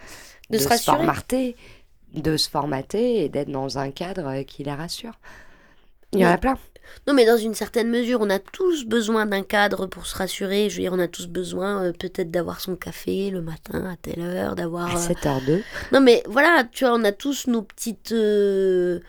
De 0.51 0.59
se 0.59 0.69
rassurer. 0.69 0.99
formater, 0.99 1.57
de 2.13 2.37
se 2.37 2.51
formater 2.51 3.25
et 3.25 3.29
d'être 3.31 3.51
dans 3.51 3.79
un 3.79 3.91
cadre 3.91 4.43
qui 4.43 4.63
les 4.63 4.75
rassure. 4.75 5.19
Il 6.13 6.19
y 6.21 6.27
en 6.27 6.31
a 6.31 6.39
plein. 6.39 6.59
Non, 7.07 7.15
mais 7.15 7.27
dans 7.27 7.37
une 7.37 7.55
certaine 7.55 7.89
mesure, 7.91 8.21
on 8.21 8.31
a 8.31 8.39
tous 8.39 8.85
besoin 8.87 9.27
d'un 9.27 9.43
cadre 9.43 9.87
pour 9.87 10.07
se 10.07 10.17
rassurer. 10.17 10.71
Je 10.71 10.77
veux 10.77 10.83
dire, 10.83 10.93
on 10.93 10.99
a 10.99 11.09
tous 11.09 11.27
besoin 11.27 11.85
euh, 11.85 11.93
peut-être 11.93 12.31
d'avoir 12.31 12.61
son 12.61 12.77
café 12.77 13.31
le 13.31 13.41
matin 13.43 13.85
à 13.91 13.97
telle 13.97 14.21
heure, 14.23 14.55
d'avoir. 14.55 14.95
À 14.97 14.99
euh, 14.99 15.09
7h02. 15.15 15.63
Non, 15.93 16.01
mais 16.01 16.23
voilà, 16.27 16.65
tu 16.71 16.85
vois, 16.85 16.95
on 16.95 17.05
a 17.05 17.13
tous 17.13 17.47
nos 17.47 17.63
petites. 17.63 18.13
euh, 18.13 19.01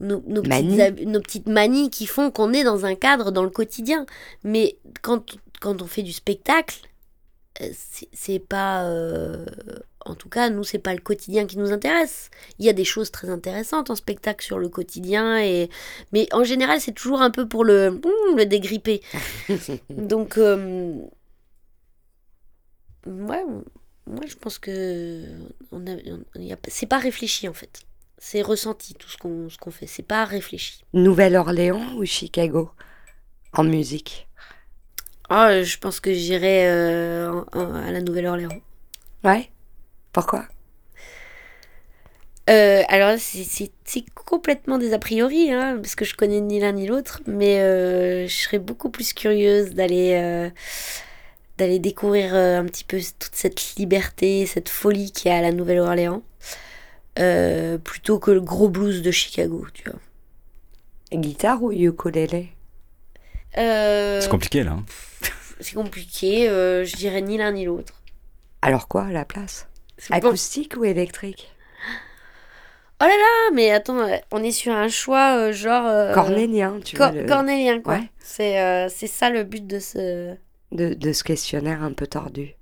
Nos, 0.00 0.22
nos 0.26 0.40
petites 0.42 0.48
Manies. 0.64 0.80
hab- 0.80 1.00
nos 1.00 1.20
petites 1.20 1.46
manies 1.48 1.90
qui 1.90 2.06
font 2.06 2.30
qu'on 2.30 2.52
est 2.54 2.64
dans 2.64 2.86
un 2.86 2.94
cadre 2.94 3.30
dans 3.32 3.42
le 3.44 3.50
quotidien. 3.50 4.06
Mais 4.44 4.78
quand, 5.02 5.36
quand 5.60 5.82
on 5.82 5.86
fait 5.86 6.02
du 6.02 6.12
spectacle, 6.12 6.76
euh, 7.60 7.68
c'est 7.74 8.08
c'est 8.12 8.38
pas. 8.38 8.84
euh, 8.84 9.44
en 10.06 10.14
tout 10.14 10.28
cas, 10.28 10.50
nous, 10.50 10.64
c'est 10.64 10.78
pas 10.78 10.94
le 10.94 11.00
quotidien 11.00 11.46
qui 11.46 11.58
nous 11.58 11.72
intéresse. 11.72 12.30
Il 12.58 12.64
y 12.64 12.68
a 12.68 12.72
des 12.72 12.84
choses 12.84 13.10
très 13.10 13.28
intéressantes 13.30 13.90
en 13.90 13.94
spectacle 13.96 14.44
sur 14.44 14.58
le 14.58 14.68
quotidien, 14.68 15.38
et... 15.38 15.68
mais 16.12 16.28
en 16.32 16.44
général, 16.44 16.80
c'est 16.80 16.92
toujours 16.92 17.20
un 17.22 17.30
peu 17.30 17.46
pour 17.48 17.64
le, 17.64 18.00
le 18.36 18.44
dégripper. 18.46 19.02
Donc, 19.90 20.38
euh, 20.38 20.94
ouais, 23.06 23.44
moi, 24.06 24.24
je 24.26 24.34
pense 24.36 24.58
que 24.58 25.24
on 25.72 25.86
a, 25.86 25.92
on- 26.36 26.40
y 26.40 26.52
a- 26.52 26.56
c'est 26.68 26.86
pas 26.86 26.98
réfléchi 26.98 27.48
en 27.48 27.52
fait. 27.54 27.80
C'est 28.18 28.42
ressenti 28.42 28.94
tout 28.94 29.08
ce 29.08 29.16
qu'on 29.16 29.48
ce 29.48 29.56
qu'on 29.58 29.70
fait. 29.70 29.86
C'est 29.86 30.02
pas 30.02 30.24
réfléchi. 30.24 30.82
Nouvelle-Orléans 30.92 31.94
ou 31.96 32.04
Chicago 32.04 32.70
En 33.52 33.64
musique? 33.64 34.28
Ah, 35.28 35.62
je 35.62 35.78
pense 35.78 36.00
que 36.00 36.12
j'irai 36.12 36.68
euh, 36.68 37.42
à 37.52 37.90
la 37.92 38.00
Nouvelle-Orléans. 38.02 38.60
Ouais? 39.24 39.50
Pourquoi 40.12 40.44
Euh, 42.48 42.82
alors, 42.88 43.16
c'est- 43.18 43.70
complètement 44.24 44.78
des 44.78 44.92
a 44.92 44.98
priori, 44.98 45.52
hein, 45.52 45.78
parce 45.82 45.94
que 45.94 46.04
je 46.04 46.14
connais 46.16 46.40
ni 46.40 46.58
l'un 46.60 46.72
ni 46.72 46.86
l'autre, 46.86 47.20
mais 47.26 47.60
euh, 47.60 48.26
je 48.26 48.34
serais 48.34 48.58
beaucoup 48.58 48.90
plus 48.90 49.12
curieuse 49.12 49.70
d'aller 49.74 50.12
euh, 50.14 50.50
d'aller 51.58 51.78
découvrir 51.78 52.34
euh, 52.34 52.58
un 52.58 52.64
petit 52.64 52.84
peu 52.84 52.98
toute 52.98 53.34
cette 53.34 53.74
liberté, 53.76 54.46
cette 54.46 54.68
folie 54.68 55.12
qu'il 55.12 55.30
y 55.30 55.34
a 55.34 55.38
à 55.38 55.42
la 55.42 55.52
Nouvelle-Orléans, 55.52 56.22
euh, 57.18 57.76
plutôt 57.78 58.18
que 58.18 58.30
le 58.30 58.40
gros 58.40 58.68
blues 58.68 59.02
de 59.02 59.10
Chicago, 59.10 59.66
tu 59.74 59.84
vois. 59.90 59.98
Guitare 61.12 61.62
ou 61.62 61.70
ukulélé? 61.72 62.48
Euh, 63.58 64.20
C'est 64.20 64.30
compliqué 64.30 64.62
là. 64.64 64.72
hein. 64.72 64.84
c'est 65.60 65.74
compliqué, 65.74 66.48
euh, 66.48 66.84
je 66.84 66.96
dirais 66.96 67.20
ni 67.20 67.36
l'un 67.36 67.52
ni 67.52 67.64
l'autre. 67.64 68.00
Alors 68.62 68.88
quoi 68.88 69.04
à 69.04 69.10
la 69.12 69.24
place? 69.24 69.66
Bon. 70.08 70.16
Acoustique 70.16 70.76
ou 70.76 70.84
électrique? 70.84 71.52
Oh 73.02 73.04
là 73.04 73.08
là, 73.08 73.50
mais 73.54 73.70
attends, 73.70 73.98
euh, 74.00 74.16
on 74.30 74.42
est 74.42 74.52
sur 74.52 74.72
un 74.72 74.88
choix 74.88 75.36
euh, 75.36 75.52
genre... 75.52 75.86
euh, 75.86 76.12
Cornélien, 76.12 76.80
tu 76.84 76.96
cor- 76.96 77.12
vois. 77.12 77.20
le- 77.22 77.26
Cornélien, 77.26 77.80
quoi. 77.80 77.94
Ouais. 77.94 78.10
C'est 78.18 78.60
euh, 78.60 78.88
ça 78.88 79.30
le 79.30 79.44
but 79.44 79.66
de 79.66 79.78
ce... 79.78 80.34
de, 80.72 80.94
de 80.94 81.12
ce 81.12 81.24
questionnaire 81.24 81.82
un 81.82 81.92
peu 81.92 82.06
tordu. 82.06 82.54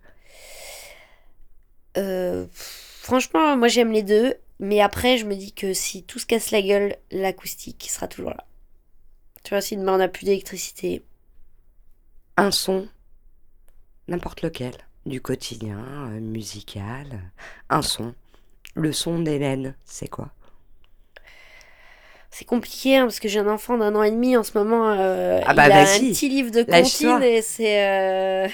Franchement, 3.09 3.57
moi 3.57 3.69
j'aime 3.69 3.91
les 3.91 4.03
deux, 4.05 4.35
mais 4.61 4.81
après 4.81 5.17
je 5.17 5.25
me 5.25 5.35
dis 5.35 5.53
que 5.53 5.73
si 5.73 6.05
tout 6.05 6.19
se 6.21 6.27
casse 6.27 6.51
la 6.51 6.63
gueule, 6.63 6.95
l'acoustique 7.11 7.89
sera 7.91 8.07
toujours 8.07 8.31
là. 8.31 8.45
Tu 9.43 9.51
vois, 9.51 9.61
si 9.61 9.77
demain 9.77 9.95
on 9.95 9.99
n'a 9.99 10.09
plus 10.09 10.27
d'électricité, 10.27 11.03
Un 12.37 12.51
son, 12.53 12.87
n'importe 14.07 14.43
lequel, 14.43 14.75
du 15.07 15.21
quotidien, 15.21 15.79
euh, 16.11 16.21
musical, 16.21 17.07
un 17.71 17.83
son. 17.83 18.15
Le 18.75 18.93
son 18.93 19.21
d'Hélène, 19.21 19.75
c'est 19.85 20.09
quoi? 20.09 20.31
C'est 22.31 22.45
compliqué 22.45 22.97
hein, 22.99 23.05
parce 23.05 23.19
que 23.21 23.27
j'ai 23.29 23.41
un 23.41 23.49
enfant 23.49 23.79
d'un 23.79 23.95
an 23.97 24.03
et 24.03 24.11
demi 24.11 24.37
en 24.37 24.43
ce 24.45 24.57
moment. 24.57 24.91
euh, 24.93 25.41
Ah 25.47 25.55
bah, 25.55 25.67
il 25.67 25.73
a 25.73 25.81
un 25.81 25.85
petit 25.99 26.29
livre 26.29 26.51
de 26.53 26.63
comptines 26.63 27.23
et 27.23 27.43
c'est. 27.43 27.85
euh, 27.89 28.49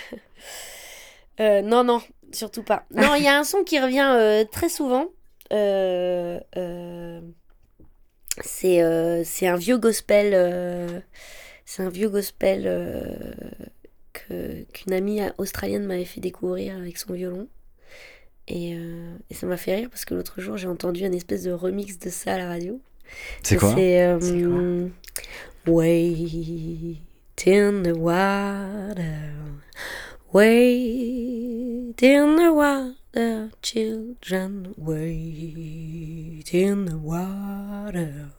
euh, 1.41 1.61
non, 1.63 1.85
non, 1.85 2.01
surtout 2.33 2.63
pas. 2.63 2.85
Non, 2.95 3.15
il 3.17 3.25
y 3.25 3.29
a 3.29 3.37
un 3.39 3.45
son 3.45 3.65
qui 3.65 3.79
revient 3.81 4.47
très 4.51 4.69
souvent. 4.69 5.09
C'est 8.43 8.81
un 8.81 9.57
vieux 9.57 9.79
gospel. 9.79 11.03
c'est 11.67 11.83
un 11.83 11.91
vieux 11.91 12.09
gospel 12.09 13.35
qu'une 14.15 14.93
amie 14.93 15.21
australienne 15.39 15.87
m'avait 15.87 16.05
fait 16.05 16.21
découvrir 16.21 16.77
avec 16.77 16.99
son 16.99 17.13
violon. 17.13 17.49
Et, 18.47 18.75
euh, 18.77 19.17
et 19.31 19.35
ça 19.35 19.47
m'a 19.47 19.57
fait 19.57 19.75
rire 19.75 19.89
parce 19.91 20.05
que 20.05 20.15
l'autre 20.15 20.41
jour 20.41 20.57
j'ai 20.57 20.69
entendu 20.69 21.05
un 21.05 21.13
espèce 21.13 21.45
de 21.45 21.53
remix 21.53 21.99
de 21.99 22.11
ça 22.11 22.35
à 22.35 22.39
la 22.39 22.49
radio. 22.49 22.81
C'est 23.43 23.57
quoi 23.57 23.75
C'est 23.75 24.03
euh, 24.03 24.21
C'est 24.21 24.43
quoi 24.43 25.75
Wait 25.75 26.99
in 27.47 27.83
the 27.83 27.97
water, 27.97 29.33
wait 30.31 32.03
in 32.03 32.37
the 32.37 32.53
water, 32.53 33.51
children, 33.63 34.75
wait 34.77 36.51
in 36.53 36.85
the 36.85 36.99
water. 36.99 38.31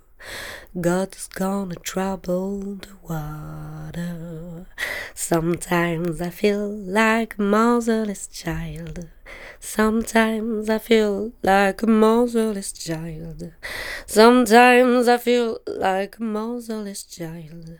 God's 0.81 1.29
gonna 1.29 1.75
trouble 1.75 2.75
the 2.75 2.89
water. 3.07 4.65
Sometimes 5.13 6.19
I 6.19 6.29
feel 6.29 6.67
like 6.69 7.37
a 7.37 7.41
motherless 7.41 8.27
child. 8.27 9.07
Sometimes 9.61 10.69
I 10.69 10.79
feel 10.79 11.31
like 11.41 11.81
a 11.81 11.87
motherless 11.87 12.73
child. 12.73 13.53
Sometimes 14.05 15.07
I 15.07 15.17
feel 15.17 15.59
like 15.65 16.17
a 16.19 16.23
motherless 16.23 17.03
child. 17.03 17.79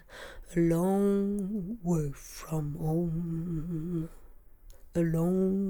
A 0.55 0.59
long 0.59 1.77
way 1.83 2.11
from 2.13 2.77
home. 2.79 4.07
A 4.95 5.01
long 5.01 5.67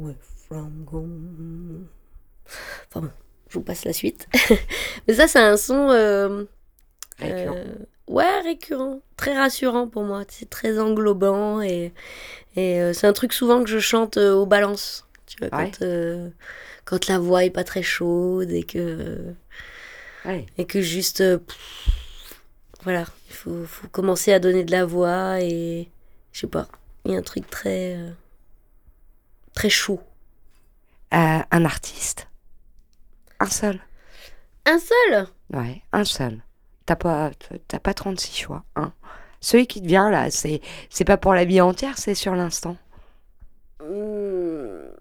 way 0.00 0.16
from 0.48 0.86
home. 0.90 1.90
Enfin 2.88 3.00
bon, 3.02 3.10
je 3.50 3.54
vous 3.58 3.62
passe 3.62 3.84
la 3.84 3.92
suite. 3.92 4.26
Mais 5.06 5.12
ça, 5.12 5.28
c'est 5.28 5.38
un 5.38 5.58
son. 5.58 5.90
euh, 5.90 6.46
Récurrent. 7.18 7.54
euh, 7.56 7.74
ouais, 8.08 8.40
récurrent. 8.40 9.00
Très 9.16 9.36
rassurant 9.36 9.86
pour 9.88 10.02
moi. 10.04 10.24
C'est 10.28 10.48
très 10.50 10.78
englobant 10.78 11.60
et, 11.60 11.92
et 12.56 12.80
euh, 12.80 12.92
c'est 12.92 13.06
un 13.06 13.12
truc 13.12 13.32
souvent 13.32 13.62
que 13.62 13.68
je 13.70 13.78
chante 13.78 14.16
euh, 14.16 14.32
aux 14.34 14.46
balances. 14.46 15.06
Tu 15.26 15.36
vois, 15.38 15.56
Ouais. 15.58 15.70
quand, 15.70 15.82
euh, 15.84 16.30
quand 16.84 17.06
la 17.06 17.18
voix 17.18 17.44
est 17.44 17.50
pas 17.50 17.64
très 17.64 17.82
chaude 17.82 18.50
et 18.50 18.64
que, 18.64 19.34
Ouais. 20.24 20.46
et 20.58 20.66
que 20.66 20.80
juste. 20.80 21.18
pff, 21.38 22.38
voilà, 22.82 23.04
il 23.28 23.34
faut, 23.34 23.64
faut 23.64 23.88
commencer 23.88 24.32
à 24.32 24.38
donner 24.40 24.64
de 24.64 24.70
la 24.72 24.84
voix 24.84 25.40
et. 25.40 25.88
Je 26.32 26.40
sais 26.40 26.46
pas. 26.46 26.66
Il 27.04 27.12
y 27.12 27.14
a 27.14 27.18
un 27.18 27.22
truc 27.22 27.48
très. 27.50 27.98
très 29.54 29.68
chaud. 29.70 30.00
Un 31.10 31.64
artiste 31.66 32.26
Un 33.38 33.46
seul 33.46 33.80
Un 34.64 34.78
seul? 34.78 35.26
Ouais, 35.52 35.82
un 35.92 36.04
seul. 36.04 36.40
T'as 36.86 36.96
pas, 36.96 37.30
pas 37.82 37.94
36 37.94 38.36
choix, 38.36 38.64
hein. 38.76 38.92
Celui 39.40 39.66
qui 39.66 39.82
te 39.82 39.86
vient 39.86 40.08
là, 40.10 40.30
c'est, 40.30 40.60
pas 41.04 41.16
pour 41.16 41.34
la 41.34 41.44
vie 41.44 41.60
entière, 41.60 41.98
c'est 41.98 42.14
sur 42.14 42.34
l'instant. 42.36 42.76
Hmm. 43.80 44.92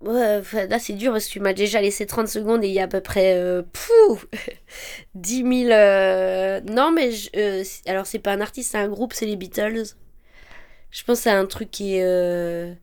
Ouais, 0.00 0.40
là 0.68 0.78
c'est 0.78 0.92
dur 0.92 1.10
parce 1.12 1.26
que 1.26 1.32
tu 1.32 1.40
m'as 1.40 1.52
déjà 1.52 1.80
laissé 1.80 2.06
30 2.06 2.28
secondes 2.28 2.62
et 2.62 2.68
il 2.68 2.74
y 2.74 2.78
a 2.78 2.84
à 2.84 2.88
peu 2.88 3.00
près 3.00 3.34
euh, 3.36 3.62
pouf, 3.72 4.26
10 5.14 5.42
000. 5.64 5.72
euh, 5.72 6.60
Non, 6.62 6.92
mais 6.92 7.10
euh, 7.36 7.64
alors 7.86 8.06
c'est 8.06 8.20
pas 8.20 8.32
un 8.32 8.40
artiste, 8.40 8.70
c'est 8.72 8.78
un 8.78 8.88
groupe, 8.88 9.12
c'est 9.12 9.26
les 9.26 9.34
Beatles. 9.36 9.96
Je 10.90 11.04
pense 11.04 11.18
que 11.18 11.22
c'est 11.24 11.30
un 11.30 11.46
truc 11.46 11.70
qui 11.70 11.96
est. 11.96 12.76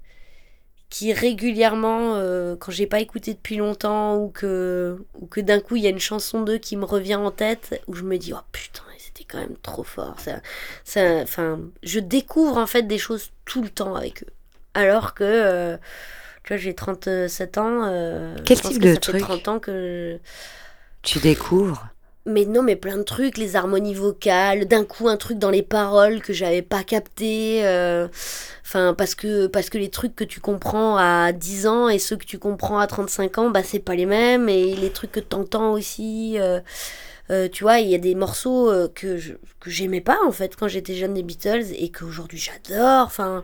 qui 0.96 1.12
régulièrement, 1.12 2.16
euh, 2.16 2.56
quand 2.56 2.72
j'ai 2.72 2.88
pas 2.88 3.02
écouté 3.02 3.34
depuis 3.34 3.58
longtemps 3.58 4.16
ou 4.16 4.30
que, 4.30 4.98
ou 5.20 5.26
que 5.26 5.41
d'un 5.41 5.60
coup 5.60 5.76
il 5.76 5.84
y 5.84 5.88
a 5.88 5.89
une 5.89 6.00
chanson 6.00 6.41
d'eux 6.41 6.58
qui 6.58 6.78
me 6.78 6.86
revient 6.86 7.16
en 7.16 7.32
tête, 7.32 7.82
où 7.88 7.93
je 7.96 8.04
me 8.04 8.18
dis, 8.18 8.32
oh 8.34 8.39
putain, 8.54 8.82
c'était 8.98 9.26
quand 9.26 9.39
même 9.39 9.58
trop 9.62 9.84
fort. 9.84 10.18
Ça, 10.22 10.39
ça, 10.86 11.02
enfin, 11.22 11.60
je 11.84 12.00
découvre 12.00 12.56
en 12.58 12.66
fait 12.66 12.84
des 12.84 12.98
choses 12.98 13.32
tout 13.43 13.62
le 13.62 13.68
temps 13.68 13.93
avec 13.96 14.24
eux. 14.24 14.28
Alors 14.74 15.14
que, 15.16 15.26
euh, 15.26 15.76
tu 16.46 16.54
vois, 16.54 16.58
j'ai 16.58 16.74
37 16.74 17.58
ans. 17.58 17.82
euh, 17.84 18.34
Quel 18.46 18.56
je 18.56 18.64
pense 18.64 18.72
type 18.72 18.82
que 18.82 18.88
de 18.88 18.93
ça 18.93 19.00
truc 19.02 19.18
fait 19.18 19.22
30 19.22 19.48
ans 19.50 19.60
que. 19.60 20.18
Tu 21.02 21.20
découvres? 21.20 21.89
Mais 22.28 22.45
non, 22.45 22.63
mais 22.63 22.76
plein 22.76 22.97
de 22.97 23.03
trucs, 23.03 23.38
les 23.38 23.55
harmonies 23.55 23.93
vocales, 23.93 24.65
d'un 24.67 24.84
coup 24.84 25.07
un 25.09 25.15
truc 25.17 25.38
dans 25.38 25.51
les 25.51 25.61
paroles 25.61 26.21
que 26.21 26.34
j'avais 26.34 26.63
pas 26.63 26.84
capté. 26.84 27.65
euh, 27.65 28.07
Enfin, 28.63 28.95
parce 28.97 29.13
que, 29.13 29.45
parce 29.45 29.69
que 29.69 29.78
les 29.78 29.89
trucs 29.91 30.15
que 30.15 30.23
tu 30.23 30.39
comprends 30.39 30.97
à 30.97 31.32
10 31.34 31.67
ans 31.67 31.88
et 31.88 31.99
ceux 31.99 32.15
que 32.17 32.26
tu 32.26 32.39
comprends 32.39 32.80
à 32.80 32.88
35 32.88 33.38
ans, 33.38 33.49
bah 33.51 33.61
c'est 33.63 33.78
pas 33.80 33.93
les 33.95 34.07
mêmes. 34.07 34.49
Et 34.49 34.76
les 34.76 34.89
trucs 34.89 35.11
que 35.11 35.19
t'entends 35.19 35.71
aussi. 35.73 36.39
euh, 36.39 36.59
euh, 37.32 37.47
tu 37.47 37.63
vois, 37.63 37.80
il 37.80 37.89
y 37.89 37.95
a 37.95 37.99
des 37.99 38.15
morceaux 38.15 38.71
que 38.95 39.17
je- 39.17 39.34
que 39.59 39.69
j'aimais 39.69 40.01
pas 40.01 40.17
en 40.28 40.32
fait 40.32 40.55
quand 40.55 40.67
j'étais 40.67 40.95
jeune 40.95 41.13
des 41.13 41.23
Beatles 41.23 41.65
et 41.78 41.91
qu'aujourd'hui 41.91 42.39
j'adore. 42.39 43.05
Enfin. 43.05 43.43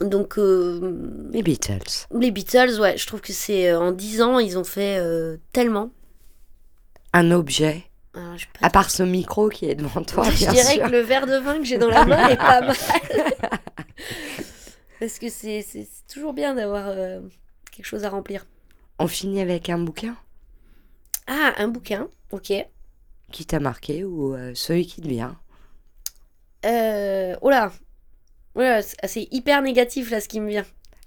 Donc. 0.00 0.38
euh, 0.38 1.28
Les 1.32 1.42
Beatles. 1.42 2.06
les 2.14 2.30
Beatles, 2.30 2.78
ouais, 2.80 2.96
je 2.96 3.06
trouve 3.06 3.20
que 3.20 3.32
c'est. 3.32 3.70
euh, 3.70 3.80
en 3.80 3.90
10 3.92 4.22
ans, 4.22 4.38
ils 4.38 4.56
ont 4.58 4.64
fait 4.64 4.98
euh, 4.98 5.36
tellement. 5.52 5.90
Un 7.12 7.30
objet. 7.30 7.84
Je 8.14 8.46
pas 8.58 8.66
À 8.66 8.70
part 8.70 8.90
ce 8.90 9.02
micro 9.04 9.48
qui 9.48 9.66
est 9.66 9.76
devant 9.76 10.02
toi, 10.02 10.24
je 10.30 10.38
bien 10.38 10.52
dirais 10.52 10.74
sûr. 10.74 10.86
que 10.86 10.90
le 10.90 11.00
verre 11.00 11.26
de 11.26 11.36
vin 11.36 11.58
que 11.58 11.64
j'ai 11.64 11.78
dans 11.78 11.88
la 11.98 12.04
main 12.04 12.28
est 12.28 12.36
pas 12.36 12.60
mal. 12.62 12.76
Parce 15.00 15.18
que 15.20 15.28
c'est 15.28 15.64
toujours 16.12 16.32
bien 16.32 16.54
d'avoir 16.54 16.88
euh, 16.88 17.20
quelque 17.70 17.86
chose 17.86 18.04
à 18.04 18.10
remplir. 18.10 18.44
On 18.98 19.06
finit 19.06 19.40
avec 19.40 19.68
un 19.70 19.78
bouquin? 19.78 20.16
Ah, 21.28 21.52
un 21.58 21.68
bouquin, 21.68 22.08
ok. 22.32 22.52
qui 23.30 23.46
t'a 23.46 23.60
marqué 23.60 24.02
ou 24.04 24.34
euh, 24.34 24.52
celui 24.54 24.86
qui 24.86 25.00
te 25.00 25.06
vient? 25.06 25.38
Euh, 26.66 27.36
oh 27.42 27.50
là, 27.50 27.70
Ouais, 28.56 28.80
c'est 29.04 29.28
hyper 29.30 29.62
négatif 29.62 30.10
là 30.10 30.20
ce 30.20 30.26
qui 30.26 30.40
me 30.40 30.48
vient. 30.48 30.64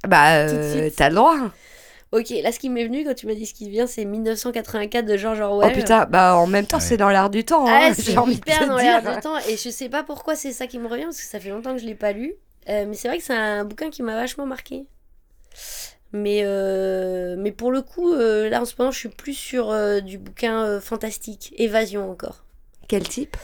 Bah, 0.07 0.37
euh, 0.47 0.89
t'as 0.95 1.09
le 1.09 1.15
droit. 1.15 1.37
Ok, 2.11 2.29
là, 2.43 2.51
ce 2.51 2.59
qui 2.59 2.69
m'est 2.69 2.83
venu 2.83 3.05
quand 3.05 3.13
tu 3.15 3.25
m'as 3.25 3.33
dit 3.35 3.45
ce 3.45 3.53
qui 3.53 3.69
vient, 3.69 3.87
c'est 3.87 4.03
1984 4.03 5.05
de 5.05 5.15
George 5.15 5.39
Orwell. 5.39 5.69
Oh 5.71 5.73
putain, 5.73 6.05
bah 6.05 6.35
en 6.35 6.45
même 6.45 6.65
temps, 6.65 6.77
Ouais. 6.77 6.83
c'est 6.83 6.97
dans 6.97 7.09
l'air 7.09 7.29
du 7.29 7.45
temps. 7.45 7.65
Ah, 7.67 7.87
hein, 7.89 7.93
c'est 7.97 8.11
hyper 8.11 8.67
dans 8.67 8.75
l'air 8.77 9.01
du 9.01 9.21
temps. 9.21 9.37
Et 9.47 9.55
je 9.55 9.69
sais 9.69 9.87
pas 9.87 10.03
pourquoi 10.03 10.35
c'est 10.35 10.51
ça 10.51 10.67
qui 10.67 10.77
me 10.77 10.87
revient, 10.89 11.05
parce 11.05 11.21
que 11.21 11.27
ça 11.27 11.39
fait 11.39 11.49
longtemps 11.49 11.73
que 11.73 11.79
je 11.81 11.85
l'ai 11.85 11.95
pas 11.95 12.11
lu. 12.11 12.33
Euh, 12.69 12.85
mais 12.85 12.95
c'est 12.95 13.07
vrai 13.07 13.17
que 13.17 13.23
c'est 13.23 13.33
un 13.33 13.63
bouquin 13.63 13.89
qui 13.89 14.03
m'a 14.03 14.15
vachement 14.15 14.45
marqué. 14.45 14.85
Mais, 16.11 16.41
euh, 16.43 17.35
mais 17.37 17.53
pour 17.53 17.71
le 17.71 17.81
coup, 17.81 18.13
euh, 18.13 18.49
là 18.49 18.61
en 18.61 18.65
ce 18.65 18.73
moment, 18.77 18.91
je 18.91 18.99
suis 18.99 19.09
plus 19.09 19.33
sur 19.33 19.71
euh, 19.71 20.01
du 20.01 20.17
bouquin 20.17 20.65
euh, 20.65 20.81
fantastique, 20.81 21.53
Évasion 21.57 22.11
encore. 22.11 22.43
Quel 22.89 23.07
type? 23.07 23.37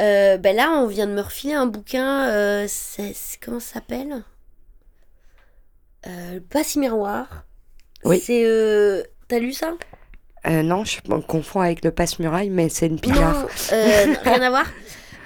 Euh, 0.00 0.38
ben 0.38 0.56
là, 0.56 0.70
on 0.72 0.86
vient 0.86 1.06
de 1.06 1.12
me 1.12 1.20
refiler 1.20 1.52
un 1.52 1.66
bouquin. 1.66 2.28
euh, 2.30 2.64
c'est, 2.66 3.12
c'est- 3.14 3.38
comment 3.44 3.60
ça 3.60 3.74
s'appelle? 3.74 4.24
Euh, 6.06 6.34
Le 6.34 6.40
Passe-Miroir. 6.40 7.44
Oui. 8.04 8.20
C'est. 8.20 8.44
euh, 8.44 9.02
T'as 9.28 9.38
lu 9.38 9.52
ça? 9.52 9.74
Euh, 10.46 10.62
Non, 10.62 10.84
je 10.84 10.98
me 11.08 11.20
confonds 11.20 11.60
avec 11.60 11.84
le 11.84 11.90
passe-muraille, 11.90 12.50
mais 12.50 12.68
c'est 12.68 12.86
une 12.86 13.00
picard. 13.00 13.42
Non, 13.42 13.48
euh, 13.72 14.14
rien 14.24 14.42
à 14.42 14.50
voir. 14.50 14.66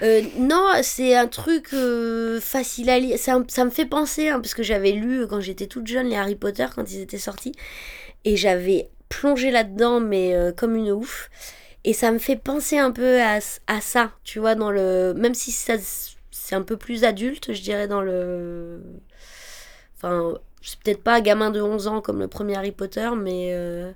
Euh, 0.02 0.22
non, 0.38 0.64
c'est 0.82 1.16
un 1.16 1.26
truc 1.26 1.70
euh, 1.72 2.40
facile 2.40 2.88
à 2.88 3.00
lire. 3.00 3.18
Ça, 3.18 3.42
ça 3.48 3.64
me 3.64 3.70
fait 3.70 3.84
penser, 3.86 4.28
hein, 4.28 4.38
parce 4.40 4.54
que 4.54 4.62
j'avais 4.62 4.92
lu 4.92 5.26
quand 5.26 5.40
j'étais 5.40 5.66
toute 5.66 5.88
jeune 5.88 6.06
les 6.08 6.16
Harry 6.16 6.36
Potter 6.36 6.66
quand 6.74 6.88
ils 6.92 7.00
étaient 7.00 7.18
sortis. 7.18 7.52
Et 8.24 8.36
j'avais 8.36 8.90
plongé 9.08 9.50
là-dedans, 9.50 9.98
mais 9.98 10.34
euh, 10.34 10.52
comme 10.52 10.76
une 10.76 10.92
ouf. 10.92 11.30
Et 11.84 11.92
ça 11.94 12.12
me 12.12 12.18
fait 12.18 12.36
penser 12.36 12.78
un 12.78 12.92
peu 12.92 13.20
à, 13.20 13.38
à 13.66 13.80
ça, 13.80 14.12
tu 14.22 14.38
vois, 14.38 14.54
dans 14.54 14.70
le. 14.70 15.14
Même 15.16 15.34
si 15.34 15.50
ça, 15.50 15.74
c'est 16.30 16.54
un 16.54 16.62
peu 16.62 16.76
plus 16.76 17.02
adulte, 17.02 17.52
je 17.52 17.60
dirais, 17.60 17.88
dans 17.88 18.00
le. 18.02 18.80
Enfin, 19.96 20.34
c'est 20.62 20.78
peut-être 20.80 21.02
pas 21.02 21.16
un 21.16 21.20
gamin 21.20 21.50
de 21.50 21.61
11 21.61 21.86
ans 21.86 22.00
comme 22.00 22.18
le 22.20 22.28
premier 22.28 22.56
Harry 22.56 22.72
Potter, 22.72 23.11
mais. 23.16 23.50
euh, 23.52 23.92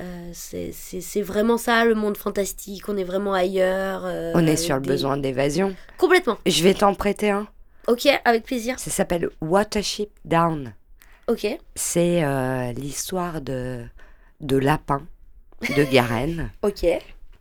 euh, 0.00 0.30
c'est 0.34 1.22
vraiment 1.22 1.56
ça, 1.56 1.84
le 1.86 1.94
monde 1.94 2.16
fantastique. 2.18 2.88
On 2.88 2.96
est 2.98 3.04
vraiment 3.04 3.32
ailleurs. 3.32 4.02
euh, 4.04 4.32
On 4.34 4.46
est 4.46 4.56
sur 4.56 4.76
le 4.76 4.82
des- 4.82 4.88
besoin 4.88 5.16
d'évasion. 5.16 5.74
Complètement. 5.96 6.36
Je 6.44 6.62
vais 6.62 6.74
t'en 6.74 6.94
prêter 6.94 7.30
un. 7.30 7.46
Ok, 7.88 8.06
avec 8.24 8.44
plaisir. 8.44 8.78
Ça 8.78 8.90
s'appelle 8.90 9.30
Watership 9.40 10.10
Down. 10.24 10.74
Ok. 11.28 11.46
C'est 11.74 12.22
euh, 12.24 12.72
l'histoire 12.72 13.40
de, 13.40 13.84
de 14.40 14.56
lapins 14.58 15.02
de 15.74 15.82
Garenne 15.90 16.50
Ok. 16.62 16.84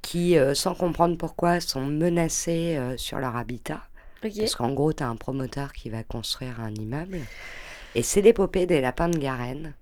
qui, 0.01 0.37
sans 0.53 0.75
comprendre 0.75 1.17
pourquoi, 1.17 1.59
sont 1.59 1.81
menacés 1.85 2.79
sur 2.95 3.19
leur 3.19 3.35
habitat. 3.35 3.81
Ok. 4.23 4.31
Parce 4.37 4.55
qu'en 4.55 4.71
gros, 4.71 4.93
tu 4.93 5.03
as 5.03 5.09
un 5.09 5.15
promoteur 5.17 5.73
qui 5.73 5.89
va 5.89 6.03
construire 6.03 6.61
un 6.61 6.73
immeuble. 6.73 7.19
Et 7.95 8.03
c'est 8.03 8.21
l'épopée 8.21 8.65
des 8.65 8.81
lapins 8.81 9.09
de 9.09 9.17
Garenne, 9.17 9.73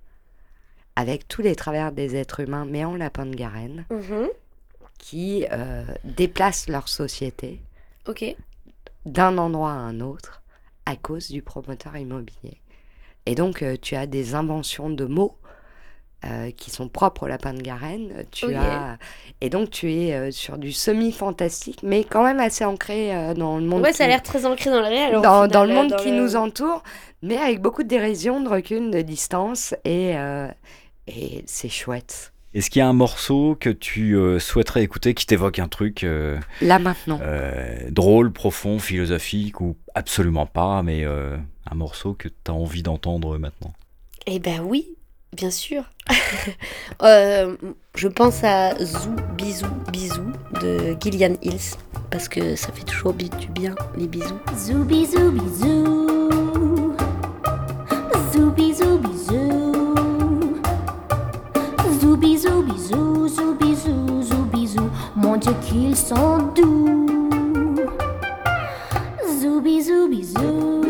avec 0.96 1.28
tous 1.28 1.42
les 1.42 1.56
travers 1.56 1.92
des 1.92 2.16
êtres 2.16 2.42
humains, 2.42 2.66
mais 2.66 2.86
en 2.86 2.96
lapins 2.96 3.26
de 3.26 3.36
Garenne, 3.36 3.86
Mhm. 3.90 4.30
qui 5.00 5.46
euh, 5.52 5.84
déplacent 6.04 6.70
leur 6.70 6.88
société 6.88 7.60
d'un 9.06 9.38
endroit 9.38 9.72
à 9.72 9.76
un 9.76 10.00
autre 10.00 10.42
à 10.86 10.96
cause 10.96 11.30
du 11.32 11.42
promoteur 11.42 11.98
immobilier. 11.98 12.62
Et 13.26 13.36
donc, 13.36 13.62
euh, 13.64 13.76
tu 13.82 13.96
as 13.96 14.06
des 14.06 14.36
inventions 14.36 14.90
de 14.90 15.06
mots 15.06 15.38
euh, 16.26 16.52
qui 16.52 16.72
sont 16.72 16.88
propres 16.88 17.24
au 17.24 17.28
lapin 17.28 17.54
de 17.54 17.62
Garenne. 17.62 18.24
Tu 18.32 18.46
Ok. 18.46 18.54
as... 18.56 18.98
Et 19.42 19.50
donc, 19.50 19.70
tu 19.70 19.92
es 19.92 20.14
euh, 20.14 20.32
sur 20.32 20.58
du 20.58 20.72
semi-fantastique, 20.72 21.80
mais 21.84 22.04
quand 22.04 22.24
même 22.24 22.40
assez 22.40 22.64
ancré 22.66 23.16
euh, 23.16 23.34
dans 23.34 23.58
le 23.58 23.66
monde. 23.66 23.82
Ouais, 23.82 23.94
ça 23.94 24.04
a 24.04 24.08
qui- 24.08 24.12
l'air 24.12 24.24
très 24.24 24.46
ancré 24.46 24.70
dans 24.70 24.80
le 24.82 24.88
réel. 24.88 25.22
dans, 25.22 25.64
le 25.66 25.72
euh, 25.72 25.74
monde 25.74 25.90
dans 25.90 25.98
qui 25.98 26.12
le- 26.12 26.18
nous 26.18 26.36
entoure, 26.36 26.84
mais 27.22 27.38
avec 27.38 27.62
beaucoup 27.62 27.84
de 27.84 27.88
dérision, 27.90 28.42
de 28.42 28.50
recul, 28.50 28.90
de 28.92 29.02
distance, 29.02 29.74
et, 29.86 30.18
euh, 30.18 30.48
et 31.08 31.44
c'est 31.48 31.70
chouette. 31.70 32.32
Est-ce 32.54 32.70
qu'il 32.70 32.80
y 32.82 32.84
a 32.84 32.88
un 32.88 32.94
morceau 32.94 33.58
que 33.60 33.72
tu 33.72 34.16
euh, 34.16 34.38
souhaiterais 34.40 34.84
écouter 34.84 35.16
qui 35.16 35.26
t'évoque 35.26 35.58
un 35.58 35.68
truc 35.68 36.04
euh, 36.04 36.40
Là 36.62 36.78
maintenant. 36.78 37.20
euh, 37.24 37.90
drôle, 37.90 38.32
profond, 38.32 38.78
philosophique 38.78 39.60
ou 39.60 39.76
absolument 39.96 40.46
pas, 40.46 40.84
mais 40.84 41.04
euh, 41.04 41.36
un 41.70 41.76
morceau 41.76 42.14
que 42.14 42.28
tu 42.28 42.36
as 42.52 42.54
envie 42.54 42.84
d'entendre 42.84 43.40
maintenant? 43.40 43.74
Eh 44.28 44.38
ben 44.38 44.60
oui, 44.62 44.88
bien 45.34 45.52
sûr. 45.52 45.84
Euh, 47.02 47.56
je 47.96 48.08
pense 48.08 48.44
à 48.44 48.76
Zou 48.84 49.16
Bisou 49.36 49.68
Bisou 49.92 50.32
de 50.62 50.96
Gillian 51.02 51.36
Hills 51.42 51.76
parce 52.12 52.28
que 52.28 52.56
ça 52.56 52.72
fait 52.72 52.84
toujours 52.84 53.14
du 53.14 53.48
bien 53.50 53.76
les 53.98 54.08
bisous. 54.08 54.40
Zou. 54.56 54.86
Zoubi 58.34 58.74
zoubi 58.74 59.18
zou. 59.28 59.74
Zoubi 62.00 62.38
zoubi 62.38 62.78
zou, 62.78 63.28
zoubi 63.28 63.76
zou, 63.76 64.24
zoubi 64.24 64.68
zou. 64.68 64.90
Mon 65.16 65.38
Dieu 65.38 65.54
qu'ils 65.62 65.96
sont 65.96 66.40
doux. 66.56 67.06
Zoubi 69.40 69.82
zoubi 69.84 70.24
zou. 70.24 70.83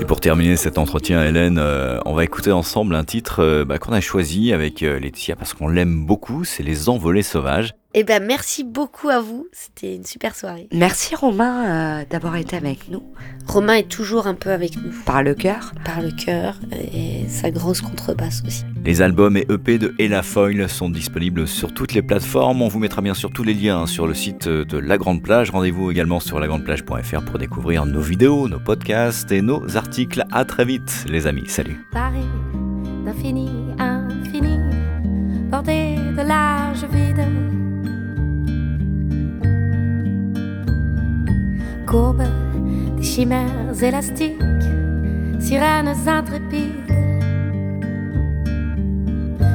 Et 0.00 0.04
pour 0.04 0.20
terminer 0.20 0.56
cet 0.56 0.78
entretien, 0.78 1.24
Hélène, 1.24 1.58
euh, 1.58 2.00
on 2.04 2.14
va 2.14 2.24
écouter 2.24 2.50
ensemble 2.50 2.94
un 2.94 3.04
titre 3.04 3.40
euh, 3.40 3.64
bah, 3.64 3.78
qu'on 3.78 3.92
a 3.92 4.00
choisi 4.00 4.52
avec 4.52 4.82
euh, 4.82 4.98
Laetitia 4.98 5.36
parce 5.36 5.54
qu'on 5.54 5.68
l'aime 5.68 6.04
beaucoup, 6.04 6.44
c'est 6.44 6.62
Les 6.62 6.88
Envolées 6.88 7.22
Sauvages. 7.22 7.74
Eh 7.96 8.02
ben 8.02 8.20
merci 8.26 8.64
beaucoup 8.64 9.08
à 9.08 9.20
vous, 9.20 9.46
c'était 9.52 9.94
une 9.94 10.04
super 10.04 10.34
soirée. 10.34 10.66
Merci 10.72 11.14
Romain 11.14 12.00
euh, 12.00 12.04
d'avoir 12.10 12.34
été 12.34 12.56
avec 12.56 12.88
nous 12.88 13.04
Romain 13.46 13.74
est 13.74 13.88
toujours 13.88 14.26
un 14.26 14.34
peu 14.34 14.50
avec 14.50 14.76
nous 14.76 14.90
par 15.06 15.22
le 15.22 15.32
cœur. 15.32 15.72
par 15.84 16.02
le 16.02 16.10
cœur 16.10 16.58
et 16.72 17.28
sa 17.28 17.52
grosse 17.52 17.80
contrebasse 17.80 18.42
aussi. 18.44 18.64
Les 18.84 19.00
albums 19.00 19.36
et 19.36 19.46
EP 19.48 19.78
de 19.78 19.94
Ella 20.00 20.24
Foyle 20.24 20.68
sont 20.68 20.90
disponibles 20.90 21.46
sur 21.46 21.72
toutes 21.72 21.94
les 21.94 22.02
plateformes. 22.02 22.62
On 22.62 22.68
vous 22.68 22.80
mettra 22.80 23.00
bien 23.00 23.14
sûr 23.14 23.30
tous 23.30 23.44
les 23.44 23.54
liens 23.54 23.82
hein, 23.82 23.86
sur 23.86 24.08
le 24.08 24.14
site 24.14 24.48
de 24.48 24.78
La 24.78 24.98
Grande 24.98 25.22
Plage. 25.22 25.50
Rendez-vous 25.50 25.92
également 25.92 26.18
sur 26.18 26.40
lagrandplage.fr 26.40 27.24
pour 27.24 27.38
découvrir 27.38 27.86
nos 27.86 28.00
vidéos, 28.00 28.48
nos 28.48 28.58
podcasts 28.58 29.30
et 29.30 29.40
nos 29.40 29.76
articles. 29.76 30.24
À 30.32 30.44
très 30.44 30.64
vite, 30.64 31.04
les 31.08 31.28
amis. 31.28 31.44
Salut. 31.46 31.86
Paris 31.92 32.26
d'infini, 33.04 33.50
infini, 33.78 34.58
bordé 35.48 35.94
de 36.16 36.26
l'âge 36.26 36.84
vide. 36.90 37.43
Des 41.94 43.04
chimères 43.04 43.80
élastiques, 43.80 44.42
sirènes 45.38 45.94
intrépides, 46.08 46.90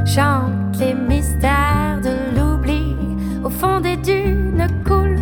chantent 0.06 0.80
les 0.80 0.94
mystères 0.94 2.00
de 2.02 2.40
l'oubli. 2.40 2.96
Au 3.44 3.50
fond 3.50 3.82
des 3.82 3.98
dunes 3.98 4.68
coulent 4.86 5.20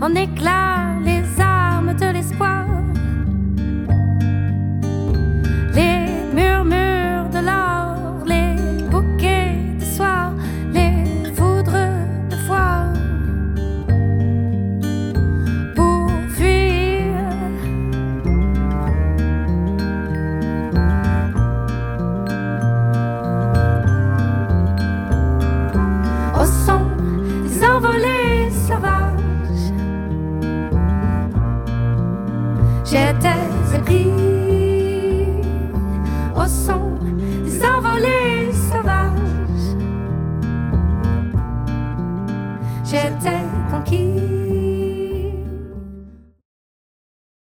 en 0.00 0.12
éclats 0.16 0.98
les 1.04 1.22
armes 1.40 1.94
de 1.94 2.12
l'espoir. 2.12 2.61